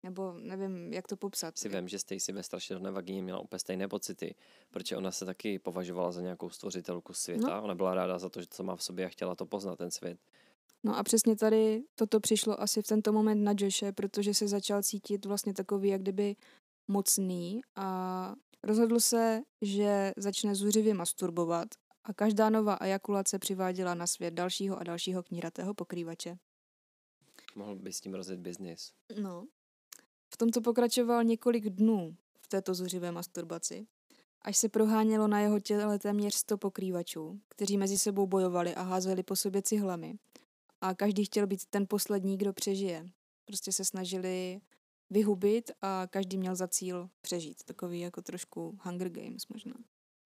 Nebo 0.06 0.34
nevím, 0.34 0.94
jak 0.94 1.08
to 1.08 1.18
popsat. 1.18 1.58
Si 1.58 1.70
vím, 1.70 1.88
že 1.88 2.00
Stacy 2.00 2.32
ve 2.32 2.44
strašidelné 2.44 2.92
vagině 2.92 3.22
měla 3.22 3.40
úplně 3.40 3.60
stejné 3.60 3.88
pocity, 3.88 4.36
protože 4.72 4.98
ona 4.98 5.12
se 5.12 5.26
taky 5.26 5.60
považovala 5.60 6.12
za 6.12 6.22
nějakou 6.22 6.50
stvořitelku 6.50 7.14
světa. 7.14 7.56
No. 7.56 7.64
Ona 7.64 7.76
byla 7.76 7.94
ráda 7.94 8.20
za 8.20 8.30
to, 8.30 8.42
že 8.42 8.48
co 8.50 8.64
má 8.64 8.76
v 8.76 8.84
sobě 8.84 9.06
a 9.06 9.10
chtěla 9.10 9.36
to 9.36 9.46
poznat, 9.46 9.76
ten 9.76 9.92
svět. 9.92 10.20
No 10.84 10.98
a 10.98 11.04
přesně 11.04 11.36
tady 11.36 11.84
toto 11.96 12.20
přišlo 12.20 12.62
asi 12.62 12.82
v 12.82 12.88
tento 12.88 13.14
moment 13.14 13.44
na 13.44 13.54
Joshe, 13.58 13.92
protože 13.92 14.34
se 14.34 14.48
začal 14.48 14.84
cítit 14.84 15.26
vlastně 15.26 15.54
takový, 15.54 15.90
jak 15.90 16.02
kdyby 16.02 16.36
mocný 16.88 17.62
a 17.76 18.34
rozhodl 18.64 19.00
se, 19.00 19.42
že 19.62 20.14
začne 20.18 20.56
zuřivě 20.56 20.94
masturbovat 20.94 21.68
a 22.04 22.14
každá 22.14 22.50
nová 22.50 22.78
ejakulace 22.82 23.40
přiváděla 23.40 23.94
na 23.94 24.08
svět 24.08 24.34
dalšího 24.34 24.78
a 24.78 24.84
dalšího 24.84 25.24
kníratého 25.24 25.74
pokrývače. 25.74 26.38
Mohl 27.56 27.76
by 27.76 27.94
s 27.94 28.02
tím 28.02 28.14
rozjet 28.14 28.40
biznis. 28.40 28.92
No. 29.22 29.48
V 30.30 30.38
tomto 30.38 30.62
pokračoval 30.62 31.24
několik 31.24 31.70
dnů 31.70 32.16
v 32.42 32.48
této 32.48 32.74
zuřivé 32.74 33.12
masturbaci, 33.12 33.88
až 34.42 34.58
se 34.58 34.70
prohánělo 34.70 35.28
na 35.28 35.40
jeho 35.40 35.60
těle 35.60 36.00
téměř 36.00 36.36
sto 36.36 36.58
pokrývačů, 36.58 37.40
kteří 37.50 37.78
mezi 37.78 37.98
sebou 37.98 38.28
bojovali 38.28 38.76
a 38.76 38.82
házeli 38.82 39.24
po 39.24 39.36
sobě 39.36 39.62
cihlami 39.62 40.16
a 40.82 40.94
každý 40.94 41.26
chtěl 41.26 41.48
být 41.48 41.66
ten 41.66 41.88
poslední, 41.88 42.38
kdo 42.38 42.54
přežije. 42.54 43.06
Prostě 43.46 43.72
se 43.72 43.86
snažili 43.86 44.62
vyhubit 45.10 45.72
a 45.82 46.08
každý 46.08 46.38
měl 46.38 46.56
za 46.56 46.68
cíl 46.68 47.10
přežít. 47.22 47.64
Takový 47.64 48.00
jako 48.00 48.22
trošku 48.22 48.78
Hunger 48.82 49.10
Games 49.10 49.48
možná. 49.48 49.74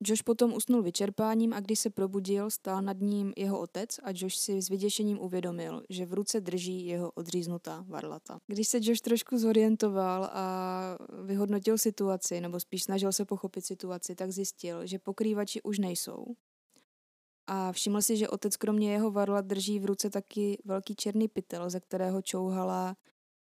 Josh 0.04 0.24
potom 0.24 0.54
usnul 0.54 0.82
vyčerpáním 0.82 1.54
a 1.54 1.60
když 1.60 1.80
se 1.80 1.90
probudil, 1.90 2.50
stál 2.50 2.82
nad 2.82 2.98
ním 3.00 3.34
jeho 3.38 3.60
otec 3.60 4.00
a 4.04 4.10
Josh 4.16 4.36
si 4.36 4.62
s 4.62 4.70
vyděšením 4.70 5.20
uvědomil, 5.20 5.84
že 5.90 6.06
v 6.06 6.14
ruce 6.14 6.42
drží 6.42 6.86
jeho 6.86 7.12
odříznutá 7.12 7.86
varlata. 7.88 8.40
Když 8.48 8.68
se 8.68 8.78
Josh 8.82 9.02
trošku 9.02 9.38
zorientoval 9.38 10.30
a 10.34 10.98
vyhodnotil 11.24 11.78
situaci, 11.78 12.42
nebo 12.42 12.60
spíš 12.60 12.84
snažil 12.84 13.12
se 13.12 13.26
pochopit 13.26 13.66
situaci, 13.66 14.16
tak 14.16 14.32
zjistil, 14.32 14.86
že 14.88 15.00
pokrývači 15.00 15.62
už 15.62 15.80
nejsou 15.80 16.26
a 17.52 17.72
všiml 17.72 18.02
si, 18.02 18.18
že 18.18 18.30
otec 18.30 18.58
kromě 18.58 18.92
jeho 18.92 19.12
varla 19.12 19.42
drží 19.42 19.80
v 19.80 19.86
ruce 19.86 20.10
taky 20.10 20.62
velký 20.66 20.96
černý 20.96 21.28
pytel, 21.28 21.70
ze 21.70 21.80
kterého 21.80 22.22
čouhala 22.22 22.96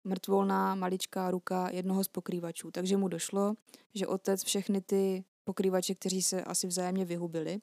mrtvolná 0.03 0.75
maličká 0.75 1.31
ruka 1.31 1.69
jednoho 1.69 2.03
z 2.03 2.07
pokrývačů. 2.07 2.71
Takže 2.71 2.97
mu 2.97 3.07
došlo, 3.07 3.53
že 3.93 4.07
otec 4.07 4.43
všechny 4.43 4.81
ty 4.81 5.23
pokrývače, 5.47 5.95
kteří 5.95 6.21
se 6.21 6.43
asi 6.43 6.67
vzájemně 6.67 7.05
vyhubili, 7.05 7.60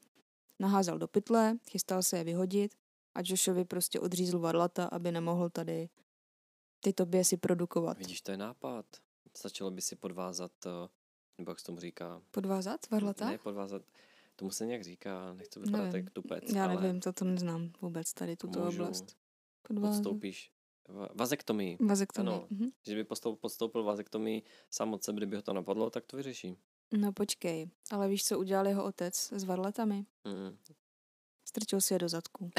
naházel 0.61 0.99
do 0.99 1.09
pytle, 1.09 1.59
chystal 1.71 2.03
se 2.03 2.19
je 2.19 2.25
vyhodit 2.25 2.75
a 3.15 3.21
Joshovi 3.25 3.65
prostě 3.65 4.01
odřízl 4.01 4.39
varlata, 4.39 4.85
aby 4.85 5.13
nemohl 5.13 5.51
tady 5.51 5.89
tyto 6.81 7.07
běsy 7.07 7.37
produkovat. 7.37 7.99
Vidíš, 7.99 8.21
to 8.21 8.31
je 8.31 8.37
nápad. 8.37 8.87
Stačilo 9.37 9.71
by 9.71 9.81
si 9.81 9.97
podvázat, 9.97 10.53
eh, 10.67 10.89
nebo 11.39 11.51
jak 11.51 11.61
se 11.61 11.67
tomu 11.67 11.81
říká? 11.81 12.23
Podvázat 12.31 12.91
varlata? 12.91 13.31
Ne, 13.31 13.39
podvázat 13.39 13.83
Tomu 14.37 14.51
se 14.51 14.67
nějak 14.67 14.85
říká, 14.85 15.35
nechci 15.35 15.61
vypadat 15.61 15.95
jak 15.95 16.11
tupec. 16.11 16.53
Já 16.53 16.65
ale 16.65 16.83
nevím, 16.83 17.01
to 17.01 17.13
to 17.13 17.25
neznám 17.25 17.73
vůbec 17.81 18.13
tady, 18.13 18.37
tuto 18.37 18.65
můžu, 18.65 18.83
oblast. 18.83 19.17
Podváze. 19.63 19.97
Podstoupíš 19.97 20.53
vazektomii. 21.15 21.77
Vazektomii. 21.81 22.35
Ano, 22.35 22.47
mhm. 22.51 22.69
Že 22.87 22.95
by 22.95 23.05
podstoupil 23.41 23.83
vazektomii 23.83 24.43
sám 24.71 24.95
od 24.95 25.05
sebe, 25.05 25.17
kdyby 25.17 25.37
ho 25.37 25.43
to 25.43 25.53
napadlo, 25.53 25.91
tak 25.91 26.07
to 26.07 26.17
vyřeší. 26.17 26.57
No 26.97 27.13
počkej, 27.13 27.67
ale 27.91 28.09
víš, 28.09 28.25
co 28.25 28.39
udělal 28.39 28.67
jeho 28.67 28.85
otec 28.85 29.33
s 29.33 29.45
varletami? 29.45 30.07
Mm. 30.25 30.59
Strčil 31.49 31.81
si 31.81 31.95
je 31.95 31.99
do 31.99 32.09
zadku. 32.09 32.51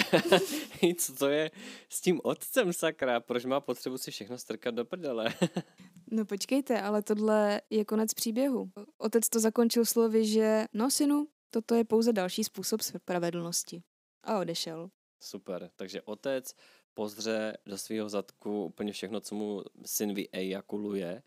co 1.00 1.16
to 1.16 1.30
je 1.30 1.52
s 1.90 2.02
tím 2.02 2.22
otcem, 2.24 2.74
sakra? 2.74 3.20
Proč 3.20 3.46
má 3.46 3.60
potřebu 3.60 3.98
si 3.98 4.12
všechno 4.12 4.38
strkat 4.38 4.76
do 4.76 4.86
prdele? 4.86 5.34
no 6.12 6.26
počkejte, 6.26 6.82
ale 6.82 7.02
tohle 7.02 7.62
je 7.70 7.86
konec 7.86 8.14
příběhu. 8.14 8.72
Otec 8.98 9.30
to 9.30 9.40
zakončil 9.40 9.86
slovy, 9.86 10.26
že 10.26 10.66
no 10.74 10.92
synu, 10.92 11.28
Toto 11.50 11.76
je 11.76 11.84
pouze 11.84 12.14
další 12.14 12.44
způsob 12.44 12.82
spravedlnosti. 12.82 13.84
A 14.24 14.40
odešel. 14.40 14.90
Super, 15.20 15.70
takže 15.76 16.02
otec 16.02 16.56
pozře 16.94 17.58
do 17.66 17.78
svého 17.78 18.10
zadku 18.10 18.66
úplně 18.66 18.94
všechno, 18.94 19.22
co 19.22 19.36
mu 19.36 19.64
syn 19.86 20.14
vyejakuluje 20.14 21.24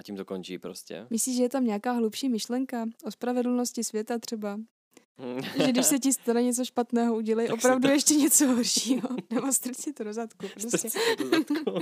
a 0.00 0.02
tím 0.02 0.16
to 0.16 0.24
končí 0.24 0.58
prostě. 0.58 1.06
Myslíš, 1.10 1.36
že 1.36 1.42
je 1.42 1.48
tam 1.48 1.64
nějaká 1.64 1.92
hlubší 1.92 2.28
myšlenka 2.28 2.86
o 3.04 3.10
spravedlnosti 3.10 3.84
světa 3.84 4.18
třeba? 4.18 4.58
že 5.66 5.72
když 5.72 5.86
se 5.86 5.98
ti 5.98 6.12
stane 6.12 6.42
něco 6.42 6.64
špatného, 6.64 7.16
udělej 7.16 7.46
Tak 7.48 7.54
opravdu 7.58 7.88
to- 7.88 7.94
ještě 7.94 8.14
něco 8.14 8.46
horšího. 8.46 9.08
Nebo 9.30 9.52
strč 9.52 9.76
si 9.76 9.92
to 9.92 10.04
do 10.04 10.12
zadku. 10.12 10.46
Prostě. 10.54 10.88
Do 11.18 11.28
zadku. 11.28 11.78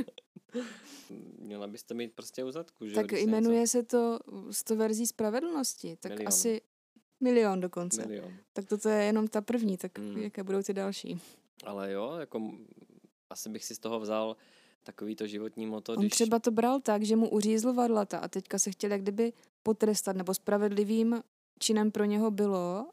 Měla 1.38 1.66
byste 1.66 1.94
mít 1.94 2.12
prostě 2.14 2.44
u 2.44 2.50
zadku, 2.50 2.86
že 2.86 2.94
Tak 2.94 3.06
když 3.06 3.22
jmenuje 3.24 3.66
se 3.66 3.82
to 3.82 4.18
s 4.50 4.64
to 4.64 4.76
verzí 4.76 5.06
spravedlnosti. 5.06 5.96
Tak 6.00 6.10
Milion. 6.12 6.28
asi 6.28 6.60
milion 7.20 7.58
něco- 7.58 7.60
dokonce. 7.62 8.06
Milion. 8.06 8.32
Tak 8.52 8.64
toto 8.66 8.88
je 8.88 9.04
jenom 9.04 9.28
ta 9.28 9.40
první, 9.40 9.76
tak 9.76 9.98
Mm. 9.98 10.16
jaké 10.18 10.42
budou 10.42 10.62
ty 10.62 10.72
další? 10.74 11.20
Ale 11.64 11.92
jo, 11.92 12.16
jako 12.20 12.52
asi 13.30 13.48
bych 13.48 13.64
si 13.64 13.74
z 13.74 13.78
toho 13.78 14.00
vzal 14.00 14.36
takový 14.88 15.16
to 15.16 15.26
životní 15.26 15.66
moto, 15.66 15.92
On 15.92 15.98
když... 15.98 16.12
třeba 16.12 16.38
to 16.38 16.50
bral 16.50 16.80
tak, 16.80 17.02
že 17.02 17.16
mu 17.16 17.28
uřízl 17.30 17.72
varlata 17.72 18.18
a 18.18 18.28
teďka 18.28 18.58
se 18.58 18.70
chtěl 18.70 18.90
jak 18.90 19.02
kdyby 19.02 19.32
potrestat, 19.62 20.16
nebo 20.16 20.34
spravedlivým 20.34 21.22
činem 21.58 21.90
pro 21.90 22.04
něho 22.04 22.30
bylo, 22.30 22.86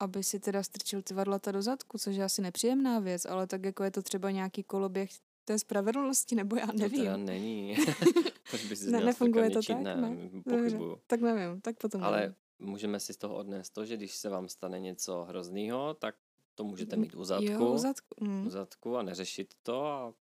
aby 0.00 0.24
si 0.24 0.40
teda 0.40 0.62
strčil 0.62 1.02
ty 1.02 1.14
varlata 1.14 1.52
do 1.52 1.62
zadku, 1.62 1.98
což 1.98 2.16
je 2.16 2.24
asi 2.24 2.42
nepříjemná 2.42 2.98
věc, 2.98 3.24
ale 3.26 3.46
tak 3.46 3.64
jako 3.64 3.84
je 3.84 3.90
to 3.90 4.02
třeba 4.02 4.30
nějaký 4.30 4.62
koloběh 4.62 5.10
té 5.44 5.58
spravedlnosti, 5.58 6.34
nebo 6.34 6.56
já 6.56 6.66
To 6.66 6.72
nevím. 6.72 6.98
teda 7.00 7.16
není. 7.16 7.76
Proč 8.50 8.80
Ne, 8.80 9.00
nefunguje 9.00 9.50
to 9.50 9.60
tak, 9.62 9.80
Ne, 9.80 9.96
ne? 9.96 10.16
pochybuju. 10.44 10.98
Tak 11.06 11.20
nevím, 11.20 11.60
tak 11.60 11.76
potom 11.78 12.02
Ale 12.04 12.20
nevím. 12.20 12.34
můžeme 12.58 13.00
si 13.00 13.12
z 13.12 13.16
toho 13.16 13.34
odnést 13.36 13.70
to, 13.70 13.84
že 13.84 13.96
když 13.96 14.16
se 14.16 14.28
vám 14.28 14.48
stane 14.48 14.80
něco 14.80 15.24
hroznýho, 15.24 15.94
tak 15.94 16.14
to 16.54 16.64
můžete 16.64 16.96
mít 16.96 17.14
u 17.14 17.24
zadku, 17.24 17.52
Jo, 17.52 17.72
u 17.74 17.78
zadku. 17.78 18.24
Mm. 18.24 18.46
u 18.46 18.50
zadku 18.50 18.96
a 18.96 19.02
neřešit 19.02 19.54
to 19.62 19.86
a 19.86 20.14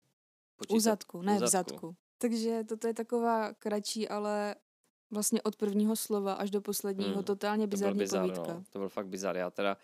U 0.55 0.59
počítat. 0.59 0.81
zadku, 0.81 1.23
ne 1.23 1.33
u 1.33 1.37
v 1.37 1.47
zadku. 1.47 1.71
zadku. 1.73 1.95
Takže 2.19 2.65
toto 2.69 2.87
je 2.87 2.95
taková 2.95 3.53
kratší, 3.55 4.09
ale 4.09 4.55
vlastně 5.11 5.43
od 5.43 5.57
prvního 5.57 5.97
slova 5.97 6.33
až 6.33 6.51
do 6.51 6.61
posledního 6.61 7.15
Hmm, 7.15 7.25
totálně 7.25 7.67
To 7.67 7.71
bizarní 7.71 7.99
bizar, 7.99 8.21
povídka. 8.23 8.55
no. 8.55 8.65
To 8.71 8.79
byl 8.79 8.89
fakt 8.89 9.07
bizar. 9.07 9.37
Já 9.37 9.51
teda 9.51 9.77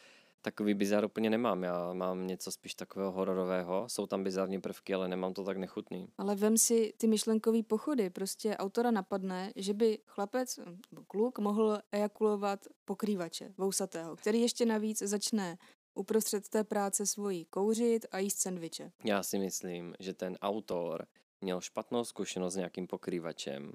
takový 0.42 0.74
bizar 0.74 1.04
úplně 1.04 1.30
nemám. 1.30 1.62
Já 1.62 1.92
mám 1.92 2.26
něco 2.26 2.52
spíš 2.52 2.74
takového 2.74 3.12
hororového. 3.12 3.85
Jsou 3.88 4.06
tam 4.06 4.24
bizarní 4.24 4.61
prvky, 4.61 4.94
ale 4.94 5.09
nemám 5.09 5.35
to 5.35 5.44
tak 5.44 5.56
nechutný. 5.56 6.09
Ale 6.18 6.35
vem 6.35 6.59
si 6.59 6.92
ty 6.96 7.06
myšlenkové 7.06 7.62
pochody. 7.62 8.11
Prostě 8.11 8.56
autora 8.56 8.90
napadne, 8.90 9.52
že 9.56 9.74
by 9.74 9.98
chlapec 10.06 10.59
kluk 11.06 11.38
mohl 11.38 11.78
ejakulovat 11.92 12.61
pokrývače 12.85 13.52
vousatého, 13.59 14.16
který 14.16 14.40
ještě 14.40 14.66
navíc 14.66 14.98
začne 15.02 15.59
uprostřed 15.94 16.48
té 16.48 16.64
práce 16.64 17.07
svojí 17.07 17.44
kouřit 17.44 18.07
a 18.11 18.18
jíst 18.18 18.38
sendviče. 18.38 18.92
Já 19.05 19.22
si 19.22 19.38
myslím, 19.38 19.94
že 20.00 20.14
ten 20.14 20.37
autor 20.40 21.07
měl 21.40 21.61
špatnou 21.61 22.05
zkušenost 22.05 22.55
s 22.55 22.57
nějakým 22.57 22.87
pokrývačem 22.87 23.72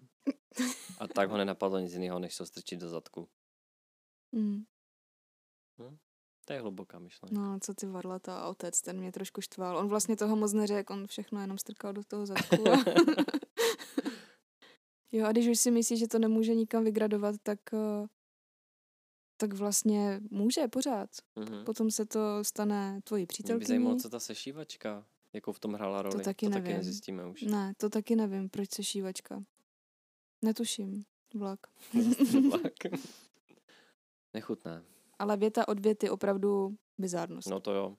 a 1.00 1.08
tak 1.08 1.30
ho 1.30 1.38
nenapadlo 1.38 1.80
nic 1.80 1.94
jiného, 1.94 2.20
než 2.20 2.36
se 2.36 2.46
strčit 2.46 2.80
do 2.80 2.90
zadku. 2.90 3.30
Mm. 4.32 4.64
To 6.46 6.54
je 6.54 6.62
hluboká 6.62 7.00
myšlenka. 7.00 7.42
No, 7.42 7.60
co 7.60 7.74
ty 7.74 7.86
varlata 7.86 8.38
a 8.38 8.48
otec, 8.48 8.82
ten 8.82 9.00
mě 9.00 9.12
trošku 9.12 9.42
štval. 9.42 9.78
On 9.78 9.88
vlastně 9.88 10.16
toho 10.16 10.36
moc 10.36 10.54
neřekl, 10.54 10.94
on 10.94 11.08
všechno 11.08 11.42
jenom 11.42 11.58
strkal 11.58 11.94
do 11.94 12.04
toho 12.04 12.26
zadku. 12.26 12.56
jo, 15.12 15.26
a 15.26 15.32
když 15.32 15.48
už 15.48 15.60
si 15.60 15.72
myslí, 15.72 15.98
že 15.98 16.08
to 16.08 16.20
nemůže 16.20 16.56
nikam 16.56 16.84
vygradovat, 16.84 17.36
tak, 17.44 17.60
eh, 17.74 18.08
tak 19.38 19.54
vlastně 19.54 20.22
může 20.32 20.68
pořád. 20.68 21.10
Mhm. 21.36 21.66
Potom 21.66 21.92
se 21.92 22.06
to 22.06 22.44
stane 22.44 23.00
tvojí 23.04 23.22
Mě 23.22 23.24
by 23.24 23.28
přítelkyní. 23.28 23.68
zajímalo, 23.68 23.96
co 23.96 24.10
ta 24.10 24.20
sešívačka, 24.20 25.06
jakou 25.34 25.52
v 25.52 25.60
tom 25.60 25.74
hrála 25.74 26.02
roli. 26.02 26.24
taky 26.24 26.46
to 26.46 26.52
taky 26.52 26.64
nevím. 26.64 26.78
nezjistíme 26.78 27.26
už. 27.28 27.42
Ne, 27.42 27.74
to 27.78 27.90
taky 27.90 28.16
nevím, 28.16 28.50
proč 28.50 28.72
se 28.72 28.84
šívačka. 28.84 29.44
Netuším. 30.42 31.04
Vlak. 31.34 31.60
Vlak. 32.52 32.74
Nechutné. 34.34 34.84
Ale 35.20 35.38
věta 35.38 35.68
od 35.68 35.80
věty 35.80 36.10
opravdu 36.10 36.76
bizárnost. 36.98 37.50
No 37.50 37.60
to 37.60 37.74
jo. 37.74 37.96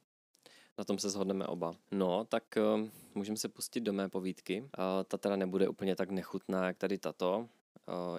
Na 0.78 0.84
tom 0.84 0.98
se 0.98 1.10
shodneme 1.10 1.46
oba. 1.46 1.76
No, 1.92 2.24
tak 2.24 2.44
uh, 2.56 2.88
můžeme 3.14 3.36
se 3.36 3.48
pustit 3.48 3.80
do 3.80 3.92
mé 3.92 4.08
povídky. 4.08 4.60
Uh, 4.60 4.68
ta 5.04 5.18
teda 5.18 5.36
nebude 5.36 5.68
úplně 5.68 5.96
tak 5.96 6.10
nechutná, 6.10 6.66
jak 6.66 6.76
tady 6.76 6.98
tato. 6.98 7.48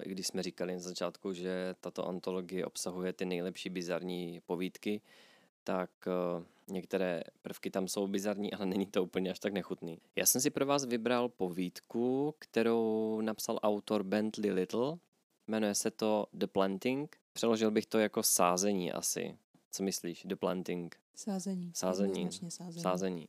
I 0.02 0.08
když 0.08 0.26
jsme 0.26 0.42
říkali 0.42 0.72
na 0.72 0.78
začátku, 0.78 1.32
že 1.32 1.74
tato 1.80 2.08
antologie 2.08 2.66
obsahuje 2.66 3.12
ty 3.12 3.24
nejlepší 3.24 3.68
bizarní 3.70 4.40
povídky, 4.46 5.00
tak 5.64 5.90
některé 6.68 7.22
prvky 7.42 7.70
tam 7.70 7.88
jsou 7.88 8.06
bizarní, 8.06 8.52
ale 8.52 8.66
není 8.66 8.86
to 8.86 9.02
úplně 9.02 9.30
až 9.30 9.38
tak 9.38 9.52
nechutný. 9.52 9.98
Já 10.16 10.26
jsem 10.26 10.40
si 10.40 10.50
pro 10.50 10.66
vás 10.66 10.84
vybral 10.84 11.28
povídku, 11.28 12.34
kterou 12.38 13.20
napsal 13.20 13.58
autor 13.62 14.02
Bentley 14.02 14.52
Little. 14.52 14.98
Jmenuje 15.46 15.74
se 15.74 15.90
to 15.90 16.26
The 16.32 16.46
Planting. 16.46 17.16
Přeložil 17.32 17.70
bych 17.70 17.86
to 17.86 17.98
jako 17.98 18.22
sázení 18.22 18.92
asi. 18.92 19.38
Co 19.70 19.82
myslíš? 19.82 20.22
The 20.24 20.36
Planting. 20.36 20.96
Sázení. 21.14 21.72
Sázení. 21.74 22.32
Sázení. 22.32 22.82
Sázení. 22.82 23.28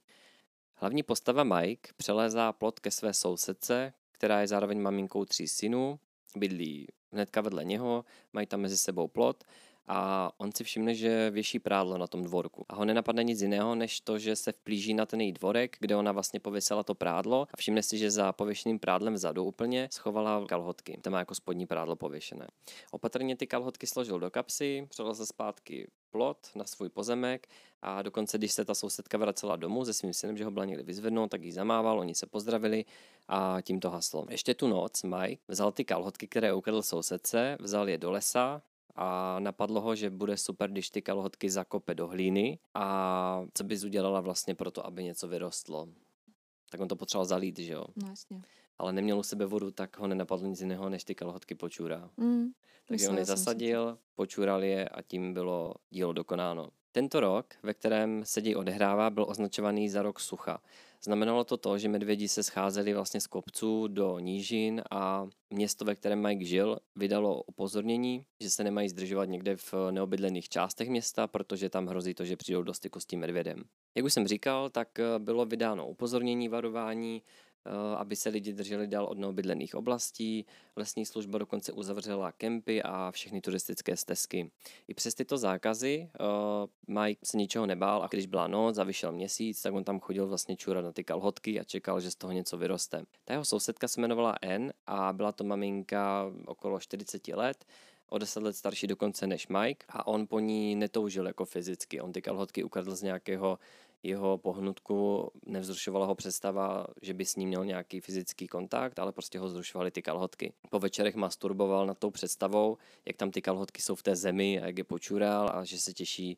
Hlavní 0.75 1.03
postava 1.03 1.43
Mike 1.43 1.89
přelézá 1.97 2.53
plot 2.53 2.79
ke 2.79 2.91
své 2.91 3.13
sousedce, 3.13 3.93
která 4.11 4.41
je 4.41 4.47
zároveň 4.47 4.81
maminkou 4.81 5.25
tří 5.25 5.47
synů, 5.47 5.99
bydlí 6.35 6.87
hnedka 7.11 7.41
vedle 7.41 7.65
něho, 7.65 8.05
mají 8.33 8.47
tam 8.47 8.61
mezi 8.61 8.77
sebou 8.77 9.07
plot 9.07 9.43
a 9.91 10.31
on 10.37 10.51
si 10.51 10.63
všimne, 10.63 10.95
že 10.95 11.29
věší 11.29 11.59
prádlo 11.59 11.97
na 11.97 12.07
tom 12.07 12.23
dvorku. 12.23 12.65
A 12.69 12.75
ho 12.75 12.85
nenapadne 12.85 13.23
nic 13.23 13.41
jiného, 13.41 13.75
než 13.75 14.01
to, 14.01 14.17
že 14.19 14.35
se 14.35 14.51
vplíží 14.51 14.93
na 14.93 15.05
ten 15.05 15.21
její 15.21 15.31
dvorek, 15.31 15.77
kde 15.79 15.95
ona 15.95 16.11
vlastně 16.11 16.39
pověsila 16.39 16.83
to 16.83 16.95
prádlo 16.95 17.47
a 17.53 17.57
všimne 17.57 17.83
si, 17.83 17.97
že 17.97 18.11
za 18.11 18.31
pověšeným 18.31 18.79
prádlem 18.79 19.13
vzadu 19.13 19.43
úplně 19.43 19.89
schovala 19.91 20.45
kalhotky. 20.45 20.99
To 21.01 21.09
má 21.09 21.19
jako 21.19 21.35
spodní 21.35 21.65
prádlo 21.65 21.95
pověšené. 21.95 22.47
Opatrně 22.91 23.35
ty 23.35 23.47
kalhotky 23.47 23.87
složil 23.87 24.19
do 24.19 24.31
kapsy, 24.31 24.87
přelezl 24.89 25.25
zpátky 25.25 25.87
plot 26.11 26.37
na 26.55 26.65
svůj 26.65 26.89
pozemek 26.89 27.47
a 27.81 28.01
dokonce, 28.01 28.37
když 28.37 28.51
se 28.51 28.65
ta 28.65 28.75
sousedka 28.75 29.17
vracela 29.17 29.55
domů 29.55 29.85
se 29.85 29.93
svým 29.93 30.13
synem, 30.13 30.37
že 30.37 30.45
ho 30.45 30.51
byla 30.51 30.65
někde 30.65 30.83
vyzvednout, 30.83 31.27
tak 31.31 31.43
jí 31.43 31.51
zamával, 31.51 31.99
oni 31.99 32.15
se 32.15 32.25
pozdravili 32.25 32.85
a 33.27 33.57
tím 33.61 33.79
to 33.79 33.89
haslo. 33.89 34.25
Ještě 34.29 34.53
tu 34.53 34.67
noc 34.67 35.03
Mike 35.03 35.41
vzal 35.47 35.71
ty 35.71 35.85
kalhotky, 35.85 36.27
které 36.27 36.53
ukradl 36.53 36.81
sousedce, 36.81 37.57
vzal 37.59 37.89
je 37.89 37.97
do 37.97 38.11
lesa 38.11 38.61
a 38.95 39.39
napadlo 39.39 39.81
ho, 39.81 39.95
že 39.95 40.09
bude 40.09 40.37
super, 40.37 40.71
když 40.71 40.89
ty 40.89 41.01
kalhotky 41.01 41.49
zakope 41.49 41.95
do 41.95 42.07
hlíny 42.07 42.59
a 42.73 43.45
co 43.53 43.63
bys 43.63 43.83
udělala 43.83 44.21
vlastně 44.21 44.55
pro 44.55 44.71
to, 44.71 44.85
aby 44.85 45.03
něco 45.03 45.27
vyrostlo. 45.27 45.87
Tak 46.69 46.81
on 46.81 46.87
to 46.87 46.95
potřeboval 46.95 47.25
zalít, 47.25 47.59
že 47.59 47.73
jo? 47.73 47.85
No 47.95 48.07
jasně. 48.07 48.41
Ale 48.79 48.93
neměl 48.93 49.19
u 49.19 49.23
sebe 49.23 49.45
vodu, 49.45 49.71
tak 49.71 49.99
ho 49.99 50.07
nenapadlo 50.07 50.47
nic 50.47 50.61
jiného, 50.61 50.89
než 50.89 51.03
ty 51.03 51.15
kalhotky 51.15 51.55
počůrá. 51.55 52.09
Mm, 52.17 52.47
Takže 52.87 53.09
on 53.09 53.17
je 53.17 53.25
jsem 53.25 53.37
si 53.37 53.39
zasadil, 53.39 53.97
počural 54.15 54.63
je 54.63 54.89
a 54.89 55.01
tím 55.01 55.33
bylo 55.33 55.73
dílo 55.89 56.13
dokonáno. 56.13 56.69
Tento 56.91 57.19
rok, 57.19 57.45
ve 57.63 57.73
kterém 57.73 58.25
se 58.25 58.41
děj 58.41 58.55
odehrává, 58.55 59.09
byl 59.09 59.25
označovaný 59.29 59.89
za 59.89 60.01
rok 60.01 60.19
sucha. 60.19 60.61
Znamenalo 61.03 61.43
to 61.43 61.57
to, 61.57 61.77
že 61.77 61.89
medvědi 61.89 62.27
se 62.27 62.43
scházeli 62.43 62.93
vlastně 62.93 63.21
z 63.21 63.27
kopců 63.27 63.87
do 63.87 64.19
nížin 64.19 64.81
a 64.91 65.27
město, 65.49 65.85
ve 65.85 65.95
kterém 65.95 66.21
Mike 66.21 66.45
žil, 66.45 66.77
vydalo 66.95 67.43
upozornění, 67.43 68.25
že 68.39 68.49
se 68.49 68.63
nemají 68.63 68.89
zdržovat 68.89 69.25
někde 69.25 69.55
v 69.55 69.73
neobydlených 69.91 70.49
částech 70.49 70.89
města, 70.89 71.27
protože 71.27 71.69
tam 71.69 71.87
hrozí 71.87 72.13
to, 72.13 72.25
že 72.25 72.37
přijdou 72.37 72.63
do 72.63 72.73
styku 72.73 72.99
s 72.99 73.05
tím 73.05 73.19
medvědem. 73.19 73.63
Jak 73.95 74.05
už 74.05 74.13
jsem 74.13 74.27
říkal, 74.27 74.69
tak 74.69 74.99
eh, 74.99 75.19
bylo 75.19 75.45
vydáno 75.45 75.87
upozornění, 75.87 76.49
varování, 76.49 77.21
aby 77.97 78.15
se 78.15 78.29
lidi 78.29 78.53
drželi 78.53 78.87
dál 78.87 79.05
od 79.05 79.17
neobydlených 79.17 79.75
oblastí. 79.75 80.45
Lesní 80.75 81.05
služba 81.05 81.37
dokonce 81.37 81.71
uzavřela 81.71 82.31
kempy 82.31 82.83
a 82.83 83.11
všechny 83.11 83.41
turistické 83.41 83.97
stezky. 83.97 84.51
I 84.87 84.93
přes 84.93 85.15
tyto 85.15 85.37
zákazy 85.37 86.09
uh, 86.19 86.95
Mike 86.99 87.19
se 87.25 87.37
ničeho 87.37 87.65
nebál 87.65 88.03
a 88.03 88.07
když 88.07 88.25
byla 88.25 88.47
noc 88.47 88.77
a 88.77 88.83
vyšel 88.83 89.11
měsíc, 89.11 89.61
tak 89.61 89.73
on 89.73 89.83
tam 89.83 89.99
chodil 89.99 90.27
vlastně 90.27 90.55
čurat 90.55 90.85
na 90.85 90.91
ty 90.91 91.03
kalhotky 91.03 91.59
a 91.59 91.63
čekal, 91.63 92.01
že 92.01 92.11
z 92.11 92.15
toho 92.15 92.33
něco 92.33 92.57
vyroste. 92.57 93.03
Ta 93.25 93.33
jeho 93.33 93.45
sousedka 93.45 93.87
se 93.87 94.01
jmenovala 94.01 94.31
Ann 94.31 94.71
a 94.87 95.13
byla 95.13 95.31
to 95.31 95.43
maminka 95.43 96.31
okolo 96.45 96.79
40 96.79 97.27
let, 97.27 97.65
o 98.09 98.17
10 98.17 98.43
let 98.43 98.55
starší 98.55 98.87
dokonce 98.87 99.27
než 99.27 99.47
Mike 99.47 99.85
a 99.89 100.07
on 100.07 100.27
po 100.27 100.39
ní 100.39 100.75
netoužil 100.75 101.27
jako 101.27 101.45
fyzicky. 101.45 102.01
On 102.01 102.11
ty 102.11 102.21
kalhotky 102.21 102.63
ukradl 102.63 102.95
z 102.95 103.01
nějakého 103.01 103.59
jeho 104.03 104.37
pohnutku, 104.37 105.31
nevzrušovala 105.45 106.05
ho 106.05 106.15
představa, 106.15 106.87
že 107.01 107.13
by 107.13 107.25
s 107.25 107.35
ním 107.35 107.49
měl 107.49 107.65
nějaký 107.65 107.99
fyzický 107.99 108.47
kontakt, 108.47 108.99
ale 108.99 109.11
prostě 109.11 109.39
ho 109.39 109.49
zrušovaly 109.49 109.91
ty 109.91 110.01
kalhotky. 110.01 110.53
Po 110.69 110.79
večerech 110.79 111.15
masturboval 111.15 111.85
nad 111.85 111.97
tou 111.97 112.11
představou, 112.11 112.77
jak 113.05 113.17
tam 113.17 113.31
ty 113.31 113.41
kalhotky 113.41 113.81
jsou 113.81 113.95
v 113.95 114.03
té 114.03 114.15
zemi 114.15 114.61
a 114.61 114.65
jak 114.65 114.77
je 114.77 114.83
počural 114.83 115.49
a 115.53 115.63
že 115.63 115.79
se 115.79 115.93
těší, 115.93 116.37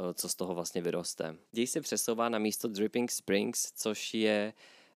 eh, 0.00 0.14
co 0.14 0.28
z 0.28 0.34
toho 0.34 0.54
vlastně 0.54 0.82
vyroste. 0.82 1.36
Děj 1.52 1.66
se 1.66 1.80
přesouvá 1.80 2.28
na 2.28 2.38
místo 2.38 2.68
Dripping 2.68 3.10
Springs, 3.10 3.72
což 3.72 4.14
je 4.14 4.52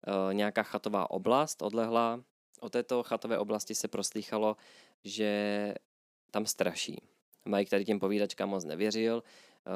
eh, 0.07 0.33
nějaká 0.33 0.63
chatová 0.63 1.11
oblast 1.11 1.61
odlehlá. 1.61 2.23
O 2.59 2.69
této 2.69 3.03
chatové 3.03 3.37
oblasti 3.37 3.75
se 3.75 3.87
proslýchalo, 3.87 4.57
že 5.03 5.73
tam 6.31 6.45
straší. 6.45 7.01
Mike 7.45 7.69
tady 7.69 7.85
těm 7.85 7.99
povídačkám 7.99 8.49
moc 8.49 8.65
nevěřil, 8.65 9.23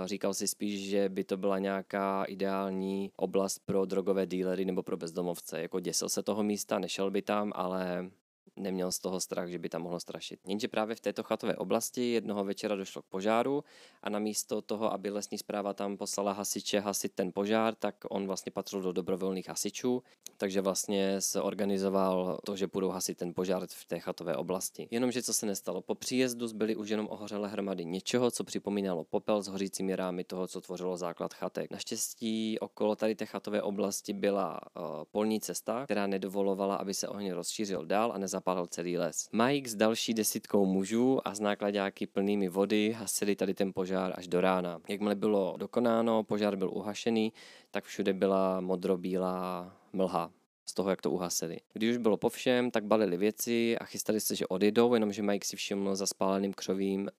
Říkal 0.05 0.33
si 0.33 0.47
spíš, 0.47 0.89
že 0.89 1.09
by 1.09 1.23
to 1.23 1.37
byla 1.37 1.59
nějaká 1.59 2.23
ideální 2.23 3.11
oblast 3.15 3.59
pro 3.65 3.85
drogové 3.85 4.25
dílery 4.25 4.65
nebo 4.65 4.83
pro 4.83 4.97
bezdomovce. 4.97 5.61
Jako 5.61 5.79
děsil 5.79 6.09
se 6.09 6.23
toho 6.23 6.43
místa, 6.43 6.79
nešel 6.79 7.11
by 7.11 7.21
tam, 7.21 7.51
ale 7.55 8.09
neměl 8.57 8.91
z 8.91 8.99
toho 8.99 9.19
strach, 9.19 9.49
že 9.49 9.59
by 9.59 9.69
tam 9.69 9.81
mohlo 9.81 9.99
strašit. 9.99 10.39
Jenže 10.47 10.67
právě 10.67 10.95
v 10.95 10.99
této 10.99 11.23
chatové 11.23 11.55
oblasti 11.55 12.11
jednoho 12.11 12.43
večera 12.43 12.75
došlo 12.75 13.01
k 13.01 13.05
požáru 13.05 13.63
a 14.03 14.09
namísto 14.09 14.61
toho, 14.61 14.93
aby 14.93 15.09
lesní 15.09 15.37
zpráva 15.37 15.73
tam 15.73 15.97
poslala 15.97 16.31
hasiče 16.31 16.79
hasit 16.79 17.11
ten 17.13 17.31
požár, 17.31 17.75
tak 17.75 17.95
on 18.09 18.27
vlastně 18.27 18.51
patřil 18.51 18.81
do 18.81 18.91
dobrovolných 18.91 19.49
hasičů, 19.49 20.03
takže 20.37 20.61
vlastně 20.61 21.21
se 21.21 21.41
organizoval 21.41 22.39
to, 22.45 22.55
že 22.55 22.67
budou 22.67 22.89
hasit 22.89 23.17
ten 23.17 23.33
požár 23.33 23.67
v 23.67 23.85
té 23.85 23.99
chatové 23.99 24.35
oblasti. 24.35 24.87
Jenomže 24.91 25.23
co 25.23 25.33
se 25.33 25.45
nestalo? 25.45 25.81
Po 25.81 25.95
příjezdu 25.95 26.47
zbyly 26.47 26.75
už 26.75 26.89
jenom 26.89 27.07
ohořelé 27.09 27.49
hromady 27.49 27.85
něčeho, 27.85 28.31
co 28.31 28.43
připomínalo 28.43 29.03
popel 29.03 29.41
s 29.41 29.47
hořícími 29.47 29.95
rámy 29.95 30.23
toho, 30.23 30.47
co 30.47 30.61
tvořilo 30.61 30.97
základ 30.97 31.33
chatek. 31.33 31.71
Naštěstí 31.71 32.59
okolo 32.59 32.95
tady 32.95 33.15
té 33.15 33.25
chatové 33.25 33.61
oblasti 33.61 34.13
byla 34.13 34.59
uh, 34.61 34.83
polní 35.11 35.39
cesta, 35.39 35.83
která 35.83 36.07
nedovolovala, 36.07 36.75
aby 36.75 36.93
se 36.93 37.07
oheň 37.07 37.31
rozšířil 37.31 37.85
dál 37.85 38.11
a 38.11 38.17
nezapálil 38.17 38.44
celý 38.67 38.97
les. 38.97 39.29
Mike 39.31 39.69
s 39.69 39.75
další 39.75 40.13
desítkou 40.13 40.65
mužů 40.65 41.27
a 41.27 41.35
z 41.35 41.39
nákladáky 41.39 42.07
plnými 42.07 42.49
vody 42.49 42.91
hasili 42.91 43.35
tady 43.35 43.53
ten 43.53 43.73
požár 43.73 44.13
až 44.15 44.27
do 44.27 44.41
rána. 44.41 44.81
Jakmile 44.89 45.15
bylo 45.15 45.57
dokonáno, 45.57 46.23
požár 46.23 46.55
byl 46.55 46.69
uhašený, 46.69 47.33
tak 47.71 47.83
všude 47.83 48.13
byla 48.13 48.61
modrobílá 48.61 49.77
mlha 49.93 50.31
z 50.65 50.73
toho, 50.73 50.89
jak 50.89 51.01
to 51.01 51.11
uhasili. 51.11 51.57
Když 51.73 51.89
už 51.89 51.97
bylo 51.97 52.17
po 52.17 52.29
všem, 52.29 52.71
tak 52.71 52.85
balili 52.85 53.17
věci 53.17 53.77
a 53.77 53.85
chystali 53.85 54.19
se, 54.19 54.35
že 54.35 54.47
odjedou, 54.47 54.93
jenomže 54.93 55.21
Mike 55.21 55.47
si 55.47 55.55
všiml 55.55 55.95
za 55.95 56.07
spáleným 56.07 56.53
křovím, 56.53 57.09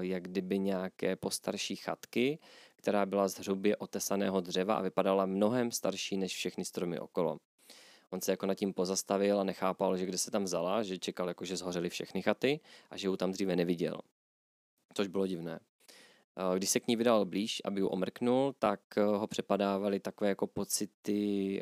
jak 0.00 0.22
kdyby 0.22 0.58
nějaké 0.58 1.16
postarší 1.16 1.76
chatky, 1.76 2.38
která 2.76 3.06
byla 3.06 3.28
z 3.28 3.38
hrubě 3.38 3.76
otesaného 3.76 4.40
dřeva 4.40 4.74
a 4.74 4.82
vypadala 4.82 5.26
mnohem 5.26 5.70
starší 5.70 6.16
než 6.16 6.34
všechny 6.34 6.64
stromy 6.64 6.98
okolo. 6.98 7.36
On 8.10 8.20
se 8.20 8.30
jako 8.32 8.46
nad 8.46 8.54
tím 8.54 8.72
pozastavil 8.72 9.40
a 9.40 9.44
nechápal, 9.44 9.96
že 9.96 10.06
kde 10.06 10.18
se 10.18 10.30
tam 10.30 10.44
vzala, 10.44 10.82
že 10.82 10.98
čekal, 10.98 11.28
jako, 11.28 11.44
že 11.44 11.56
zhořely 11.56 11.90
všechny 11.90 12.22
chaty 12.22 12.60
a 12.90 12.96
že 12.96 13.08
ji 13.08 13.16
tam 13.16 13.32
dříve 13.32 13.56
neviděl. 13.56 14.00
Což 14.94 15.08
bylo 15.08 15.26
divné. 15.26 15.60
Když 16.56 16.70
se 16.70 16.80
k 16.80 16.86
ní 16.86 16.96
vydal 16.96 17.24
blíž, 17.24 17.62
aby 17.64 17.80
ji 17.80 17.84
omrknul, 17.84 18.54
tak 18.58 18.80
ho 18.96 19.26
přepadávaly 19.26 20.00
takové 20.00 20.28
jako 20.28 20.46
pocity 20.46 21.60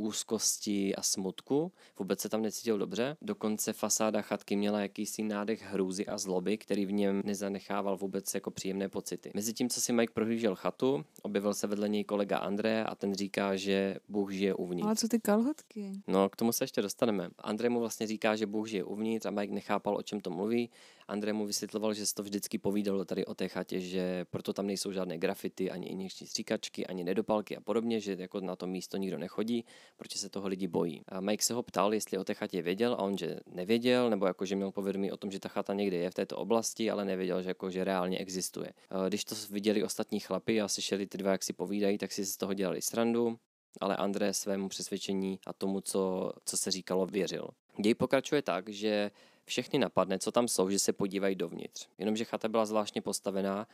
úzkosti 0.00 0.94
a 0.94 1.02
smutku. 1.02 1.72
Vůbec 1.98 2.20
se 2.20 2.28
tam 2.28 2.42
necítil 2.42 2.78
dobře. 2.78 3.16
Dokonce 3.22 3.72
fasáda 3.72 4.22
chatky 4.22 4.56
měla 4.56 4.80
jakýsi 4.80 5.22
nádech 5.22 5.62
hrůzy 5.62 6.06
a 6.06 6.18
zloby, 6.18 6.58
který 6.58 6.86
v 6.86 6.92
něm 6.92 7.22
nezanechával 7.24 7.96
vůbec 7.96 8.34
jako 8.34 8.50
příjemné 8.50 8.88
pocity. 8.88 9.30
Mezi 9.34 9.52
tím, 9.52 9.68
co 9.68 9.80
si 9.80 9.92
Mike 9.92 10.12
prohlížel 10.12 10.54
chatu, 10.54 11.04
objevil 11.22 11.54
se 11.54 11.66
vedle 11.66 11.88
něj 11.88 12.04
kolega 12.04 12.38
André 12.38 12.84
a 12.84 12.94
ten 12.94 13.14
říká, 13.14 13.56
že 13.56 13.96
Bůh 14.08 14.30
žije 14.30 14.54
uvnitř. 14.54 14.86
Ale 14.86 14.96
co 14.96 15.08
ty 15.08 15.20
kalhotky? 15.20 15.92
No, 16.06 16.28
k 16.28 16.36
tomu 16.36 16.52
se 16.52 16.64
ještě 16.64 16.82
dostaneme. 16.82 17.28
André 17.38 17.68
mu 17.68 17.80
vlastně 17.80 18.06
říká, 18.06 18.36
že 18.36 18.46
Bůh 18.46 18.68
žije 18.68 18.84
uvnitř 18.84 19.26
a 19.26 19.30
Mike 19.30 19.54
nechápal, 19.54 19.96
o 19.96 20.02
čem 20.02 20.20
to 20.20 20.30
mluví. 20.30 20.70
André 21.08 21.32
mu 21.32 21.46
vysvětloval, 21.46 21.94
že 21.94 22.06
se 22.06 22.14
to 22.14 22.22
vždycky 22.22 22.58
povídalo 22.58 23.04
tady 23.04 23.26
o 23.26 23.34
té 23.34 23.48
chatě, 23.48 23.80
že 23.80 24.24
proto 24.30 24.52
tam 24.52 24.66
nejsou 24.66 24.92
žádné 24.92 25.18
grafity, 25.18 25.70
ani 25.70 25.86
injekční 25.86 26.26
stříkačky, 26.26 26.86
ani 26.86 27.04
nedopalky 27.04 27.56
a 27.56 27.60
podobně, 27.60 28.00
že 28.00 28.16
jako 28.18 28.40
na 28.40 28.56
to 28.56 28.66
místo 28.66 28.96
nikdo 28.96 29.18
nechodí, 29.18 29.64
protože 29.96 30.18
se 30.18 30.28
toho 30.28 30.48
lidi 30.48 30.66
bojí. 30.66 31.02
A 31.08 31.20
Mike 31.20 31.44
se 31.44 31.54
ho 31.54 31.62
ptal, 31.62 31.94
jestli 31.94 32.18
o 32.18 32.24
té 32.24 32.34
chatě 32.34 32.62
věděl 32.62 32.92
a 32.92 32.98
on, 32.98 33.18
že 33.18 33.36
nevěděl, 33.46 34.10
nebo 34.10 34.26
jako, 34.26 34.44
že 34.44 34.56
měl 34.56 34.72
povědomí 34.72 35.12
o 35.12 35.16
tom, 35.16 35.30
že 35.30 35.40
ta 35.40 35.48
chata 35.48 35.74
někde 35.74 35.96
je 35.96 36.10
v 36.10 36.14
této 36.14 36.36
oblasti, 36.36 36.90
ale 36.90 37.04
nevěděl, 37.04 37.42
že, 37.42 37.48
jako, 37.48 37.70
že 37.70 37.84
reálně 37.84 38.18
existuje. 38.18 38.72
Když 39.08 39.24
to 39.24 39.34
viděli 39.50 39.84
ostatní 39.84 40.20
chlapy 40.20 40.60
a 40.60 40.68
slyšeli 40.68 41.06
ty 41.06 41.18
dva, 41.18 41.32
jak 41.32 41.42
si 41.42 41.52
povídají, 41.52 41.98
tak 41.98 42.12
si 42.12 42.24
z 42.24 42.36
toho 42.36 42.54
dělali 42.54 42.82
srandu, 42.82 43.38
ale 43.80 43.96
André 43.96 44.34
svému 44.34 44.68
přesvědčení 44.68 45.38
a 45.46 45.52
tomu, 45.52 45.80
co, 45.80 46.32
co 46.44 46.56
se 46.56 46.70
říkalo, 46.70 47.06
věřil. 47.06 47.48
Děj 47.80 47.94
pokračuje 47.94 48.42
tak, 48.42 48.68
že 48.68 49.10
všechny 49.44 49.78
napadne, 49.78 50.18
co 50.18 50.32
tam 50.32 50.48
jsou, 50.48 50.70
že 50.70 50.78
se 50.78 50.92
podívají 50.92 51.34
dovnitř. 51.34 51.88
Jenomže 51.98 52.24
chata 52.24 52.48
byla 52.48 52.66
zvláštně 52.66 53.02
postavená 53.02 53.66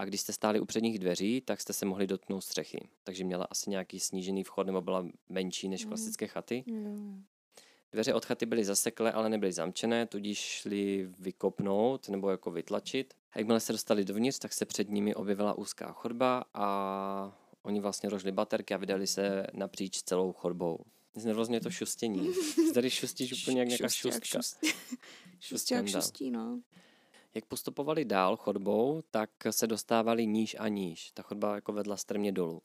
a 0.00 0.04
když 0.04 0.20
jste 0.20 0.32
stáli 0.32 0.60
u 0.60 0.64
předních 0.64 0.98
dveří, 0.98 1.40
tak 1.40 1.60
jste 1.60 1.72
se 1.72 1.86
mohli 1.86 2.06
dotknout 2.06 2.44
střechy. 2.44 2.88
Takže 3.04 3.24
měla 3.24 3.44
asi 3.44 3.70
nějaký 3.70 4.00
snížený 4.00 4.44
vchod 4.44 4.66
nebo 4.66 4.80
byla 4.80 5.06
menší 5.28 5.68
než 5.68 5.84
mhm. 5.84 5.88
klasické 5.88 6.26
chaty. 6.26 6.64
Dveře 7.92 8.14
od 8.14 8.24
chaty 8.24 8.46
byly 8.46 8.64
zaseklé, 8.64 9.12
ale 9.12 9.28
nebyly 9.28 9.52
zamčené, 9.52 10.06
tudíž 10.06 10.38
šli 10.38 11.10
vykopnout 11.18 12.08
nebo 12.08 12.30
jako 12.30 12.50
vytlačit. 12.50 13.14
A 13.32 13.38
jakmile 13.38 13.60
se 13.60 13.72
dostali 13.72 14.04
dovnitř, 14.04 14.38
tak 14.38 14.52
se 14.52 14.66
před 14.66 14.90
nimi 14.90 15.14
objevila 15.14 15.58
úzká 15.58 15.92
chodba 15.92 16.44
a 16.54 17.38
oni 17.62 17.80
vlastně 17.80 18.10
rožli 18.10 18.32
baterky 18.32 18.74
a 18.74 18.76
vydali 18.76 19.06
se 19.06 19.46
napříč 19.52 20.02
celou 20.02 20.32
chodbou. 20.32 20.78
Znervozně 21.16 21.60
to 21.60 21.70
šustění. 21.70 22.30
Tady 22.74 22.90
šustíš 22.90 23.42
úplně 23.42 23.60
jak 23.60 23.68
nějaká 23.68 23.88
šustka. 23.88 24.40
Šustěk 25.40 25.88
šustí, 25.88 26.30
no. 26.30 26.60
Jak 27.34 27.44
postupovali 27.44 28.04
dál 28.04 28.36
chodbou, 28.36 29.02
tak 29.10 29.30
se 29.50 29.66
dostávali 29.66 30.26
níž 30.26 30.56
a 30.58 30.68
níž. 30.68 31.10
Ta 31.10 31.22
chodba 31.22 31.54
jako 31.54 31.72
vedla 31.72 31.96
strmě 31.96 32.32
dolů. 32.32 32.62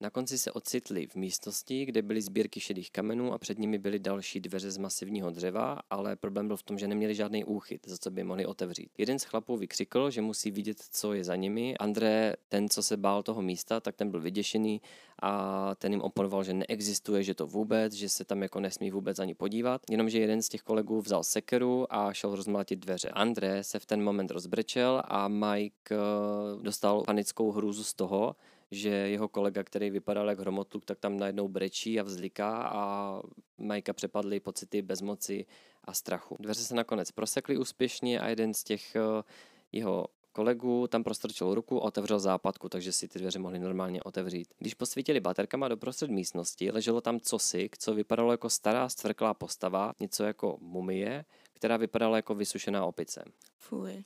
Na 0.00 0.10
konci 0.10 0.38
se 0.38 0.52
ocitli 0.52 1.06
v 1.06 1.14
místnosti, 1.14 1.84
kde 1.84 2.02
byly 2.02 2.22
sbírky 2.22 2.60
šedých 2.60 2.90
kamenů 2.90 3.32
a 3.32 3.38
před 3.38 3.58
nimi 3.58 3.78
byly 3.78 3.98
další 3.98 4.40
dveře 4.40 4.70
z 4.70 4.78
masivního 4.78 5.30
dřeva, 5.30 5.80
ale 5.90 6.16
problém 6.16 6.46
byl 6.46 6.56
v 6.56 6.62
tom, 6.62 6.78
že 6.78 6.88
neměli 6.88 7.14
žádný 7.14 7.44
úchyt, 7.44 7.88
za 7.88 7.96
co 7.98 8.10
by 8.10 8.24
mohli 8.24 8.46
otevřít. 8.46 8.90
Jeden 8.98 9.18
z 9.18 9.24
chlapů 9.24 9.56
vykřikl, 9.56 10.10
že 10.10 10.22
musí 10.22 10.50
vidět, 10.50 10.76
co 10.90 11.12
je 11.12 11.24
za 11.24 11.36
nimi. 11.36 11.76
André, 11.76 12.34
ten, 12.48 12.68
co 12.68 12.82
se 12.82 12.96
bál 12.96 13.22
toho 13.22 13.42
místa, 13.42 13.80
tak 13.80 13.96
ten 13.96 14.10
byl 14.10 14.20
vyděšený 14.20 14.80
a 15.22 15.74
ten 15.74 15.92
jim 15.92 16.00
oponoval, 16.00 16.44
že 16.44 16.54
neexistuje, 16.54 17.22
že 17.22 17.34
to 17.34 17.46
vůbec, 17.46 17.92
že 17.92 18.08
se 18.08 18.24
tam 18.24 18.42
jako 18.42 18.60
nesmí 18.60 18.90
vůbec 18.90 19.18
ani 19.18 19.34
podívat. 19.34 19.80
Jenomže 19.90 20.18
jeden 20.18 20.42
z 20.42 20.48
těch 20.48 20.62
kolegů 20.62 21.00
vzal 21.00 21.24
sekeru 21.24 21.94
a 21.94 22.12
šel 22.12 22.36
rozmlátit 22.36 22.78
dveře. 22.78 23.08
André 23.08 23.64
se 23.64 23.78
v 23.78 23.86
ten 23.86 24.02
moment 24.02 24.30
rozbrečel 24.30 25.02
a 25.04 25.28
Mike 25.28 25.94
eh, 25.94 25.96
dostal 26.62 27.02
panickou 27.02 27.52
hrůzu 27.52 27.84
z 27.84 27.94
toho, 27.94 28.36
že 28.70 28.88
jeho 28.88 29.28
kolega, 29.28 29.64
který 29.64 29.90
vypadal 29.90 30.28
jak 30.28 30.38
hromotluk, 30.38 30.84
tak 30.84 30.98
tam 30.98 31.16
najednou 31.16 31.48
brečí 31.48 32.00
a 32.00 32.02
vzliká 32.02 32.62
a 32.62 33.22
Majka 33.58 33.92
přepadly 33.92 34.40
pocity 34.40 34.82
bezmoci 34.82 35.46
a 35.84 35.94
strachu. 35.94 36.36
Dveře 36.40 36.64
se 36.64 36.74
nakonec 36.74 37.10
prosekly 37.10 37.58
úspěšně 37.58 38.20
a 38.20 38.28
jeden 38.28 38.54
z 38.54 38.64
těch 38.64 38.96
eh, 38.96 39.22
jeho 39.72 40.06
kolegů 40.36 40.86
tam 40.86 41.04
prostrčil 41.04 41.54
ruku 41.54 41.82
a 41.82 41.84
otevřel 41.84 42.18
západku, 42.18 42.68
takže 42.68 42.92
si 42.92 43.08
ty 43.08 43.18
dveře 43.18 43.38
mohly 43.38 43.58
normálně 43.58 44.02
otevřít. 44.02 44.54
Když 44.58 44.74
posvítili 44.74 45.20
baterkama 45.20 45.68
do 45.68 45.76
prostřed 45.76 46.10
místnosti, 46.10 46.70
leželo 46.70 47.00
tam 47.00 47.20
cosi, 47.20 47.70
co 47.78 47.94
vypadalo 47.94 48.32
jako 48.32 48.50
stará 48.50 48.88
stvrklá 48.88 49.34
postava, 49.34 49.92
něco 50.00 50.24
jako 50.24 50.58
mumie, 50.60 51.24
která 51.52 51.76
vypadala 51.76 52.16
jako 52.16 52.34
vysušená 52.34 52.86
opice. 52.86 53.24
Fuj. 53.58 54.04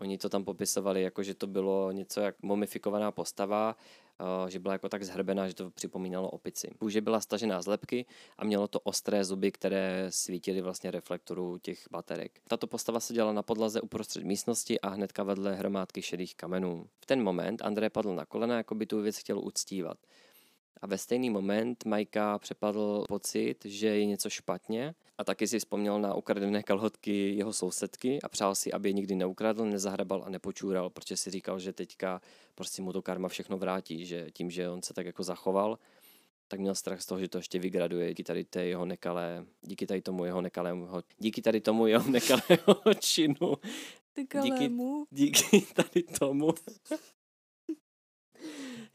Oni 0.00 0.18
to 0.18 0.28
tam 0.28 0.44
popisovali 0.44 1.02
jako, 1.02 1.22
že 1.22 1.34
to 1.34 1.46
bylo 1.46 1.92
něco 1.92 2.20
jak 2.20 2.34
mumifikovaná 2.42 3.12
postava, 3.12 3.76
eh, 4.20 4.50
že 4.50 4.58
byla 4.58 4.72
jako 4.74 4.88
tak 4.88 5.02
zhrbená, 5.02 5.48
že 5.48 5.54
to 5.54 5.70
připomínalo 5.70 6.30
opici. 6.30 6.70
Kůže 6.78 7.00
byla 7.00 7.20
stažená 7.20 7.62
z 7.62 7.66
lepky 7.66 8.06
a 8.38 8.44
mělo 8.44 8.68
to 8.68 8.80
ostré 8.80 9.24
zuby, 9.24 9.52
které 9.52 10.06
svítily 10.08 10.60
vlastně 10.60 10.90
reflektoru 10.90 11.58
těch 11.58 11.86
baterek. 11.90 12.40
Tato 12.48 12.66
postava 12.66 13.00
seděla 13.00 13.32
na 13.32 13.42
podlaze 13.42 13.80
uprostřed 13.80 14.24
místnosti 14.24 14.80
a 14.80 14.88
hnedka 14.88 15.22
vedle 15.22 15.54
hromádky 15.54 16.02
šedých 16.02 16.36
kamenů. 16.36 16.86
V 17.00 17.06
ten 17.06 17.22
moment 17.22 17.62
André 17.62 17.90
padl 17.90 18.14
na 18.14 18.26
kolena, 18.26 18.56
jako 18.56 18.74
by 18.74 18.86
tu 18.86 19.00
věc 19.00 19.18
chtěl 19.18 19.38
uctívat. 19.38 19.98
A 20.82 20.86
ve 20.86 20.98
stejný 20.98 21.30
moment 21.30 21.84
Majka 21.84 22.38
přepadl 22.38 23.04
pocit, 23.08 23.56
že 23.64 23.86
je 23.86 24.06
něco 24.06 24.30
špatně 24.30 24.94
a 25.18 25.24
taky 25.24 25.46
si 25.46 25.58
vzpomněl 25.58 26.00
na 26.00 26.14
ukradené 26.14 26.62
kalhotky 26.62 27.34
jeho 27.34 27.52
sousedky 27.52 28.18
a 28.22 28.28
přál 28.28 28.54
si, 28.54 28.72
aby 28.72 28.88
je 28.88 28.92
nikdy 28.92 29.14
neukradl, 29.14 29.64
nezahrabal 29.64 30.22
a 30.26 30.30
nepočúral, 30.30 30.90
protože 30.90 31.16
si 31.16 31.30
říkal, 31.30 31.58
že 31.58 31.72
teďka 31.72 32.20
prostě 32.54 32.82
mu 32.82 32.92
to 32.92 33.02
karma 33.02 33.28
všechno 33.28 33.58
vrátí, 33.58 34.06
že 34.06 34.26
tím, 34.32 34.50
že 34.50 34.68
on 34.68 34.82
se 34.82 34.94
tak 34.94 35.06
jako 35.06 35.22
zachoval, 35.22 35.78
tak 36.48 36.60
měl 36.60 36.74
strach 36.74 37.00
z 37.00 37.06
toho, 37.06 37.20
že 37.20 37.28
to 37.28 37.38
ještě 37.38 37.58
vygraduje 37.58 38.08
díky 38.08 38.24
tady 38.24 38.44
té 38.44 38.64
jeho 38.64 38.84
nekalé, 38.84 39.46
díky 39.62 39.86
tady 39.86 40.02
tomu 40.02 40.24
jeho 40.24 40.42
nekalému, 40.42 40.88
díky 41.18 41.42
tady 41.42 41.60
tomu 41.60 41.86
jeho 41.86 42.10
nekalého 42.10 42.94
činu. 43.00 43.54
Díky, 44.42 44.70
díky 45.10 45.60
tady 45.74 46.02
tomu 46.02 46.54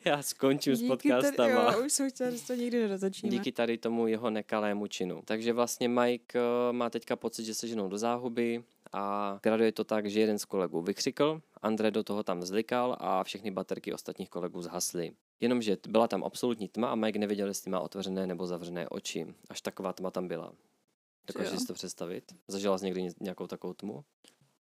Já 0.06 0.22
skončím 0.22 0.74
Díky 0.74 0.86
s 0.86 0.88
podcastama. 0.88 1.66
Tady, 1.66 1.78
jo, 1.78 1.86
už 1.86 1.94
jsem 1.94 2.10
chtěla, 2.10 2.32
že 2.32 2.42
to 2.48 2.54
nikdy 2.54 2.82
nedotočíme. 2.82 3.32
Díky 3.32 3.52
tady 3.52 3.78
tomu 3.78 4.08
jeho 4.08 4.30
nekalému 4.30 4.88
činu. 4.88 5.22
Takže 5.26 5.54
vlastně 5.54 5.90
Mike 5.90 6.40
uh, 6.40 6.76
má 6.76 6.90
teďka 6.90 7.16
pocit, 7.16 7.44
že 7.46 7.54
se 7.54 7.68
ženou 7.68 7.88
do 7.88 7.98
záhuby 7.98 8.64
a 8.94 9.40
graduje 9.44 9.72
to 9.72 9.84
tak, 9.84 10.10
že 10.10 10.20
jeden 10.20 10.40
z 10.40 10.46
kolegů 10.46 10.82
vykřikl, 10.82 11.42
André 11.62 11.92
do 11.92 12.04
toho 12.04 12.24
tam 12.24 12.44
zlikal 12.44 12.98
a 13.00 13.24
všechny 13.24 13.52
baterky 13.52 13.94
ostatních 13.94 14.30
kolegů 14.30 14.62
zhasly. 14.62 15.12
Jenomže 15.40 15.78
byla 15.88 16.08
tam 16.08 16.24
absolutní 16.24 16.68
tma 16.68 16.92
a 16.92 16.96
Mike 16.96 17.20
nevěděl, 17.20 17.48
jestli 17.48 17.72
má 17.72 17.80
otevřené 17.80 18.28
nebo 18.28 18.48
zavřené 18.48 18.90
oči. 18.90 19.28
Až 19.50 19.62
taková 19.62 19.94
tma 19.94 20.12
tam 20.12 20.28
byla. 20.28 20.54
Dokážeš 21.28 21.60
si 21.60 21.68
to 21.68 21.74
představit? 21.74 22.36
Zažila 22.48 22.78
jsi 22.78 22.86
někdy 22.86 23.10
nějakou 23.20 23.48
takovou 23.48 23.74
tmu? 23.74 24.04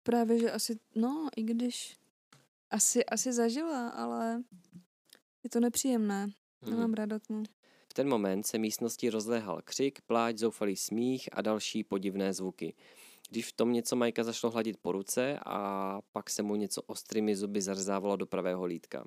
Právě, 0.02 0.38
že 0.38 0.50
asi, 0.50 0.78
no, 0.94 1.28
i 1.36 1.42
když 1.42 1.96
asi, 2.70 3.04
asi 3.04 3.32
zažila, 3.32 3.88
ale 3.88 4.42
je 5.44 5.50
to 5.50 5.60
nepříjemné. 5.60 6.26
Nemám 6.66 6.84
hmm. 6.84 6.94
ráda 6.94 7.18
tmu. 7.18 7.42
V 7.90 7.94
ten 7.94 8.08
moment 8.08 8.46
se 8.46 8.58
místností 8.58 9.10
rozléhal 9.10 9.60
křik, 9.64 9.98
pláč, 10.06 10.38
zoufalý 10.38 10.76
smích 10.76 11.28
a 11.32 11.42
další 11.42 11.84
podivné 11.84 12.32
zvuky. 12.32 12.74
Když 13.30 13.46
v 13.46 13.52
tom 13.52 13.72
něco 13.72 13.96
Majka 13.96 14.24
zašlo 14.24 14.50
hladit 14.50 14.76
po 14.82 14.92
ruce 14.92 15.38
a 15.46 15.98
pak 16.12 16.30
se 16.30 16.42
mu 16.42 16.56
něco 16.56 16.82
ostrými 16.82 17.36
zuby 17.36 17.62
zarzávalo 17.62 18.16
do 18.16 18.26
pravého 18.26 18.64
lítka. 18.64 19.04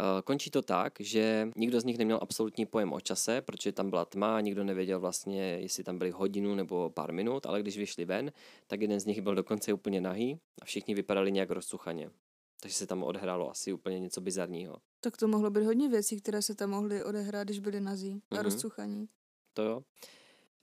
Eh, 0.00 0.22
končí 0.22 0.50
to 0.50 0.62
tak, 0.62 0.92
že 1.00 1.48
nikdo 1.56 1.80
z 1.80 1.84
nich 1.84 1.98
neměl 1.98 2.18
absolutní 2.22 2.66
pojem 2.66 2.92
o 2.92 3.00
čase, 3.00 3.40
protože 3.40 3.72
tam 3.72 3.90
byla 3.90 4.04
tma, 4.04 4.40
nikdo 4.40 4.64
nevěděl 4.64 5.00
vlastně, 5.00 5.42
jestli 5.42 5.84
tam 5.84 5.98
byli 5.98 6.10
hodinu 6.10 6.54
nebo 6.54 6.90
pár 6.90 7.12
minut, 7.12 7.46
ale 7.46 7.60
když 7.60 7.78
vyšli 7.78 8.04
ven, 8.04 8.32
tak 8.66 8.80
jeden 8.80 9.00
z 9.00 9.06
nich 9.06 9.20
byl 9.20 9.34
dokonce 9.34 9.72
úplně 9.72 10.00
nahý 10.00 10.38
a 10.62 10.64
všichni 10.64 10.94
vypadali 10.94 11.32
nějak 11.32 11.50
rozsuchaně. 11.50 12.10
Takže 12.60 12.76
se 12.76 12.86
tam 12.86 13.02
odehrálo 13.02 13.50
asi 13.50 13.72
úplně 13.72 14.00
něco 14.00 14.20
bizarního. 14.20 14.76
Tak 15.06 15.16
to 15.16 15.28
mohlo 15.28 15.50
být 15.50 15.64
hodně 15.64 15.88
věcí, 15.88 16.20
které 16.20 16.42
se 16.42 16.54
tam 16.54 16.70
mohly 16.70 17.04
odehrát, 17.04 17.44
když 17.44 17.58
byli 17.58 17.80
nazí 17.80 18.22
a 18.30 18.34
mm-hmm. 18.34 18.42
rozcuchaní. 18.42 19.08
To 19.54 19.62
jo. 19.62 19.82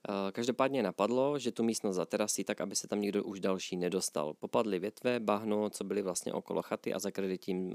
Eh, 0.08 0.32
každopádně 0.32 0.82
napadlo, 0.82 1.38
že 1.38 1.52
tu 1.52 1.62
místnost 1.62 1.96
zaterasí 1.96 2.44
tak, 2.44 2.60
aby 2.60 2.76
se 2.76 2.88
tam 2.88 3.00
nikdo 3.00 3.24
už 3.24 3.40
další 3.40 3.76
nedostal. 3.76 4.34
Popadly 4.34 4.78
větve, 4.78 5.20
bahno, 5.20 5.70
co 5.70 5.84
byly 5.84 6.02
vlastně 6.02 6.32
okolo 6.32 6.62
chaty 6.62 6.94
a 6.94 6.98
zakryli 6.98 7.38
tím 7.38 7.68
uh, 7.68 7.74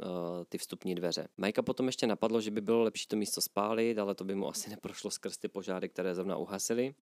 ty 0.50 0.58
vstupní 0.58 0.96
dveře. 0.96 1.28
Majka 1.38 1.62
potom 1.62 1.86
ještě 1.86 2.08
napadlo, 2.08 2.42
že 2.42 2.52
by 2.52 2.62
bylo 2.62 2.84
lepší 2.84 3.08
to 3.08 3.16
místo 3.16 3.42
spálit, 3.42 3.98
ale 3.98 4.16
to 4.16 4.24
by 4.24 4.36
mu 4.36 4.50
asi 4.50 4.70
neprošlo 4.76 5.12
skrz 5.12 5.38
ty 5.38 5.48
požáry, 5.48 5.90
které 5.90 6.16
zrovna 6.16 6.38
uhasily. 6.38 6.94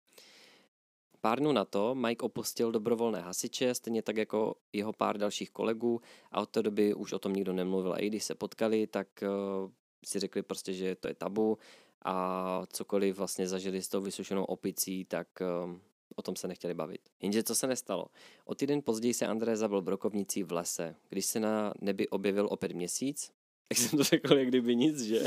Pár 1.27 1.41
dnů 1.41 1.53
na 1.53 1.65
to 1.65 1.95
Mike 1.95 2.23
opustil 2.23 2.73
dobrovolné 2.73 3.21
hasiče, 3.21 3.75
stejně 3.75 4.03
tak 4.03 4.17
jako 4.17 4.55
jeho 4.73 4.93
pár 4.93 5.19
dalších 5.19 5.51
kolegů 5.51 6.01
a 6.33 6.41
od 6.41 6.51
té 6.51 6.63
doby 6.63 6.95
už 6.95 7.13
o 7.13 7.19
tom 7.19 7.33
nikdo 7.33 7.53
nemluvil. 7.53 7.93
A 7.93 7.99
i 7.99 8.07
když 8.07 8.25
se 8.25 8.35
potkali, 8.35 8.87
tak 8.87 9.09
uh, 9.23 9.71
si 10.05 10.19
řekli 10.19 10.43
prostě, 10.43 10.73
že 10.73 10.95
to 10.95 11.09
je 11.09 11.15
tabu 11.15 11.59
a 12.05 12.63
cokoliv 12.73 13.19
vlastně 13.19 13.49
zažili 13.49 13.83
s 13.83 13.89
tou 13.89 14.01
vysušenou 14.01 14.45
opicí, 14.45 15.05
tak 15.05 15.29
um, 15.65 15.81
o 16.17 16.23
tom 16.23 16.37
se 16.37 16.49
nechtěli 16.49 16.75
bavit. 16.75 17.01
Jenže 17.23 17.43
co 17.43 17.55
se 17.55 17.67
nestalo? 17.67 18.07
O 18.45 18.55
týden 18.55 18.83
později 18.83 19.15
se 19.15 19.27
André 19.27 19.57
zabil 19.57 19.83
brokovnicí 19.83 20.43
v 20.43 20.53
lese. 20.53 20.97
Když 21.09 21.27
se 21.27 21.41
na 21.41 21.75
nebi 21.81 22.09
objevil 22.09 22.49
opět 22.51 22.73
měsíc, 22.73 23.33
tak 23.69 23.79
jsem 23.79 23.99
to 23.99 24.05
řekl, 24.05 24.39
jak 24.39 24.49
kdyby 24.49 24.77
nic, 24.77 25.03
že? 25.03 25.23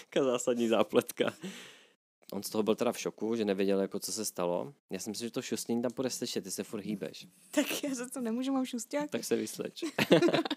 Jaká 0.00 0.24
zásadní 0.24 0.68
zápletka. 0.68 1.32
On 2.32 2.42
z 2.42 2.50
toho 2.50 2.62
byl 2.62 2.74
teda 2.74 2.92
v 2.92 2.98
šoku, 2.98 3.36
že 3.36 3.44
nevěděl, 3.44 3.80
jako 3.80 3.98
co 3.98 4.12
se 4.12 4.24
stalo. 4.24 4.74
Já 4.90 4.98
si 4.98 5.10
myslím, 5.10 5.26
že 5.28 5.32
to 5.32 5.42
šustění 5.42 5.82
tam 5.82 5.92
bude 5.96 6.10
slyšet, 6.10 6.44
ty 6.44 6.50
se 6.50 6.64
furt 6.64 6.80
hýbeš. 6.80 7.26
Tak 7.50 7.84
já 7.84 7.94
za 7.94 8.08
to 8.08 8.20
nemůžu, 8.20 8.52
mám 8.52 8.64
šustěk. 8.64 9.10
Tak 9.10 9.24
se 9.24 9.36
vysleč. 9.36 9.84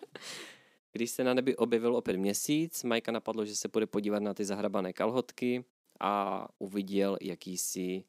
Když 0.92 1.12
se 1.12 1.24
na 1.24 1.34
nebi 1.34 1.56
objevil 1.56 1.96
opět 1.96 2.18
měsíc, 2.18 2.84
Majka 2.84 3.12
napadlo, 3.12 3.46
že 3.46 3.56
se 3.56 3.68
půjde 3.68 3.86
podívat 3.86 4.20
na 4.20 4.34
ty 4.34 4.46
zahrabané 4.46 4.94
kalhotky 4.94 5.66
a 6.00 6.48
uviděl 6.60 7.18
jakýsi 7.22 8.04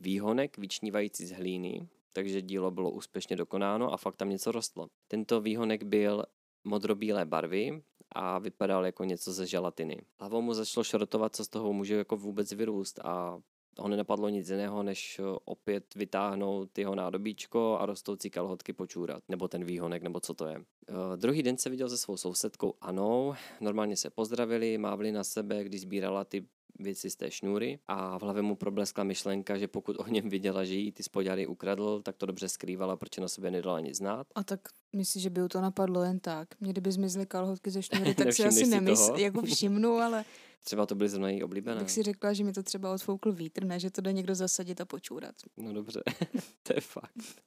výhonek 0.00 0.58
vyčnívající 0.58 1.26
z 1.26 1.32
hlíny, 1.32 1.88
takže 2.12 2.42
dílo 2.42 2.70
bylo 2.70 2.90
úspěšně 2.90 3.36
dokonáno 3.36 3.92
a 3.92 3.96
fakt 3.96 4.16
tam 4.16 4.30
něco 4.30 4.52
rostlo. 4.52 4.88
Tento 5.08 5.40
výhonek 5.40 5.82
byl 5.82 6.24
modrobílé 6.64 7.24
barvy 7.24 7.82
a 8.12 8.38
vypadal 8.38 8.86
jako 8.86 9.04
něco 9.04 9.32
ze 9.32 9.46
želatiny. 9.46 9.98
Hlavou 10.20 10.42
mu 10.42 10.54
začalo 10.54 10.84
šrotovat, 10.84 11.36
co 11.36 11.44
z 11.44 11.48
toho 11.48 11.72
může 11.72 11.94
jako 11.94 12.16
vůbec 12.16 12.52
vyrůst 12.52 12.98
a 13.04 13.40
ho 13.78 13.88
nenapadlo 13.88 14.28
nic 14.28 14.50
jiného, 14.50 14.82
než 14.82 15.18
eh, 15.18 15.22
opět 15.44 15.94
vytáhnout 15.94 16.78
jeho 16.78 16.94
nádobíčko 16.94 17.78
a 17.80 17.86
rostoucí 17.86 18.30
kalhotky 18.30 18.72
počůrat, 18.72 19.22
nebo 19.28 19.48
ten 19.48 19.64
výhonek, 19.64 20.02
nebo 20.02 20.20
co 20.20 20.34
to 20.34 20.46
je. 20.46 20.56
Uh, 20.58 21.16
druhý 21.16 21.42
den 21.42 21.58
se 21.58 21.70
viděl 21.70 21.88
se 21.88 21.98
svou 21.98 22.16
sousedkou 22.16 22.74
Anou, 22.80 23.34
normálně 23.60 23.96
se 23.96 24.10
pozdravili, 24.10 24.78
mávli 24.78 25.12
na 25.12 25.24
sebe, 25.24 25.64
když 25.64 25.80
sbírala 25.80 26.24
ty 26.24 26.46
věci 26.78 27.10
z 27.10 27.16
té 27.16 27.30
šňůry 27.30 27.78
a 27.88 28.18
v 28.18 28.22
hlavě 28.22 28.42
mu 28.42 28.56
probleskla 28.56 29.04
myšlenka, 29.04 29.58
že 29.58 29.68
pokud 29.68 29.96
o 29.98 30.06
něm 30.06 30.28
viděla, 30.28 30.64
že 30.64 30.74
jí 30.74 30.92
ty 30.92 31.02
spodňary 31.02 31.46
ukradl, 31.46 32.02
tak 32.02 32.16
to 32.16 32.26
dobře 32.26 32.48
skrývala, 32.48 32.96
protože 32.96 33.20
na 33.20 33.28
sebe 33.28 33.50
nedala 33.50 33.80
nic 33.80 33.96
znát. 33.96 34.26
A 34.34 34.44
tak 34.44 34.60
myslíš, 34.92 35.22
že 35.22 35.30
by 35.30 35.48
to 35.48 35.60
napadlo 35.60 36.02
jen 36.02 36.20
tak? 36.20 36.60
Mě 36.60 36.72
kdyby 36.72 36.92
zmizly 36.92 37.26
kalhotky 37.26 37.70
ze 37.70 37.82
šňůry, 37.82 38.14
tak 38.24 38.32
si 38.32 38.44
asi 38.44 38.66
nemysl, 38.66 39.14
jako 39.16 39.42
všimnu, 39.42 39.96
ale 39.96 40.24
Třeba 40.64 40.86
to 40.86 40.94
byly 40.94 41.08
zrovna 41.08 41.28
její 41.28 41.42
oblíbené. 41.42 41.80
Tak 41.80 41.90
si 41.90 42.02
řekla, 42.02 42.32
že 42.32 42.44
mi 42.44 42.52
to 42.52 42.62
třeba 42.62 42.92
odfoukl 42.92 43.32
vítr, 43.32 43.64
ne, 43.64 43.80
že 43.80 43.90
to 43.90 44.00
jde 44.00 44.12
někdo 44.12 44.34
zasadit 44.34 44.80
a 44.80 44.84
počůrat. 44.84 45.34
No 45.56 45.72
dobře, 45.72 46.02
to 46.62 46.72
je 46.74 46.80
fakt. 46.80 47.42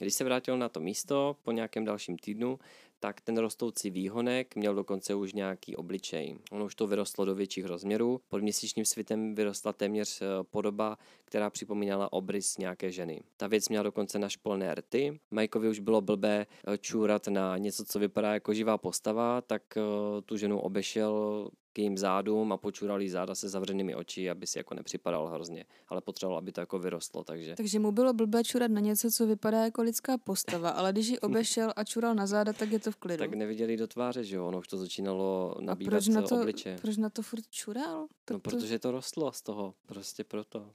Když 0.00 0.14
se 0.14 0.24
vrátil 0.24 0.58
na 0.58 0.68
to 0.68 0.80
místo 0.80 1.36
po 1.42 1.52
nějakém 1.52 1.84
dalším 1.84 2.18
týdnu, 2.18 2.58
tak 3.00 3.20
ten 3.20 3.36
rostoucí 3.36 3.90
výhonek 3.90 4.56
měl 4.56 4.74
dokonce 4.74 5.14
už 5.14 5.32
nějaký 5.32 5.76
obličej. 5.76 6.38
Ono 6.52 6.64
už 6.64 6.74
to 6.74 6.86
vyrostlo 6.86 7.24
do 7.24 7.34
větších 7.34 7.64
rozměrů. 7.64 8.20
Pod 8.28 8.42
měsíčním 8.42 8.84
svitem 8.84 9.34
vyrostla 9.34 9.72
téměř 9.72 10.22
eh, 10.22 10.26
podoba, 10.50 10.98
která 11.24 11.50
připomínala 11.50 12.12
obrys 12.12 12.58
nějaké 12.58 12.92
ženy. 12.92 13.20
Ta 13.36 13.46
věc 13.46 13.68
měla 13.68 13.82
dokonce 13.82 14.18
našpolné 14.18 14.74
rty. 14.74 15.20
Majkovi 15.30 15.68
už 15.68 15.78
bylo 15.78 16.00
blbé 16.00 16.46
eh, 16.66 16.78
čůrat 16.78 17.28
na 17.28 17.58
něco, 17.58 17.84
co 17.84 17.98
vypadá 17.98 18.34
jako 18.34 18.54
živá 18.54 18.78
postava, 18.78 19.40
tak 19.40 19.62
eh, 19.76 19.82
tu 20.22 20.36
ženu 20.36 20.58
obešel 20.58 21.48
k 21.74 21.78
jejím 21.78 21.98
zádům 21.98 22.52
a 22.52 22.56
počural 22.56 23.02
jí 23.02 23.08
záda 23.08 23.34
se 23.34 23.48
zavřenými 23.48 23.94
oči, 23.94 24.30
aby 24.30 24.46
si 24.46 24.58
jako 24.58 24.74
nepřipadal 24.74 25.26
hrozně, 25.26 25.64
ale 25.88 26.00
potřeboval, 26.00 26.38
aby 26.38 26.52
to 26.52 26.60
jako 26.60 26.78
vyrostlo, 26.78 27.24
takže... 27.24 27.54
Takže 27.56 27.78
mu 27.78 27.92
bylo 27.92 28.12
blbé 28.12 28.44
čurat 28.44 28.70
na 28.70 28.80
něco, 28.80 29.10
co 29.10 29.26
vypadá 29.26 29.64
jako 29.64 29.82
lidská 29.82 30.18
postava, 30.18 30.70
ale 30.70 30.92
když 30.92 31.08
ji 31.08 31.18
obešel 31.18 31.72
a 31.76 31.84
čural 31.84 32.14
na 32.14 32.26
záda, 32.26 32.52
tak 32.52 32.72
je 32.72 32.78
to 32.78 32.90
v 32.90 32.96
klidu. 32.96 33.18
Tak 33.18 33.34
neviděli 33.34 33.76
do 33.76 33.86
tváře, 33.86 34.24
že 34.24 34.36
jo, 34.36 34.46
ono 34.46 34.58
už 34.58 34.68
to 34.68 34.76
začínalo 34.76 35.54
nabývat 35.60 35.92
a 35.92 35.96
proč 35.96 36.08
na 36.08 36.22
to, 36.22 36.40
obliče. 36.40 36.78
proč 36.82 36.96
na 36.96 37.10
to 37.10 37.22
furt 37.22 37.48
čural? 37.50 38.06
Tak 38.24 38.34
no, 38.34 38.40
to... 38.40 38.50
protože 38.50 38.78
to 38.78 38.90
rostlo 38.90 39.32
z 39.32 39.42
toho, 39.42 39.74
prostě 39.86 40.24
proto. 40.24 40.70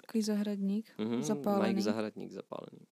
Takový 0.00 0.22
zahradník, 0.22 0.92
mm-hmm, 0.98 1.20
zapálený. 1.20 1.68
Mike 1.68 1.82
zahradník 1.82 2.32
zapálený. 2.32 2.86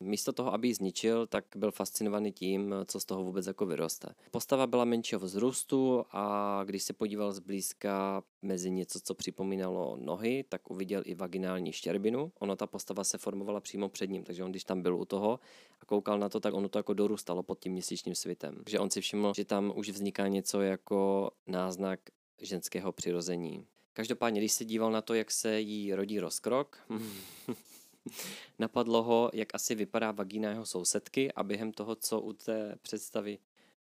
Místo 0.00 0.32
toho, 0.32 0.54
aby 0.54 0.68
ji 0.68 0.74
zničil, 0.74 1.26
tak 1.26 1.44
byl 1.56 1.70
fascinovaný 1.70 2.32
tím, 2.32 2.74
co 2.86 3.00
z 3.00 3.04
toho 3.04 3.24
vůbec 3.24 3.46
jako 3.46 3.66
vyroste. 3.66 4.08
Postava 4.30 4.66
byla 4.66 4.84
menšího 4.84 5.20
vzrůstu 5.20 6.04
a 6.10 6.62
když 6.64 6.82
se 6.82 6.92
podíval 6.92 7.32
zblízka 7.32 8.22
mezi 8.42 8.70
něco, 8.70 9.00
co 9.00 9.14
připomínalo 9.14 9.96
nohy, 10.00 10.44
tak 10.48 10.70
uviděl 10.70 11.02
i 11.04 11.14
vaginální 11.14 11.72
štěrbinu. 11.72 12.32
Ono 12.38 12.56
ta 12.56 12.66
postava 12.66 13.04
se 13.04 13.18
formovala 13.18 13.60
přímo 13.60 13.88
před 13.88 14.10
ním, 14.10 14.24
takže 14.24 14.44
on 14.44 14.50
když 14.50 14.64
tam 14.64 14.82
byl 14.82 14.96
u 14.96 15.04
toho 15.04 15.40
a 15.80 15.84
koukal 15.84 16.18
na 16.18 16.28
to, 16.28 16.40
tak 16.40 16.54
ono 16.54 16.68
to 16.68 16.78
jako 16.78 16.94
dorůstalo 16.94 17.42
pod 17.42 17.58
tím 17.58 17.72
měsíčním 17.72 18.14
svitem. 18.14 18.56
Takže 18.56 18.78
on 18.78 18.90
si 18.90 19.00
všiml, 19.00 19.32
že 19.36 19.44
tam 19.44 19.72
už 19.76 19.88
vzniká 19.90 20.28
něco 20.28 20.60
jako 20.60 21.30
náznak 21.46 22.00
ženského 22.42 22.92
přirození. 22.92 23.66
Každopádně, 23.92 24.40
když 24.40 24.52
se 24.52 24.64
díval 24.64 24.92
na 24.92 25.02
to, 25.02 25.14
jak 25.14 25.30
se 25.30 25.60
jí 25.60 25.94
rodí 25.94 26.20
rozkrok, 26.20 26.78
Napadlo 28.58 29.02
ho, 29.02 29.30
jak 29.32 29.54
asi 29.54 29.74
vypadá 29.74 30.12
vagína 30.12 30.50
jeho 30.50 30.66
sousedky 30.66 31.32
a 31.32 31.42
během 31.42 31.72
toho, 31.72 31.94
co 31.94 32.20
u 32.20 32.32
té 32.32 32.76
představy, 32.82 33.38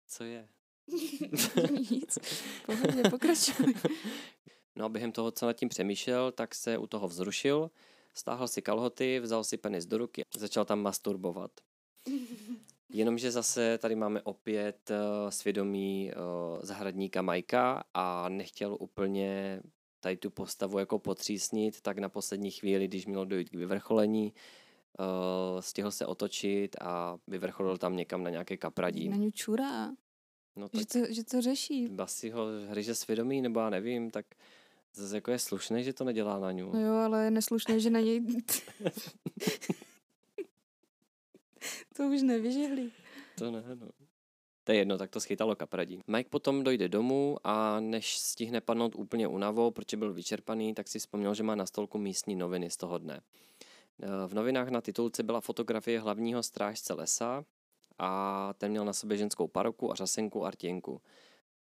co 0.06 0.24
je? 0.24 0.48
Nic, 1.90 2.18
pohodě, 2.66 3.02
pokračuj. 3.10 3.74
No 4.76 4.84
a 4.84 4.88
během 4.88 5.12
toho, 5.12 5.30
co 5.30 5.46
nad 5.46 5.52
tím 5.52 5.68
přemýšlel, 5.68 6.32
tak 6.32 6.54
se 6.54 6.78
u 6.78 6.86
toho 6.86 7.08
vzrušil, 7.08 7.70
stáhl 8.14 8.48
si 8.48 8.62
kalhoty, 8.62 9.20
vzal 9.20 9.44
si 9.44 9.56
penis 9.56 9.86
do 9.86 9.98
ruky, 9.98 10.22
začal 10.36 10.64
tam 10.64 10.82
masturbovat. 10.82 11.50
Jenomže 12.88 13.30
zase 13.30 13.78
tady 13.78 13.94
máme 13.94 14.22
opět 14.22 14.90
uh, 14.90 15.30
svědomí 15.30 16.12
uh, 16.12 16.62
zahradníka 16.62 17.22
Majka 17.22 17.84
a 17.94 18.28
nechtěl 18.28 18.76
úplně 18.80 19.60
tady 20.04 20.16
tu 20.16 20.30
postavu 20.30 20.78
jako 20.78 20.98
potřísnit, 20.98 21.80
tak 21.80 21.98
na 21.98 22.08
poslední 22.08 22.50
chvíli, 22.50 22.88
když 22.88 23.06
mělo 23.06 23.24
dojít 23.24 23.50
k 23.50 23.54
vyvrcholení, 23.54 24.32
uh, 24.98 25.60
stihl 25.60 25.90
se 25.90 26.06
otočit 26.06 26.76
a 26.80 27.18
vyvrcholil 27.26 27.78
tam 27.78 27.96
někam 27.96 28.22
na 28.22 28.30
nějaké 28.30 28.56
kapradí. 28.56 29.08
Na 29.08 29.30
čurá. 29.32 29.90
No 30.56 30.68
tak 30.68 30.80
že, 30.80 30.86
to, 30.86 31.12
že 31.12 31.24
to 31.24 31.40
řeší. 31.40 31.90
Asi 31.98 32.30
ho 32.30 32.46
hryže 32.68 32.94
svědomí, 32.94 33.42
nebo 33.42 33.60
já 33.60 33.70
nevím, 33.70 34.10
tak 34.10 34.26
zase 34.94 35.16
jako 35.16 35.30
je 35.30 35.38
slušné, 35.38 35.82
že 35.82 35.92
to 35.92 36.04
nedělá 36.04 36.38
na 36.38 36.52
ňu. 36.52 36.72
No 36.72 36.80
jo, 36.80 36.94
ale 36.94 37.24
je 37.24 37.30
neslušné, 37.30 37.80
že 37.80 37.90
na 37.90 38.00
něj... 38.00 38.20
to 41.96 42.02
už 42.08 42.22
nevyžehli. 42.22 42.90
To 43.38 43.50
ne, 43.50 43.62
no. 43.74 44.03
To 44.64 44.72
je 44.72 44.78
jedno, 44.78 44.98
tak 44.98 45.10
to 45.10 45.20
schytalo 45.20 45.56
kapradí. 45.56 46.00
Mike 46.06 46.30
potom 46.30 46.64
dojde 46.64 46.88
domů 46.88 47.36
a 47.44 47.80
než 47.80 48.18
stihne 48.18 48.60
padnout 48.60 48.94
úplně 48.94 49.28
unavou, 49.28 49.70
protože 49.70 49.96
byl 49.96 50.12
vyčerpaný, 50.12 50.74
tak 50.74 50.88
si 50.88 50.98
vzpomněl, 50.98 51.34
že 51.34 51.42
má 51.42 51.54
na 51.54 51.66
stolku 51.66 51.98
místní 51.98 52.36
noviny 52.36 52.70
z 52.70 52.76
toho 52.76 52.98
dne. 52.98 53.20
V 54.26 54.34
novinách 54.34 54.68
na 54.68 54.80
titulce 54.80 55.22
byla 55.22 55.40
fotografie 55.40 56.00
hlavního 56.00 56.42
strážce 56.42 56.94
lesa 56.94 57.44
a 57.98 58.52
ten 58.58 58.70
měl 58.70 58.84
na 58.84 58.92
sobě 58.92 59.16
ženskou 59.16 59.48
paroku 59.48 59.92
a 59.92 59.94
řasenku 59.94 60.44
artěnku. 60.44 61.00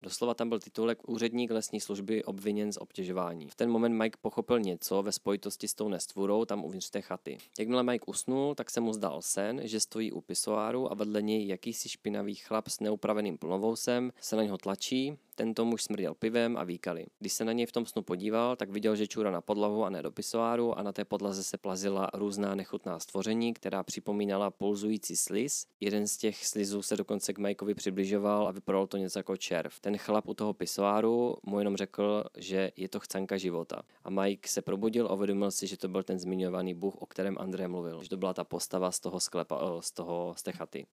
Doslova 0.01 0.33
tam 0.33 0.49
byl 0.49 0.59
titulek 0.59 1.09
úředník 1.09 1.51
lesní 1.51 1.79
služby 1.79 2.23
obviněn 2.23 2.71
z 2.71 2.77
obtěžování. 2.77 3.49
V 3.49 3.55
ten 3.55 3.69
moment 3.69 3.97
Mike 3.97 4.17
pochopil 4.21 4.59
něco 4.59 5.03
ve 5.03 5.11
spojitosti 5.11 5.67
s 5.67 5.73
tou 5.73 5.89
nestvůrou 5.89 6.45
tam 6.45 6.65
uvnitř 6.65 6.89
té 6.89 7.01
chaty. 7.01 7.37
Jakmile 7.59 7.83
Mike 7.83 8.05
usnul, 8.05 8.55
tak 8.55 8.69
se 8.69 8.79
mu 8.79 8.93
zdal 8.93 9.21
sen, 9.21 9.61
že 9.63 9.79
stojí 9.79 10.11
u 10.11 10.21
pisoáru 10.21 10.91
a 10.91 10.95
vedle 10.95 11.21
něj 11.21 11.47
jakýsi 11.47 11.89
špinavý 11.89 12.35
chlap 12.35 12.67
s 12.67 12.79
neupraveným 12.79 13.37
plnovousem 13.37 14.11
se 14.21 14.35
na 14.35 14.43
něho 14.43 14.57
tlačí, 14.57 15.17
tento 15.39 15.65
muž 15.65 15.83
smrděl 15.83 16.13
pivem 16.13 16.57
a 16.57 16.63
výkali. 16.63 17.05
Když 17.19 17.33
se 17.33 17.45
na 17.45 17.51
něj 17.51 17.65
v 17.65 17.71
tom 17.71 17.85
snu 17.85 18.01
podíval, 18.01 18.55
tak 18.55 18.69
viděl, 18.69 18.95
že 18.95 19.07
čůra 19.07 19.31
na 19.31 19.41
podlahu 19.41 19.85
a 19.85 19.89
ne 19.89 20.01
do 20.01 20.11
pisoáru 20.11 20.77
a 20.77 20.83
na 20.83 20.91
té 20.91 21.05
podlaze 21.05 21.43
se 21.43 21.57
plazila 21.57 22.09
různá 22.13 22.55
nechutná 22.55 22.99
stvoření, 22.99 23.53
která 23.53 23.83
připomínala 23.83 24.51
pulzující 24.51 25.15
sliz. 25.15 25.65
Jeden 25.79 26.07
z 26.07 26.17
těch 26.17 26.45
slizů 26.45 26.81
se 26.81 26.97
dokonce 26.97 27.33
k 27.33 27.37
Mikeovi 27.37 27.73
přibližoval 27.73 28.47
a 28.47 28.51
vypadalo 28.51 28.87
to 28.87 28.97
něco 28.97 29.19
jako 29.19 29.37
červ. 29.37 29.79
Ten 29.79 29.97
chlap 29.97 30.27
u 30.27 30.33
toho 30.33 30.53
pisoáru 30.53 31.37
mu 31.43 31.59
jenom 31.59 31.75
řekl, 31.75 32.23
že 32.37 32.71
je 32.75 32.89
to 32.89 32.99
chcanka 32.99 33.37
života. 33.37 33.81
A 34.03 34.09
Mike 34.09 34.49
se 34.49 34.61
probudil 34.61 35.07
a 35.07 35.13
uvědomil 35.13 35.51
si, 35.51 35.67
že 35.67 35.77
to 35.77 35.87
byl 35.87 36.03
ten 36.03 36.19
zmiňovaný 36.19 36.73
bůh, 36.73 36.95
o 36.95 37.05
kterém 37.05 37.37
André 37.39 37.67
mluvil. 37.67 38.03
Že 38.03 38.09
to 38.09 38.17
byla 38.17 38.33
ta 38.33 38.43
postava 38.43 38.91
z 38.91 38.99
toho 38.99 39.19
sklepa, 39.19 39.59
z 39.79 39.91
toho, 39.91 40.33
z 40.37 40.43
té 40.43 40.51
chaty. 40.51 40.85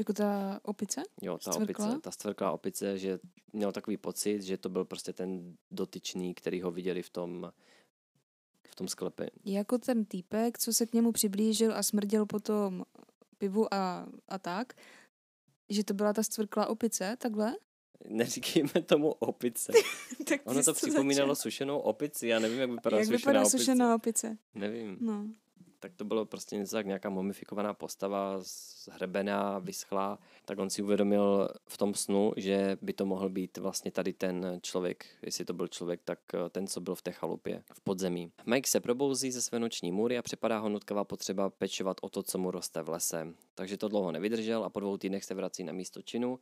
Jako 0.00 0.12
ta 0.12 0.60
opice? 0.62 1.02
Jo, 1.22 1.38
ta 1.44 1.52
stvrklá? 1.52 1.86
opice, 1.86 2.00
ta 2.00 2.10
stvrklá 2.10 2.52
opice, 2.52 2.98
že 2.98 3.18
měl 3.52 3.72
takový 3.72 3.96
pocit, 3.96 4.42
že 4.42 4.56
to 4.56 4.68
byl 4.68 4.84
prostě 4.84 5.12
ten 5.12 5.56
dotyčný, 5.70 6.34
který 6.34 6.60
ho 6.60 6.70
viděli 6.70 7.02
v 7.02 7.10
tom, 7.10 7.52
v 8.70 8.74
tom 8.74 8.88
sklepě. 8.88 9.30
Jako 9.44 9.78
ten 9.78 10.04
týpek, 10.04 10.58
co 10.58 10.72
se 10.72 10.86
k 10.86 10.92
němu 10.92 11.12
přiblížil 11.12 11.76
a 11.76 11.82
smrděl 11.82 12.26
potom 12.26 12.84
pivu 13.38 13.74
a, 13.74 14.06
a 14.28 14.38
tak, 14.38 14.72
že 15.68 15.84
to 15.84 15.94
byla 15.94 16.12
ta 16.12 16.22
stvrklá 16.22 16.66
opice, 16.66 17.16
takhle? 17.18 17.56
Neříkejme 18.08 18.82
tomu 18.86 19.10
opice. 19.10 19.72
tak 20.28 20.40
ono 20.44 20.62
to 20.62 20.74
připomínalo 20.74 21.34
začal. 21.34 21.42
sušenou 21.42 21.78
opici, 21.78 22.26
já 22.26 22.38
nevím, 22.38 22.58
jak 22.58 22.70
vypadá 22.70 22.96
jak 22.96 23.06
sušená 23.06 23.16
vypadá 23.18 23.40
opice. 23.40 23.58
sušená 23.58 23.94
opice? 23.94 24.38
Nevím. 24.54 24.98
No 25.00 25.26
tak 25.80 25.94
to 25.94 26.04
bylo 26.04 26.26
prostě 26.26 26.56
něco 26.56 26.76
tak 26.76 26.86
nějaká 26.86 27.10
mumifikovaná 27.10 27.74
postava, 27.74 28.36
zhrebená, 28.84 29.58
vyschlá, 29.58 30.18
tak 30.44 30.58
on 30.58 30.70
si 30.70 30.82
uvědomil 30.82 31.48
v 31.68 31.78
tom 31.78 31.94
snu, 31.94 32.32
že 32.36 32.78
by 32.82 32.92
to 32.92 33.06
mohl 33.06 33.28
být 33.28 33.58
vlastně 33.58 33.90
tady 33.90 34.12
ten 34.12 34.58
člověk, 34.62 35.06
jestli 35.22 35.44
to 35.44 35.52
byl 35.52 35.68
člověk, 35.68 36.00
tak 36.04 36.18
eh, 36.34 36.50
ten, 36.50 36.66
co 36.66 36.80
byl 36.80 36.94
v 36.94 37.02
té 37.02 37.12
chalupě, 37.12 37.62
v 37.74 37.80
podzemí. 37.80 38.32
Mike 38.46 38.70
se 38.70 38.80
probouzí 38.80 39.32
ze 39.32 39.42
své 39.42 39.58
noční 39.58 39.92
můry 39.92 40.18
a 40.18 40.22
přepadá 40.22 40.58
ho 40.58 40.68
nutkavá 40.68 41.04
potřeba 41.04 41.50
pečovat 41.50 41.96
o 42.02 42.08
to, 42.08 42.22
co 42.22 42.38
mu 42.38 42.50
roste 42.50 42.82
v 42.82 42.88
lese. 42.88 43.26
Takže 43.54 43.76
to 43.76 43.88
dlouho 43.88 44.12
nevydržel 44.12 44.64
a 44.64 44.70
po 44.70 44.80
dvou 44.80 44.96
týdnech 44.96 45.24
se 45.24 45.34
vrací 45.34 45.64
na 45.64 45.72
místo 45.72 46.02
činu 46.02 46.38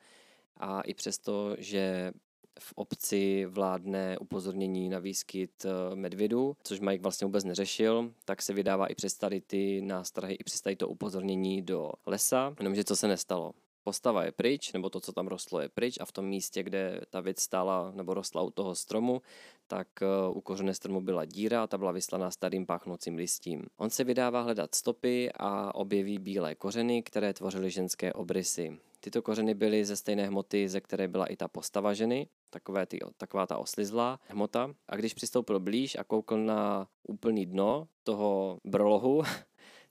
a 0.57 0.81
i 0.81 0.95
přesto, 0.95 1.57
že 1.59 2.13
v 2.59 2.73
obci 2.73 3.47
vládne 3.47 4.19
upozornění 4.19 4.89
na 4.89 4.99
výskyt 4.99 5.65
eh, 5.65 5.97
medvědu, 5.97 6.57
což 6.63 6.81
Mike 6.81 7.03
vlastně 7.03 7.25
vůbec 7.25 7.45
neřešil, 7.45 8.13
tak 8.25 8.43
se 8.43 8.53
vydává 8.53 8.87
i 8.87 8.95
přes 8.95 9.15
tady 9.15 9.41
ty 9.41 9.81
nástrahy, 9.81 10.35
i 10.35 10.45
přes 10.45 10.61
tady 10.61 10.77
to 10.77 10.89
upozornění 10.89 11.63
do 11.63 11.93
lesa, 12.07 12.55
jenomže 12.59 12.85
co 12.85 12.97
se 12.97 13.09
nestalo. 13.09 13.53
Postava 13.89 14.25
je 14.25 14.33
pryč, 14.33 14.73
nebo 14.73 14.91
to, 14.91 15.01
co 15.01 15.13
tam 15.13 15.27
rostlo, 15.27 15.61
je 15.61 15.69
pryč 15.69 15.99
a 16.01 16.05
v 16.05 16.13
tom 16.13 16.25
místě, 16.25 16.63
kde 16.63 17.01
ta 17.11 17.21
věc 17.21 17.41
stála 17.41 17.93
nebo 17.95 18.15
rostla 18.15 18.43
u 18.43 18.51
toho 18.51 18.75
stromu, 18.75 19.23
tak 19.67 19.89
eh, 20.03 20.07
u 20.29 20.41
kořené 20.41 20.75
stromu 20.75 21.01
byla 21.01 21.25
díra 21.25 21.63
a 21.63 21.67
ta 21.67 21.79
byla 21.79 21.93
vyslaná 21.93 22.31
starým 22.31 22.67
páchnoucím 22.67 23.17
listím. 23.17 23.65
On 23.77 23.91
se 23.91 24.05
vydává 24.05 24.41
hledat 24.41 24.75
stopy 24.75 25.33
a 25.33 25.75
objeví 25.75 26.19
bílé 26.19 26.55
kořeny, 26.55 27.03
které 27.03 27.33
tvořily 27.33 27.71
ženské 27.71 28.13
obrysy. 28.13 28.79
Tyto 29.01 29.23
kořeny 29.23 29.55
byly 29.55 29.85
ze 29.85 29.97
stejné 29.97 30.27
hmoty, 30.27 30.69
ze 30.69 30.81
které 30.81 31.09
byla 31.09 31.27
i 31.27 31.37
ta 31.37 31.49
postava 31.49 31.95
ženy, 31.95 32.29
takové 32.51 32.87
ty, 32.87 32.99
taková 33.17 33.47
ta 33.47 33.59
oslizlá 33.59 34.21
hmota. 34.29 34.75
A 34.89 34.97
když 34.97 35.15
přistoupil 35.15 35.61
blíž 35.61 35.97
a 35.99 36.05
koukl 36.05 36.37
na 36.37 36.89
úplný 37.09 37.47
dno 37.47 37.89
toho 38.03 38.59
brolohu, 38.65 39.23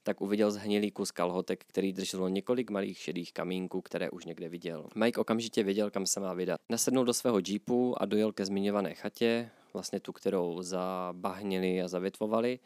tak 0.07 0.21
uviděl 0.21 0.51
zhnilý 0.51 0.91
kus 0.91 1.11
kalhotek, 1.11 1.65
který 1.67 1.93
drželo 1.93 2.27
několik 2.27 2.69
malých 2.69 2.97
šedých 2.97 3.33
kamínků, 3.33 3.81
které 3.81 4.09
už 4.09 4.25
někde 4.25 4.49
viděl. 4.49 4.87
Mike 4.95 5.21
okamžitě 5.21 5.63
věděl, 5.63 5.91
kam 5.91 6.05
se 6.05 6.19
má 6.19 6.33
vydat. 6.33 6.59
Nasednul 6.69 7.05
do 7.05 7.13
svého 7.13 7.39
jeepu 7.47 8.01
a 8.01 8.05
dojel 8.05 8.31
ke 8.31 8.45
zmiňované 8.45 8.93
chatě, 8.93 9.49
vlastně 9.73 9.99
tu, 9.99 10.13
kterou 10.13 10.61
zabahnili 10.61 11.81
a 11.81 11.87
zavětvovali 11.87 12.59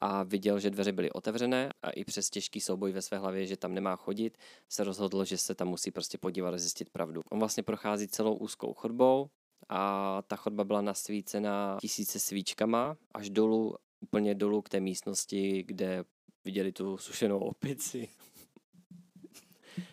a 0.00 0.22
viděl, 0.22 0.60
že 0.60 0.70
dveře 0.70 0.92
byly 0.92 1.12
otevřené 1.12 1.70
a 1.82 1.90
i 1.90 2.04
přes 2.04 2.30
těžký 2.30 2.60
souboj 2.60 2.92
ve 2.92 3.02
své 3.02 3.18
hlavě, 3.18 3.46
že 3.46 3.56
tam 3.56 3.74
nemá 3.74 3.96
chodit, 3.96 4.38
se 4.68 4.84
rozhodl, 4.84 5.24
že 5.24 5.38
se 5.38 5.54
tam 5.54 5.68
musí 5.68 5.90
prostě 5.90 6.18
podívat 6.18 6.54
a 6.54 6.58
zjistit 6.58 6.90
pravdu. 6.90 7.20
On 7.30 7.38
vlastně 7.38 7.62
prochází 7.62 8.08
celou 8.08 8.34
úzkou 8.34 8.74
chodbou 8.74 9.26
a 9.68 10.22
ta 10.26 10.36
chodba 10.36 10.64
byla 10.64 10.80
nasvícena 10.80 11.78
tisíce 11.80 12.18
svíčkama 12.20 12.96
až 13.14 13.30
dolů, 13.30 13.74
úplně 14.00 14.34
dolů 14.34 14.62
k 14.62 14.68
té 14.68 14.80
místnosti, 14.80 15.64
kde 15.66 16.04
viděli 16.44 16.72
tu 16.72 16.96
sušenou 16.96 17.38
opici. 17.38 18.08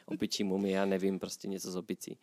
Opičí 0.06 0.44
mumy, 0.44 0.72
já 0.72 0.86
nevím, 0.86 1.20
prostě 1.20 1.48
něco 1.48 1.72
z 1.72 1.76
opicí. 1.76 2.18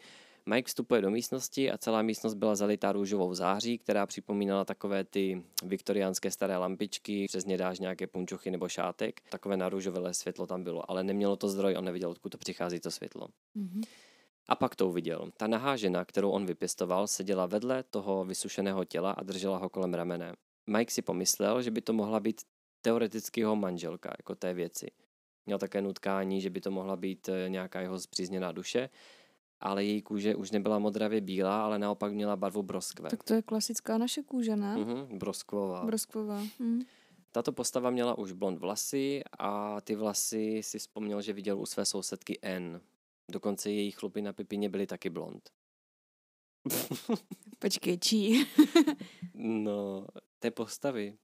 Mike 0.46 0.68
vstupuje 0.68 1.00
do 1.00 1.10
místnosti 1.10 1.70
a 1.70 1.78
celá 1.78 2.02
místnost 2.02 2.34
byla 2.34 2.54
zalitá 2.54 2.92
růžovou 2.92 3.34
září, 3.34 3.78
která 3.78 4.06
připomínala 4.06 4.64
takové 4.64 5.04
ty 5.04 5.42
viktoriánské 5.64 6.30
staré 6.30 6.56
lampičky, 6.56 7.26
přes 7.28 7.44
ně 7.44 7.56
dáš 7.56 7.78
nějaké 7.78 8.06
punčochy 8.06 8.50
nebo 8.50 8.68
šátek. 8.68 9.20
Takové 9.30 9.56
narůžové 9.56 10.14
světlo 10.14 10.46
tam 10.46 10.64
bylo, 10.64 10.90
ale 10.90 11.04
nemělo 11.04 11.36
to 11.36 11.48
zdroj, 11.48 11.74
on 11.78 11.84
neviděl, 11.84 12.10
odkud 12.10 12.28
to 12.28 12.38
přichází 12.38 12.80
to 12.80 12.90
světlo. 12.90 13.28
Mm-hmm. 13.56 13.82
A 14.48 14.56
pak 14.56 14.76
to 14.76 14.88
uviděl. 14.88 15.30
Ta 15.36 15.46
nahá 15.46 15.76
žena, 15.76 16.04
kterou 16.04 16.30
on 16.30 16.46
vypěstoval, 16.46 17.06
seděla 17.06 17.46
vedle 17.46 17.82
toho 17.82 18.24
vysušeného 18.24 18.84
těla 18.84 19.10
a 19.10 19.22
držela 19.22 19.58
ho 19.58 19.68
kolem 19.68 19.94
ramene. 19.94 20.32
Mike 20.66 20.92
si 20.92 21.02
pomyslel, 21.02 21.62
že 21.62 21.70
by 21.70 21.80
to 21.80 21.92
mohla 21.92 22.20
být 22.20 22.40
teoreticky 22.82 23.40
jeho 23.40 23.56
manželka, 23.56 24.14
jako 24.18 24.34
té 24.34 24.54
věci. 24.54 24.90
Měl 25.46 25.58
také 25.58 25.82
nutkání, 25.82 26.40
že 26.40 26.50
by 26.50 26.60
to 26.60 26.70
mohla 26.70 26.96
být 26.96 27.28
eh, 27.28 27.48
nějaká 27.48 27.80
jeho 27.80 28.00
zpřízněná 28.00 28.52
duše, 28.52 28.90
ale 29.60 29.84
její 29.84 30.02
kůže 30.02 30.34
už 30.34 30.50
nebyla 30.50 30.78
modravě 30.78 31.20
bílá, 31.20 31.64
ale 31.64 31.78
naopak 31.78 32.12
měla 32.12 32.36
barvu 32.36 32.62
broskve. 32.62 33.10
Tak 33.10 33.24
to 33.24 33.34
je 33.34 33.42
klasická 33.42 33.98
naše 33.98 34.22
kůže, 34.22 34.56
ne? 34.56 34.76
Mhm, 34.76 35.18
broskvová. 35.18 35.84
Broskvová. 35.84 36.42
Mhm. 36.58 36.82
Tato 37.32 37.52
postava 37.52 37.90
měla 37.90 38.18
už 38.18 38.32
blond 38.32 38.58
vlasy 38.58 39.22
a 39.38 39.80
ty 39.80 39.94
vlasy 39.94 40.60
si 40.62 40.78
vzpomněl, 40.78 41.22
že 41.22 41.32
viděl 41.32 41.58
u 41.58 41.66
své 41.66 41.84
sousedky 41.84 42.38
N. 42.42 42.80
Dokonce 43.30 43.70
její 43.70 43.90
chlupy 43.90 44.22
na 44.22 44.32
pipině 44.32 44.68
byly 44.68 44.86
taky 44.86 45.10
blond. 45.10 45.50
Počkej, 47.58 47.98
čí? 47.98 48.46
no, 49.34 50.06
té 50.38 50.50
postavy. 50.50 51.18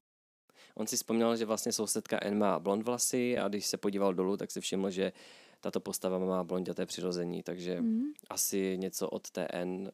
On 0.75 0.87
si 0.87 0.95
vzpomněl, 0.95 1.35
že 1.35 1.45
vlastně 1.45 1.71
sousedka 1.71 2.19
N 2.21 2.37
má 2.37 2.59
blond 2.59 2.81
vlasy 2.81 3.37
a 3.37 3.47
když 3.47 3.65
se 3.65 3.77
podíval 3.77 4.13
dolů, 4.13 4.37
tak 4.37 4.51
si 4.51 4.61
všiml, 4.61 4.89
že 4.89 5.13
tato 5.61 5.79
postava 5.79 6.19
má 6.19 6.43
blonděté 6.43 6.85
přirození, 6.85 7.43
takže 7.43 7.81
mm. 7.81 8.03
asi 8.29 8.77
něco 8.77 9.09
od 9.09 9.31
TN 9.31 9.87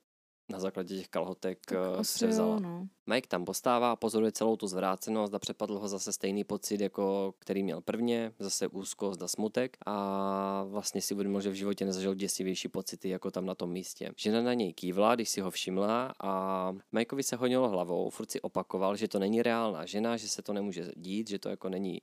na 0.51 0.59
základě 0.59 0.97
těch 0.97 1.07
kalhotek 1.07 1.59
tak 1.65 1.77
eh, 1.99 2.01
převzala. 2.01 2.53
Jo, 2.53 2.59
no. 2.59 2.87
Mike 3.05 3.27
tam 3.27 3.45
postává 3.45 3.91
a 3.91 3.95
pozoruje 3.95 4.31
celou 4.31 4.55
tu 4.55 4.67
zvrácenost 4.67 5.33
a 5.33 5.39
přepadl 5.39 5.79
ho 5.79 5.87
zase 5.87 6.13
stejný 6.13 6.43
pocit, 6.43 6.81
jako 6.81 7.33
který 7.39 7.63
měl 7.63 7.81
prvně, 7.81 8.33
zase 8.39 8.67
úzkost 8.67 9.21
a 9.21 9.27
smutek 9.27 9.77
a 9.85 10.63
vlastně 10.63 11.01
si 11.01 11.13
uvědomil, 11.13 11.41
že 11.41 11.49
v 11.49 11.53
životě 11.53 11.85
nezažil 11.85 12.15
děsivější 12.15 12.67
pocity 12.67 13.09
jako 13.09 13.31
tam 13.31 13.45
na 13.45 13.55
tom 13.55 13.71
místě. 13.71 14.11
Žena 14.17 14.41
na 14.41 14.53
něj 14.53 14.73
kývla, 14.73 15.15
když 15.15 15.29
si 15.29 15.41
ho 15.41 15.51
všimla 15.51 16.13
a 16.19 16.73
Mikeovi 16.91 17.23
se 17.23 17.35
honilo 17.35 17.69
hlavou, 17.69 18.09
furt 18.09 18.31
si 18.31 18.41
opakoval, 18.41 18.95
že 18.95 19.07
to 19.07 19.19
není 19.19 19.41
reálná 19.41 19.85
žena, 19.85 20.17
že 20.17 20.27
se 20.27 20.41
to 20.41 20.53
nemůže 20.53 20.91
dít, 20.95 21.29
že 21.29 21.39
to 21.39 21.49
jako 21.49 21.69
není 21.69 22.01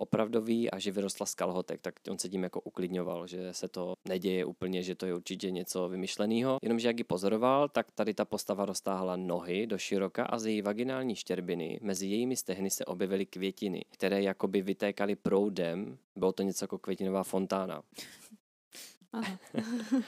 opravdový 0.00 0.70
a 0.70 0.78
že 0.78 0.90
vyrostla 0.90 1.26
z 1.26 1.34
kalhotek, 1.34 1.80
tak 1.80 1.94
on 2.10 2.18
se 2.18 2.28
tím 2.28 2.42
jako 2.42 2.60
uklidňoval, 2.60 3.26
že 3.26 3.54
se 3.54 3.68
to 3.68 3.94
neděje 4.08 4.44
úplně, 4.44 4.82
že 4.82 4.94
to 4.94 5.06
je 5.06 5.14
určitě 5.14 5.50
něco 5.50 5.88
vymyšleného. 5.88 6.58
Jenomže 6.62 6.88
jak 6.88 6.98
ji 6.98 7.04
pozoroval, 7.04 7.68
tak 7.68 7.86
tady 7.94 8.14
ta 8.14 8.24
postava 8.24 8.64
roztáhla 8.64 9.16
nohy 9.16 9.66
do 9.66 9.78
široka 9.78 10.24
a 10.24 10.38
z 10.38 10.46
její 10.46 10.62
vaginální 10.62 11.16
štěrbiny 11.16 11.78
mezi 11.82 12.06
jejími 12.06 12.36
stehny 12.36 12.70
se 12.70 12.84
objevily 12.84 13.26
květiny, 13.26 13.84
které 13.90 14.22
jakoby 14.22 14.62
vytékaly 14.62 15.16
proudem. 15.16 15.98
Bylo 16.16 16.32
to 16.32 16.42
něco 16.42 16.64
jako 16.64 16.78
květinová 16.78 17.24
fontána. 17.24 17.82
Aha. 19.12 19.38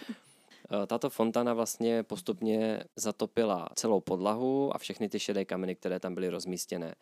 Eh, 0.70 0.86
tato 0.86 1.10
fontána 1.10 1.54
vlastně 1.54 2.02
postupně 2.02 2.84
zatopila 2.96 3.68
celou 3.74 4.00
podlahu 4.00 4.74
a 4.74 4.78
všechny 4.78 5.08
ty 5.08 5.20
šedé 5.20 5.44
kameny, 5.44 5.74
které 5.74 6.00
tam 6.00 6.14
byly 6.14 6.28
rozmístěné. 6.28 6.94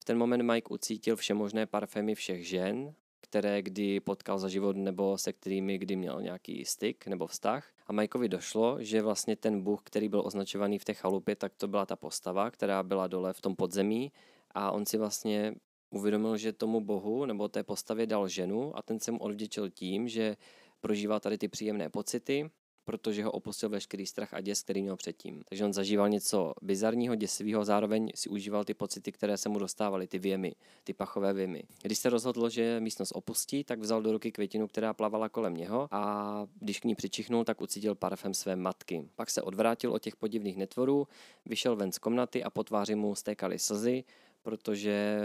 V 0.00 0.04
ten 0.04 0.18
moment 0.18 0.42
Mike 0.42 0.68
ucítil 0.74 1.16
všemožné 1.16 1.66
parfémy 1.66 2.14
všech 2.14 2.48
žen, 2.48 2.94
které 3.20 3.62
kdy 3.62 4.00
potkal 4.00 4.38
za 4.38 4.48
život 4.48 4.76
nebo 4.76 5.18
se 5.18 5.32
kterými 5.32 5.78
kdy 5.78 5.96
měl 5.96 6.22
nějaký 6.22 6.64
styk 6.64 7.06
nebo 7.06 7.26
vztah. 7.26 7.72
A 7.86 7.92
Mikeovi 7.92 8.28
došlo, 8.28 8.76
že 8.80 9.02
vlastně 9.02 9.36
ten 9.36 9.62
bůh, 9.62 9.80
který 9.84 10.08
byl 10.08 10.22
označovaný 10.26 10.78
v 10.78 10.84
té 10.84 10.94
chalupě, 10.94 11.36
tak 11.36 11.54
to 11.56 11.68
byla 11.68 11.86
ta 11.86 11.96
postava, 11.96 12.50
která 12.50 12.82
byla 12.82 13.06
dole 13.06 13.32
v 13.32 13.40
tom 13.40 13.56
podzemí 13.56 14.12
a 14.50 14.70
on 14.72 14.86
si 14.86 14.98
vlastně 14.98 15.54
uvědomil, 15.90 16.36
že 16.36 16.52
tomu 16.52 16.80
bohu 16.80 17.26
nebo 17.26 17.48
té 17.48 17.62
postavě 17.62 18.06
dal 18.06 18.28
ženu 18.28 18.76
a 18.76 18.82
ten 18.82 19.00
se 19.00 19.10
mu 19.10 19.18
odvděčil 19.18 19.70
tím, 19.70 20.08
že 20.08 20.36
prožívá 20.80 21.20
tady 21.20 21.38
ty 21.38 21.48
příjemné 21.48 21.88
pocity 21.88 22.50
protože 22.88 23.24
ho 23.24 23.30
opustil 23.30 23.68
veškerý 23.68 24.06
strach 24.06 24.34
a 24.34 24.40
děs, 24.40 24.62
který 24.62 24.82
měl 24.82 24.96
předtím. 24.96 25.42
Takže 25.48 25.64
on 25.64 25.72
zažíval 25.72 26.08
něco 26.08 26.54
bizarního, 26.62 27.14
děsivého, 27.14 27.64
zároveň 27.64 28.10
si 28.14 28.28
užíval 28.28 28.64
ty 28.64 28.74
pocity, 28.74 29.12
které 29.12 29.36
se 29.36 29.48
mu 29.48 29.58
dostávaly, 29.58 30.06
ty 30.06 30.18
věmy, 30.18 30.54
ty 30.84 30.92
pachové 30.92 31.32
věmy. 31.32 31.62
Když 31.82 31.98
se 31.98 32.10
rozhodl, 32.10 32.48
že 32.48 32.80
místnost 32.80 33.12
opustí, 33.14 33.64
tak 33.64 33.78
vzal 33.78 34.02
do 34.02 34.12
ruky 34.12 34.32
květinu, 34.32 34.68
která 34.68 34.94
plavala 34.94 35.28
kolem 35.28 35.54
něho 35.54 35.88
a 35.90 36.46
když 36.60 36.80
k 36.80 36.84
ní 36.84 36.94
přičichnul, 36.94 37.44
tak 37.44 37.60
ucítil 37.60 37.94
parfém 37.94 38.34
své 38.34 38.56
matky. 38.56 39.08
Pak 39.16 39.30
se 39.30 39.42
odvrátil 39.42 39.92
od 39.92 40.02
těch 40.02 40.16
podivných 40.16 40.56
netvorů, 40.56 41.08
vyšel 41.46 41.76
ven 41.76 41.92
z 41.92 41.98
komnaty 41.98 42.44
a 42.44 42.50
po 42.50 42.64
tváři 42.64 42.94
mu 42.94 43.14
stékaly 43.14 43.58
slzy, 43.58 44.04
protože 44.42 45.20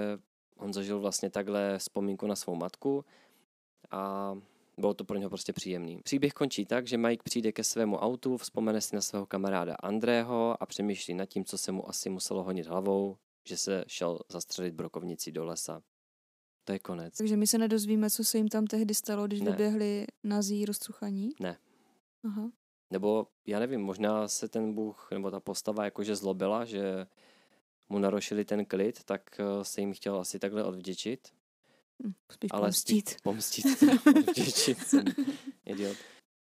on 0.58 0.74
zažil 0.74 1.00
vlastně 1.00 1.30
takhle 1.30 1.78
vzpomínku 1.78 2.28
na 2.28 2.36
svou 2.36 2.56
matku 2.56 3.06
a 3.92 4.36
bylo 4.78 4.94
to 4.94 5.04
pro 5.04 5.18
něho 5.18 5.30
prostě 5.30 5.54
příjemný. 5.54 6.02
Příběh 6.04 6.34
končí 6.34 6.66
tak, 6.66 6.88
že 6.88 6.98
Mike 6.98 7.24
přijde 7.24 7.52
ke 7.52 7.64
svému 7.64 7.98
autu, 7.98 8.38
vzpomene 8.38 8.82
si 8.82 8.96
na 8.96 9.02
svého 9.02 9.26
kamaráda 9.26 9.76
Andrého 9.84 10.64
a 10.64 10.66
přemýšlí 10.66 11.14
nad 11.14 11.26
tím, 11.26 11.46
co 11.46 11.58
se 11.58 11.72
mu 11.72 11.90
asi 11.90 12.10
muselo 12.10 12.44
honit 12.44 12.68
hlavou, 12.68 13.18
že 13.48 13.58
se 13.58 13.84
šel 13.88 14.20
zastřelit 14.30 14.74
brokovnici 14.74 15.32
do 15.32 15.46
lesa. 15.46 15.82
To 16.66 16.74
je 16.74 16.80
konec. 16.80 17.18
Takže 17.18 17.38
my 17.38 17.48
se 17.48 17.58
nedozvíme, 17.58 18.10
co 18.10 18.24
se 18.24 18.38
jim 18.38 18.48
tam 18.48 18.68
tehdy 18.68 18.94
stalo, 18.94 19.28
když 19.28 19.42
Ne. 19.42 19.52
vyběhli 19.52 20.08
nazí 20.24 20.66
roztruchaní? 20.66 21.30
Ne. 21.40 21.58
Aha. 22.24 22.52
Nebo 22.92 23.28
já 23.48 23.60
nevím, 23.60 23.82
možná 23.82 24.28
se 24.28 24.48
ten 24.50 24.74
bůh 24.74 25.08
nebo 25.12 25.32
ta 25.32 25.40
postava 25.40 25.86
jakože 25.86 26.16
zlobila, 26.16 26.66
že 26.66 27.08
mu 27.90 28.00
narošili 28.00 28.46
ten 28.46 28.66
klid, 28.66 29.04
tak 29.04 29.40
eh, 29.40 29.66
se 29.66 29.82
jim 29.82 29.94
chtěl 29.94 30.20
asi 30.20 30.40
takhle 30.40 30.64
odvděčit. 30.64 31.28
Hm, 32.06 32.14
Spíš 32.32 32.50
Ale 32.54 32.62
pomstít. 32.62 33.10
spíš 33.10 33.22
pomstit. 33.24 33.66
odvděčit 34.08 34.78
jsem 34.88 35.06
idiot. 35.66 35.98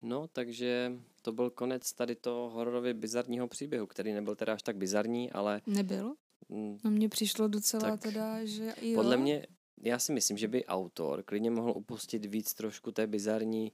No, 0.02 0.28
takže 0.28 0.92
to 1.22 1.32
byl 1.32 1.50
konec 1.50 1.94
tady 1.94 2.16
toho 2.16 2.50
hororově 2.50 2.94
bizarního 2.94 3.48
příběhu, 3.48 3.88
který 3.88 4.14
nebyl 4.14 4.36
teda 4.36 4.54
až 4.54 4.64
tak 4.64 4.78
bizarní, 4.78 5.32
ale 5.32 5.62
Nebyl? 5.68 6.16
mm, 6.50 6.78
No 6.84 6.92
mně 6.92 7.10
přišlo 7.10 7.48
docela 7.48 7.90
Tak 7.92 8.00
teda, 8.00 8.46
že 8.46 8.74
jo. 8.82 8.96
podle 8.96 9.18
mě, 9.18 9.48
já 9.82 10.00
si 10.00 10.14
myslím, 10.14 10.38
že 10.38 10.48
by 10.48 10.66
autor 10.66 11.24
klidně 11.24 11.52
mohl 11.52 11.72
upustit 11.76 12.26
víc 12.26 12.54
trošku 12.54 12.92
té 12.92 13.08
bizarní 13.08 13.72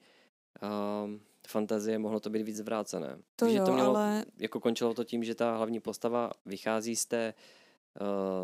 um, 1.06 1.22
fantazie, 1.48 2.00
mohlo 2.00 2.20
to 2.20 2.30
být 2.30 2.44
víc 2.44 2.58
zvrácené. 2.58 3.18
To 3.36 3.50
Že 3.50 3.58
jo, 3.58 3.66
to 3.66 3.74
mělo, 3.74 3.90
ale 3.96 4.26
jako 4.38 4.60
končilo 4.60 4.94
to 4.94 5.04
tím, 5.04 5.24
že 5.24 5.36
ta 5.36 5.56
hlavní 5.58 5.80
postava 5.80 6.32
vychází 6.46 6.96
z 6.96 7.06
té, 7.06 7.34
uh, 7.38 7.61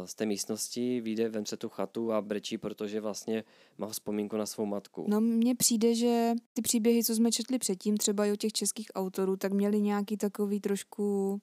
z 0.05 0.15
té 0.15 0.25
místnosti, 0.25 1.01
vyjde 1.01 1.29
ven 1.29 1.43
před 1.43 1.59
tu 1.59 1.69
chatu 1.69 2.11
a 2.11 2.21
brečí, 2.21 2.57
protože 2.57 3.01
vlastně 3.01 3.43
má 3.77 3.87
vzpomínku 3.87 4.37
na 4.37 4.45
svou 4.45 4.65
matku. 4.65 5.05
no 5.09 5.21
mně 5.21 5.55
přijde, 5.55 5.95
že 5.95 6.33
ty 6.53 6.61
příběhy, 6.61 7.03
co 7.03 7.15
jsme 7.15 7.31
četli 7.31 7.59
předtím, 7.59 7.97
třeba 7.97 8.25
i 8.25 8.31
o 8.31 8.35
těch 8.35 8.53
českých 8.53 8.87
autorů, 8.95 9.37
tak 9.37 9.53
měli 9.53 9.81
nějaký 9.81 10.17
takový 10.17 10.59
trošku 10.59 11.37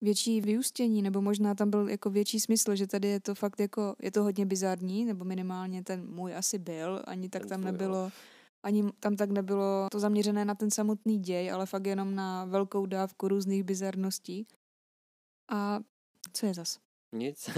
větší 0.00 0.40
vyústění, 0.40 1.02
nebo 1.02 1.22
možná 1.22 1.54
tam 1.54 1.70
byl 1.70 1.88
jako 1.88 2.10
větší 2.10 2.40
smysl, 2.40 2.74
že 2.74 2.86
tady 2.86 3.08
je 3.08 3.20
to 3.20 3.34
fakt 3.34 3.60
jako, 3.60 3.94
je 4.02 4.10
to 4.10 4.22
hodně 4.22 4.46
bizarní, 4.46 5.04
nebo 5.04 5.24
minimálně 5.24 5.82
ten 5.82 6.08
můj 6.08 6.34
asi 6.34 6.58
byl, 6.58 7.02
ani 7.06 7.28
tak 7.28 7.42
Ten 7.42 7.48
tam 7.48 7.60
tvůj, 7.60 7.68
jo. 7.68 7.72
nebylo, 7.72 8.10
ani 8.62 8.92
tam 9.00 9.16
tak 9.16 9.30
nebylo 9.30 9.88
to 9.90 10.00
zaměřené 10.00 10.44
na 10.44 10.54
ten 10.54 10.70
samotný 10.70 11.18
děj, 11.18 11.50
ale 11.50 11.66
fakt 11.66 11.86
jenom 11.86 12.14
na 12.14 12.44
velkou 12.44 12.86
dávku 12.86 13.28
různých 13.28 13.64
bizarností. 13.64 14.46
A 15.48 15.80
co 16.32 16.46
je 16.46 16.54
zas? 16.54 16.85
Nic. 17.12 17.50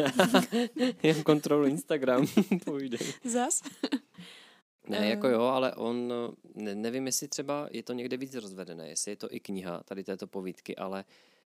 Jen 1.03 1.23
kontrolu 1.23 1.67
Instagram. 1.67 2.27
Půjde. 2.65 2.99
Zas? 3.25 3.63
Ne, 4.89 4.99
Eh. 4.99 5.09
jako 5.09 5.29
jo, 5.29 5.41
ale 5.43 5.75
on, 5.75 6.13
ne, 6.55 6.75
nevím, 6.75 7.07
jestli 7.07 7.29
třeba 7.29 7.69
je 7.71 7.83
to 7.83 7.93
někde 7.93 8.17
víc 8.17 8.35
rozvedené, 8.35 8.89
jestli 8.89 9.13
je 9.13 9.17
to 9.17 9.35
i 9.35 9.41
kniha 9.41 9.83
tady 9.85 10.05
této 10.05 10.27
povídky, 10.27 10.77
ale 10.77 11.05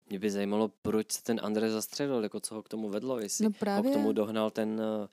mě 0.09 0.19
by 0.19 0.31
zajímalo, 0.31 0.71
proč 0.81 1.11
se 1.11 1.23
ten 1.23 1.39
André 1.43 1.71
zastřelil, 1.71 2.23
jako 2.23 2.39
co 2.39 2.55
ho 2.55 2.63
k 2.63 2.69
tomu 2.69 2.89
vedlo, 2.89 3.19
jestli 3.19 3.43
No 3.43 3.49
ho 3.49 3.53
k 3.53 3.57
právě 3.57 3.93
tomu 3.93 4.11
dohnal 4.13 4.49
ten, 4.51 4.81
eh, 5.03 5.07
to 5.07 5.09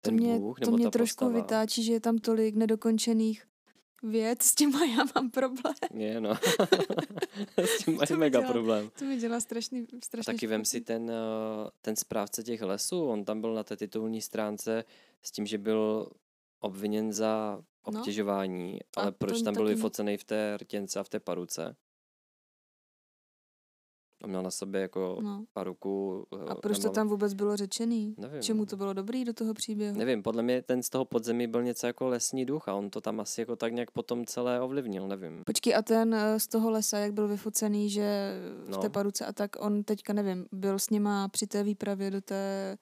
ten 0.00 0.14
mě, 0.14 0.38
bůh, 0.38 0.60
to 0.60 0.64
nebo 0.66 0.76
mě 0.76 0.86
ta 0.86 0.90
trošku 0.90 1.24
postava. 1.24 1.42
vytáčí, 1.42 1.82
že 1.84 1.92
je 1.92 2.00
tam 2.00 2.18
tolik 2.18 2.54
nedokončených 2.54 3.44
věd, 4.04 4.42
s 4.42 4.54
tím 4.54 4.70
já 4.96 5.04
mám 5.14 5.30
problém. 5.30 5.74
Je, 5.94 6.20
no. 6.20 6.34
S 7.56 7.84
tím 7.84 7.98
mi 8.10 8.16
mega 8.16 8.40
dělá 8.40 8.52
problém. 8.52 8.90
To 8.98 9.04
mi 9.04 9.16
dělá 9.16 9.40
strašný, 9.40 9.80
A 9.80 10.04
strašný 10.04 10.34
taky 10.34 10.46
vem 10.46 10.64
si 10.64 10.76
špatný. 10.76 10.84
ten, 10.84 11.10
eh, 11.10 11.70
ten 11.82 11.96
správce 11.96 12.42
těch 12.42 12.62
lesů, 12.62 13.04
on 13.04 13.24
tam 13.24 13.40
byl 13.40 13.54
na 13.54 13.62
té 13.64 13.76
titulní 13.76 14.20
stránce 14.22 14.84
s 15.22 15.30
tím, 15.30 15.46
že 15.46 15.58
byl 15.58 16.08
obviněn 16.60 17.12
za 17.12 17.58
No. 17.90 17.98
obtěžování, 18.00 18.78
A 18.96 19.00
ale 19.00 19.12
proč 19.12 19.42
tam 19.42 19.54
byl 19.54 19.64
taky- 19.64 19.74
vyfocený 19.74 20.16
v 20.16 20.24
té 20.24 20.56
rtěnce 20.60 21.00
a 21.00 21.02
v 21.02 21.08
té 21.08 21.20
paruce? 21.20 21.76
On 24.24 24.30
měl 24.30 24.42
na 24.42 24.50
sobě 24.50 24.80
jako 24.80 25.18
No. 25.22 25.44
paruku. 25.52 26.26
eh, 26.32 26.48
A 26.48 26.54
proč 26.54 26.76
to 26.78 26.82
namalo- 26.88 26.94
tam 26.94 27.08
vůbec 27.08 27.34
bylo 27.34 27.56
řečený? 27.56 28.14
Nevím. 28.18 28.42
Čemu 28.42 28.66
to 28.66 28.76
bylo 28.76 28.92
dobrý 28.92 29.24
do 29.24 29.32
toho 29.32 29.54
příběhu? 29.54 29.98
Nevím, 29.98 30.22
podle 30.22 30.42
mě 30.42 30.62
ten 30.62 30.82
z 30.82 30.88
toho 30.90 31.04
podzemí 31.04 31.46
byl 31.46 31.62
něco 31.62 31.86
jako 31.86 32.08
lesní 32.08 32.44
duch 32.46 32.68
a 32.68 32.74
on 32.74 32.90
to 32.90 33.00
tam 33.00 33.20
asi 33.20 33.40
jako 33.40 33.56
tak 33.56 33.72
nějak 33.72 33.90
potom 33.90 34.24
celé 34.26 34.60
ovlivnil, 34.60 35.08
nevím. 35.08 35.42
Počkej, 35.46 35.74
a 35.74 35.82
ten 35.82 36.14
eh, 36.14 36.40
z 36.40 36.46
toho 36.46 36.70
lesa, 36.70 36.98
jak 36.98 37.12
byl 37.12 37.28
vyfocený, 37.28 37.90
že 37.90 38.34
v 38.66 38.68
No. 38.70 38.78
té 38.78 38.90
paruce 38.90 39.26
a 39.26 39.32
tak, 39.32 39.50
on 39.58 39.84
teďka, 39.84 40.12
nevím, 40.12 40.46
byl 40.52 40.78
s 40.78 40.90
nima 40.90 41.28
při 41.28 41.46
té 41.46 41.62
výpravě 41.62 42.10
do 42.10 42.20
té 42.20 42.76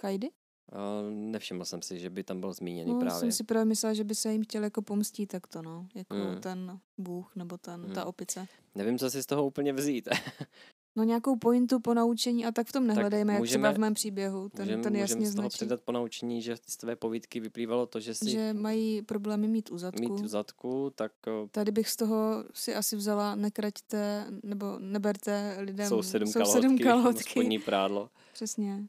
chajdy? 0.00 0.28
A 0.72 0.78
nevšiml 1.10 1.64
jsem 1.64 1.82
si, 1.82 1.98
že 1.98 2.10
by 2.10 2.24
tam 2.24 2.40
byl 2.40 2.52
zmíněný 2.52 2.92
No, 2.92 3.00
právě. 3.00 3.20
jsem 3.20 3.32
si 3.32 3.44
právě 3.44 3.64
myslela, 3.64 3.94
že 3.94 4.04
by 4.04 4.14
se 4.14 4.32
jim 4.32 4.42
chtěl 4.44 4.64
jako 4.64 4.82
pomstít 4.82 5.26
takto, 5.28 5.62
no. 5.62 5.86
Jako 5.94 6.14
Mm. 6.14 6.40
ten 6.40 6.78
bůh 6.98 7.36
nebo 7.36 7.58
ten, 7.58 7.80
Mm. 7.80 7.92
ta 7.94 8.04
opice. 8.04 8.46
Nevím, 8.74 8.98
co 8.98 9.10
si 9.10 9.22
z 9.22 9.26
toho 9.26 9.46
úplně 9.46 9.72
vzít. 9.72 10.08
No 10.96 11.04
nějakou 11.04 11.36
pointu 11.36 11.80
po 11.80 11.94
naučení 11.94 12.46
a 12.46 12.52
tak 12.52 12.66
v 12.66 12.72
tom 12.72 12.86
nehledejme, 12.86 13.32
jak 13.32 13.42
třeba 13.44 13.58
můžeme- 13.60 13.74
v 13.74 13.78
mém 13.80 13.94
příběhu. 13.94 14.48
Ten, 14.48 14.64
Můžeme 14.66 14.82
ten 14.82 14.96
jasně 14.96 15.26
z 15.30 15.34
toho 15.34 15.42
značí, 15.42 15.54
předat 15.54 15.80
po 15.80 15.92
naučení, 15.92 16.42
že 16.42 16.56
z 16.68 16.76
tvé 16.76 16.96
povídky 16.96 17.40
vyplývalo 17.40 17.86
to, 17.86 18.00
že 18.00 18.14
si 18.14 18.30
že 18.30 18.52
mají 18.52 19.02
problémy 19.02 19.48
mít 19.48 19.70
u 19.70 19.78
zadku. 19.78 20.00
mít 20.02 20.20
v 20.24 20.28
zadku, 20.28 20.92
tak 20.94 21.12
Tady 21.50 21.72
bych 21.72 21.88
z 21.88 21.96
toho 21.96 22.44
si 22.54 22.74
asi 22.74 22.96
vzala 22.96 23.34
nekraťte, 23.34 24.26
nebo 24.42 24.78
neberte 24.78 25.56
lidem 25.60 25.88
sousedům 25.88 26.28
sousedům 26.32 26.78
kalhotky, 26.78 26.84
kalhotky. 26.84 27.30
spodní 27.30 27.58
prádlo. 27.58 28.10
Přesně. 28.32 28.86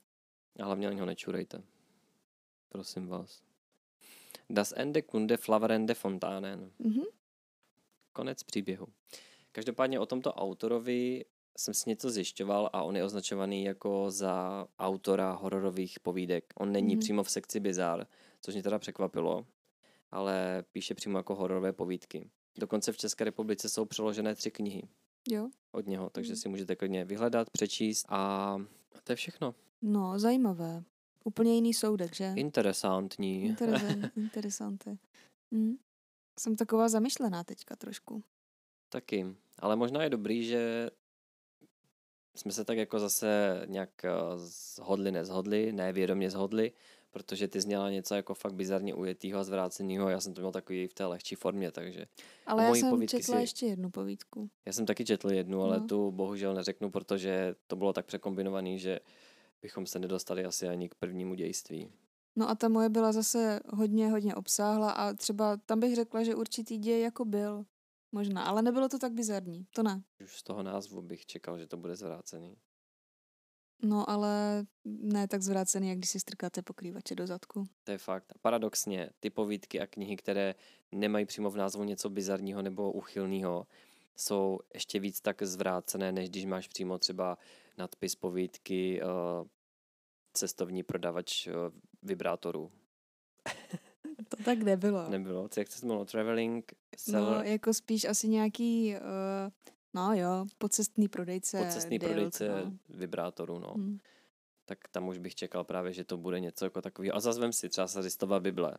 A 0.59 0.65
hlavně 0.65 0.87
na 0.87 0.93
něho 0.93 1.05
nečurejte. 1.05 1.61
Prosím 2.69 3.07
vás. 3.07 3.41
Das 4.49 4.73
Ende 4.77 5.01
Kunde 5.01 5.37
Flaverende 5.37 5.93
Fontanen. 5.93 6.71
Mhm. 6.79 7.01
Konec 8.13 8.43
příběhu. 8.43 8.87
Každopádně 9.51 9.99
o 9.99 10.05
tomto 10.05 10.33
autorovi 10.33 11.25
jsem 11.57 11.73
si 11.73 11.89
něco 11.89 12.09
zjišťoval 12.09 12.69
a 12.73 12.83
on 12.83 12.95
je 12.95 13.03
označovaný 13.03 13.63
jako 13.63 14.11
za 14.11 14.67
autora 14.79 15.31
hororových 15.31 15.99
povídek. 15.99 16.53
On 16.59 16.71
není 16.71 16.93
Mhm. 16.95 16.99
přímo 16.99 17.23
v 17.23 17.31
sekci 17.31 17.59
bizar, 17.59 18.07
což 18.41 18.53
mě 18.53 18.63
teda 18.63 18.79
překvapilo, 18.79 19.45
ale 20.11 20.63
píše 20.71 20.95
přímo 20.95 21.17
jako 21.19 21.35
hororové 21.35 21.73
povídky. 21.73 22.29
Dokonce 22.59 22.91
v 22.91 22.97
České 22.97 23.23
republice 23.23 23.69
jsou 23.69 23.85
přeložené 23.85 24.35
tři 24.35 24.51
knihy 24.51 24.83
Jo. 25.29 25.49
od 25.71 25.87
něho, 25.87 26.09
takže 26.09 26.31
Mhm. 26.33 26.37
si 26.37 26.49
můžete 26.49 26.75
klidně 26.75 27.05
vyhledat, 27.05 27.49
přečíst 27.49 28.05
a 28.09 28.57
to 29.03 29.11
je 29.11 29.15
všechno. 29.15 29.55
No, 29.81 30.19
zajímavé. 30.19 30.83
Úplně 31.23 31.55
jiný 31.55 31.73
soudek, 31.73 32.15
že? 32.15 32.33
Interesantní. 32.35 33.43
Interesant, 33.43 34.11
interesante. 34.17 34.97
Hm. 35.55 35.75
Jsem 36.39 36.55
taková 36.55 36.89
zamyšlená 36.89 37.43
teďka 37.43 37.75
trošku. 37.75 38.23
Taky. 38.89 39.35
Ale 39.59 39.75
možná 39.75 40.03
je 40.03 40.09
dobrý, 40.09 40.45
že 40.45 40.89
jsme 42.35 42.51
se 42.51 42.65
tak 42.65 42.77
jako 42.77 42.99
zase 42.99 43.61
nějak 43.67 44.05
eh, 44.05 44.09
zhodli, 44.35 45.11
nezhodli, 45.11 45.71
ne 45.71 45.93
vědomě 45.93 46.29
zhodli, 46.29 46.71
protože 47.11 47.47
ty 47.47 47.61
zněla 47.61 47.89
něco 47.89 48.15
jako 48.15 48.33
fakt 48.33 48.53
bizarně 48.53 48.93
ujetýho 48.95 49.39
a 49.39 49.43
zvrácenýho, 49.43 50.09
já 50.09 50.19
jsem 50.21 50.33
to 50.33 50.41
měl 50.41 50.51
takový 50.51 50.87
v 50.87 50.93
té 50.93 51.05
lehčí 51.05 51.35
formě, 51.35 51.71
takže 51.71 52.05
Ale 52.45 52.63
já 52.63 52.75
jsem 52.75 53.07
četla 53.07 53.35
si- 53.35 53.41
ještě 53.41 53.65
jednu 53.65 53.89
povídku. 53.89 54.49
já 54.65 54.73
jsem 54.73 54.85
taky 54.85 55.05
četl 55.05 55.31
jednu, 55.33 55.61
ale 55.63 55.79
No. 55.79 55.87
tu 55.87 56.11
bohužel 56.11 56.53
neřeknu, 56.53 56.91
protože 56.91 57.55
to 57.67 57.75
bylo 57.75 57.93
tak 57.93 58.05
překombinovaný, 58.05 58.79
že 58.79 58.99
bychom 59.61 59.85
se 59.85 59.99
nedostali 59.99 60.45
asi 60.45 60.67
ani 60.67 60.89
k 60.89 60.95
prvnímu 60.95 61.35
dějství. 61.35 61.89
No 62.35 62.49
a 62.49 62.55
ta 62.55 62.69
moje 62.69 62.89
byla 62.89 63.11
zase 63.11 63.59
hodně, 63.73 64.09
hodně 64.11 64.35
obsáhla 64.35 64.91
a 64.91 65.13
třeba 65.13 65.57
tam 65.57 65.79
bych 65.79 65.95
řekla, 65.95 66.23
že 66.23 66.35
určitý 66.35 66.77
děj 66.77 67.01
jako 67.01 67.25
byl. 67.25 67.65
Možná, 68.11 68.43
ale 68.43 68.61
nebylo 68.61 68.89
to 68.89 68.99
tak 68.99 69.13
bizarní. 69.13 69.65
To 69.73 69.83
ne. 69.83 70.03
Už 70.23 70.39
z 70.39 70.43
toho 70.43 70.63
názvu 70.63 71.01
bych 71.01 71.25
čekal, 71.25 71.57
že 71.57 71.67
to 71.67 71.77
bude 71.77 71.95
zvrácený. 71.95 72.57
No 73.83 74.09
ale 74.09 74.65
ne 74.85 75.27
tak 75.27 75.41
zvrácený, 75.41 75.89
jak 75.89 75.97
když 75.97 76.09
si 76.09 76.19
strkáte 76.19 76.61
pokrývače 76.61 77.15
do 77.15 77.27
zadku. 77.27 77.63
To 77.83 77.91
je 77.91 77.97
fakt. 77.97 78.31
A 78.35 78.37
paradoxně, 78.41 79.09
ty 79.19 79.29
povídky 79.29 79.81
a 79.81 79.87
knihy, 79.87 80.17
které 80.17 80.55
nemají 80.91 81.25
přímo 81.25 81.49
v 81.49 81.57
názvu 81.57 81.83
něco 81.83 82.09
bizarního 82.09 82.61
nebo 82.61 82.91
uchylného, 82.91 83.67
jsou 84.15 84.59
ještě 84.73 84.99
víc 84.99 85.21
tak 85.21 85.43
zvrácené, 85.43 86.11
než 86.11 86.29
když 86.29 86.45
máš 86.45 86.67
přímo 86.67 86.97
třeba 86.97 87.37
nadpis 87.77 88.15
povídky 88.15 89.01
uh, 89.03 89.47
cestovní 90.33 90.83
prodavač 90.83 91.47
uh, 91.47 91.53
vibrátorů. 92.03 92.71
To 94.37 94.43
tak 94.43 94.57
nebylo. 94.59 95.09
Nebylo? 95.09 95.49
Co, 95.49 95.59
jak 95.59 95.71
se 95.71 95.79
to 95.81 95.85
jmenovalo? 95.87 96.05
Traveling 96.05 96.71
No, 96.73 96.97
seller? 96.97 97.45
jako 97.45 97.73
spíš 97.73 98.05
asi 98.05 98.27
nějaký 98.27 98.95
uh, 98.95 99.51
No 99.93 100.13
jo, 100.13 100.45
pocestný 100.57 101.07
prodejce. 101.07 101.63
Pocestný 101.65 101.99
Dild, 101.99 102.11
prodejce 102.11 102.47
no. 102.65 102.71
vibrátorů, 102.89 103.59
no. 103.59 103.73
Hm. 103.77 103.97
Tak 104.65 104.77
tam 104.91 105.07
už 105.07 105.17
bych 105.17 105.35
čekal 105.35 105.63
právě, 105.63 105.93
že 105.93 106.03
to 106.03 106.17
bude 106.17 106.39
něco 106.39 106.65
jako 106.65 106.81
takového. 106.81 107.15
A 107.15 107.19
zase 107.19 107.39
vem 107.39 107.53
si 107.53 107.69
třeba 107.69 107.87
Sadistova 107.87 108.39
Bible. 108.39 108.77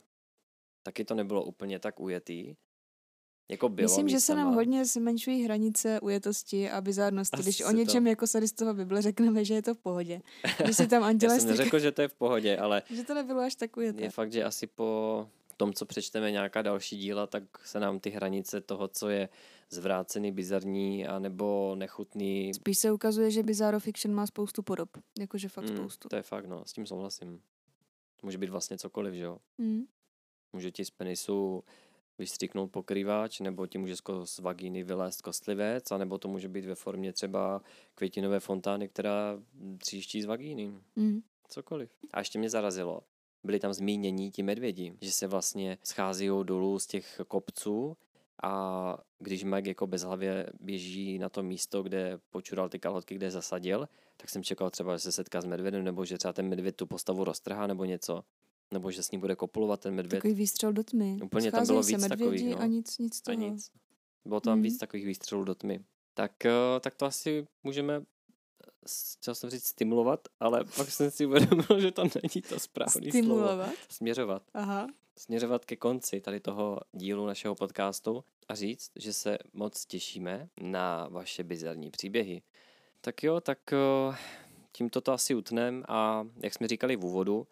Taky 0.82 1.05
to 1.05 1.14
nebylo 1.14 1.44
úplně 1.44 1.78
tak 1.78 2.00
ujetý. 2.00 2.55
Jako 3.50 3.68
bylo 3.68 3.84
Myslím, 3.84 4.09
že 4.09 4.20
se 4.20 4.34
nám 4.34 4.38
místama. 4.46 4.55
hodně 4.55 4.84
zmenšují 4.84 5.44
hranice 5.44 6.00
ujetosti 6.00 6.70
a 6.70 6.80
bizárnosti, 6.80 7.34
Asi 7.34 7.42
když 7.42 7.61
o 7.61 7.64
to- 7.64 7.72
něčem 7.72 8.07
jako 8.07 8.26
sadistova 8.26 8.72
Bible 8.72 9.03
řekneme, 9.03 9.44
že 9.44 9.55
je 9.55 9.62
to 9.62 9.74
v 9.74 9.78
pohodě. 9.78 10.20
Že 10.66 10.74
si 10.74 10.86
tam 10.86 11.03
Já 11.22 11.28
jsem 11.30 11.48
neřekl, 11.48 11.78
že 11.78 11.92
to 11.92 12.03
je 12.03 12.09
v 12.09 12.14
pohodě, 12.14 12.57
ale 12.57 12.82
že 12.90 13.03
to 13.05 13.14
nebylo 13.14 13.40
až 13.40 13.55
tak 13.55 13.76
ujeté. 13.76 14.03
je 14.03 14.11
fakt, 14.11 14.32
že 14.32 14.44
asi 14.44 14.66
po 14.66 15.28
tom, 15.62 15.72
co 15.72 15.86
přečteme 15.86 16.30
nějaká 16.30 16.62
další 16.62 16.98
díla, 16.98 17.26
tak 17.26 17.42
se 17.64 17.80
nám 17.80 18.00
ty 18.00 18.10
hranice 18.10 18.60
toho, 18.60 18.88
co 18.88 19.08
je 19.08 19.28
zvrácený, 19.70 20.32
bizarní 20.32 21.06
a 21.06 21.18
nebo 21.18 21.74
nechutný, 21.74 22.54
Spíš 22.54 22.78
se 22.78 22.92
ukazuje, 22.92 23.30
že 23.30 23.42
Bizarro 23.42 23.80
Fiction 23.80 24.14
má 24.14 24.26
spoustu 24.26 24.62
podob. 24.62 24.88
Jakože 25.18 25.48
fakt 25.48 25.70
mm, 25.70 25.76
spoustu. 25.76 26.08
to 26.08 26.16
je 26.16 26.22
fakt, 26.22 26.46
no, 26.46 26.64
s 26.66 26.72
tím 26.72 26.86
souhlasím. 26.86 27.40
Může 28.22 28.38
být 28.38 28.50
vlastně 28.50 28.78
cokoliv, 28.78 29.14
že 29.14 29.22
jo? 29.22 29.38
Mm. 29.58 29.84
Může 30.52 30.70
ti 30.70 30.84
z 30.84 30.90
penisu 30.90 31.64
vystříknout 32.18 32.70
pokrývač, 32.70 33.40
nebo 33.40 33.66
ti 33.66 33.78
může 33.78 33.94
sko- 33.94 34.26
z 34.26 34.38
vagíny 34.38 34.82
vylézt 34.82 35.22
kostlivec, 35.22 35.90
anebo 35.90 36.18
to 36.18 36.28
může 36.28 36.48
být 36.48 36.64
ve 36.64 36.74
formě 36.74 37.12
třeba 37.12 37.62
květinové 37.94 38.40
fontány, 38.40 38.88
která 38.88 39.38
tříští 39.78 40.22
z 40.22 40.26
vagíny. 40.26 40.72
Mm. 40.96 41.20
Cokoliv. 41.48 41.90
A 42.12 42.18
ještě 42.18 42.38
mě 42.38 42.50
zarazilo, 42.50 43.02
byli 43.45 43.61
tam 43.61 43.72
zmínění 43.72 44.30
ti 44.30 44.43
medvědi, 44.43 44.95
že 45.01 45.12
se 45.12 45.26
vlastně 45.26 45.78
schází 45.84 46.26
dolů 46.43 46.78
z 46.78 46.86
těch 46.86 47.20
kopců 47.28 47.97
a 48.43 48.99
když 49.18 49.45
Mike 49.45 49.70
jako 49.70 49.86
bezhlavě 49.86 50.47
běží 50.61 51.18
na 51.18 51.28
to 51.28 51.43
místo, 51.43 51.82
kde 51.82 52.18
počural 52.30 52.68
ty 52.68 52.78
kalhotky, 52.78 53.14
kde 53.14 53.30
zasadil, 53.30 53.88
tak 54.16 54.30
jsem 54.30 54.43
čekal 54.45 54.70
třeba, 54.70 54.97
že 54.97 54.99
se 54.99 55.12
setká 55.12 55.40
s 55.40 55.45
medvědem, 55.45 55.84
nebo 55.84 56.05
že 56.05 56.18
třeba 56.18 56.32
ten 56.32 56.49
medvěd 56.49 56.76
tu 56.76 56.86
postavu 56.86 57.24
roztrhá 57.24 57.66
nebo 57.66 57.84
něco. 57.84 58.24
Nebo 58.72 58.90
že 58.90 59.03
s 59.03 59.11
ní 59.11 59.18
bude 59.18 59.36
kopulovat 59.36 59.80
ten 59.80 59.95
medvěd. 59.95 60.18
Takový 60.18 60.34
výstřel 60.34 60.72
do 60.72 60.84
tmy. 60.84 61.18
Úplně 61.24 61.51
tam 61.51 61.59
Scházejí 61.59 61.74
bylo 61.74 61.82
se 61.82 61.97
víc 61.97 62.09
takových, 62.09 62.51
no. 62.51 62.61
a 62.61 62.66
nic, 62.66 62.99
nic 62.99 63.14
z 63.14 63.20
A 63.20 63.22
toho. 63.24 63.36
nic. 63.51 63.70
Bylo 64.24 64.40
tam 64.40 64.55
Mhm. 64.55 64.62
víc 64.62 64.78
takových 64.78 65.07
výstřelů 65.07 65.45
do 65.45 65.55
tmy. 65.55 65.84
Tak, 66.14 66.45
eh, 66.47 66.51
tak 66.80 66.95
to 66.95 67.07
asi 67.07 67.47
můžeme, 67.62 68.03
chtěl 69.18 69.35
jsem 69.35 69.51
říct 69.51 69.64
stimulovat, 69.64 70.28
ale 70.41 70.64
pak 70.76 70.91
jsem 70.91 71.11
si 71.11 71.26
uvědomil, 71.26 71.80
že 71.80 71.91
to 71.91 72.03
není 72.03 72.43
to 72.49 72.61
správné 72.61 72.93
slovo. 72.93 73.09
Stimulovat. 73.09 73.70
Směřovat. 73.89 74.43
Aha. 74.55 74.87
Směřovat 75.16 75.64
ke 75.64 75.76
konci 75.76 76.20
tady 76.20 76.41
toho 76.41 76.80
dílu 76.93 77.26
našeho 77.26 77.55
podcastu 77.55 78.24
a 78.49 78.55
říct, 78.55 78.91
že 78.97 79.12
se 79.12 79.39
moc 79.53 79.87
těšíme 79.87 80.49
na 80.61 81.09
vaše 81.11 81.45
bizarní 81.45 81.91
příběhy. 81.91 82.43
Tak 83.01 83.22
jo, 83.22 83.41
tak 83.41 83.72
eh, 83.72 84.16
tímto 84.72 85.01
to 85.01 85.12
asi 85.12 85.35
utnem 85.35 85.85
a 85.89 86.26
jak 86.43 86.55
jsme 86.55 86.68
říkali 86.68 86.97
v 86.97 87.05
úvodu, 87.05 87.47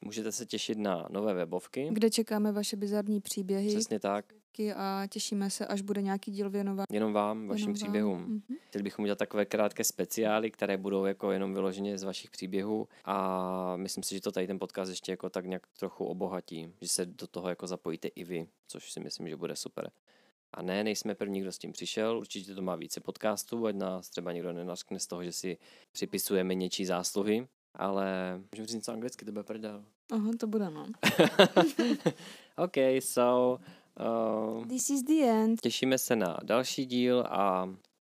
můžete 0.00 0.32
se 0.32 0.46
těšit 0.46 0.78
na 0.78 1.06
nové 1.10 1.34
webovky. 1.34 1.88
Kde 1.92 2.10
čekáme 2.10 2.52
vaše 2.52 2.76
bizarní 2.76 3.20
příběhy 3.20 3.68
Přesně 3.68 4.00
tak, 4.00 4.32
a 4.76 5.06
těšíme 5.10 5.50
se, 5.50 5.66
až 5.66 5.80
bude 5.80 6.02
nějaký 6.02 6.30
díl 6.30 6.50
věnovat 6.50 6.86
jenom 6.92 7.12
vám, 7.12 7.48
vašim 7.48 7.62
jenom 7.62 7.74
příběhům. 7.74 8.18
Vám. 8.18 8.30
Mhm. 8.30 8.42
Chtěli 8.68 8.82
bychom 8.82 9.02
udělat 9.02 9.18
takové 9.18 9.44
krátké 9.44 9.84
speciály, 9.84 10.50
které 10.50 10.76
budou 10.76 11.04
jako 11.04 11.32
jenom 11.32 11.54
vyloženě 11.54 11.98
z 11.98 12.02
vašich 12.02 12.30
příběhů 12.30 12.88
a 13.04 13.76
myslím 13.76 14.02
si, 14.04 14.14
že 14.14 14.20
to 14.20 14.32
tady 14.32 14.46
ten 14.46 14.58
podcast 14.58 14.90
ještě 14.90 15.12
jako 15.12 15.30
tak 15.30 15.46
nějak 15.46 15.66
trochu 15.78 16.04
obohatí, 16.04 16.72
že 16.80 16.88
se 16.88 17.06
do 17.06 17.26
toho 17.26 17.48
jako 17.48 17.66
zapojíte 17.66 18.08
i 18.08 18.24
vy, 18.24 18.46
což 18.68 18.92
si 18.92 19.00
myslím, 19.00 19.28
že 19.28 19.36
bude 19.36 19.56
super. 19.56 19.90
A 20.54 20.62
ne, 20.62 20.84
nejsme 20.84 21.14
první, 21.14 21.40
kdo 21.40 21.52
s 21.52 21.58
tím 21.58 21.72
přišel, 21.72 22.18
určitě 22.18 22.54
to 22.54 22.62
má 22.62 22.76
více 22.76 23.00
podcastů, 23.00 23.66
ať 23.66 23.74
nás 23.74 24.08
třeba 24.10 24.32
někdo 24.32 24.52
nenaskne 24.52 24.98
z 24.98 25.06
toho, 25.06 25.24
že 25.24 25.32
si 25.32 25.58
připisujeme 25.92 26.54
něčí 26.54 26.84
zásluhy, 26.84 27.48
ale 27.74 28.38
můžeme 28.52 28.66
říct 28.66 28.74
něco 28.74 28.92
anglicky, 28.92 29.24
to 29.24 29.32
bude 29.32 29.44
prdel. 29.44 29.84
Aha, 30.12 30.30
to 30.40 30.46
bude, 30.46 30.70
no. 30.70 30.86
OK, 32.56 32.76
so 33.00 33.64
uh, 34.00 34.64
This 34.66 34.90
is 34.90 35.02
the 35.02 35.22
end. 35.24 35.60
těšíme 35.60 35.98
se 35.98 36.16
na 36.16 36.36
další 36.42 36.86
díl 36.86 37.20
a, 37.28 37.62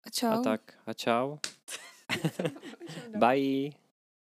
A 0.06 0.10
čau. 0.12 0.28
a 0.28 0.42
tak 0.42 0.62
a 0.86 0.94
čau. 0.94 1.38
Bye. 3.18 3.70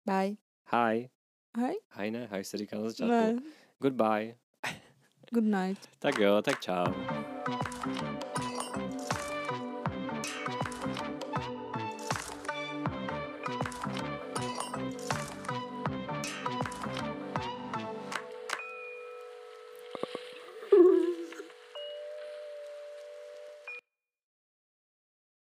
Bye. 0.07 0.36
Hi. 0.66 1.09
Hi? 1.57 1.74
Hi 1.90 2.11
ne, 2.11 2.28
hi 2.32 2.44
se 2.44 2.59
říká 2.59 2.76
na 2.78 2.82
začátku. 2.82 3.11
Ne. 3.11 3.36
Goodbye. 3.78 4.36
Good 5.30 5.44
night. 5.44 5.88
Tak 5.98 6.18
jo, 6.18 6.42
tak 6.42 6.61
čau. 6.61 6.84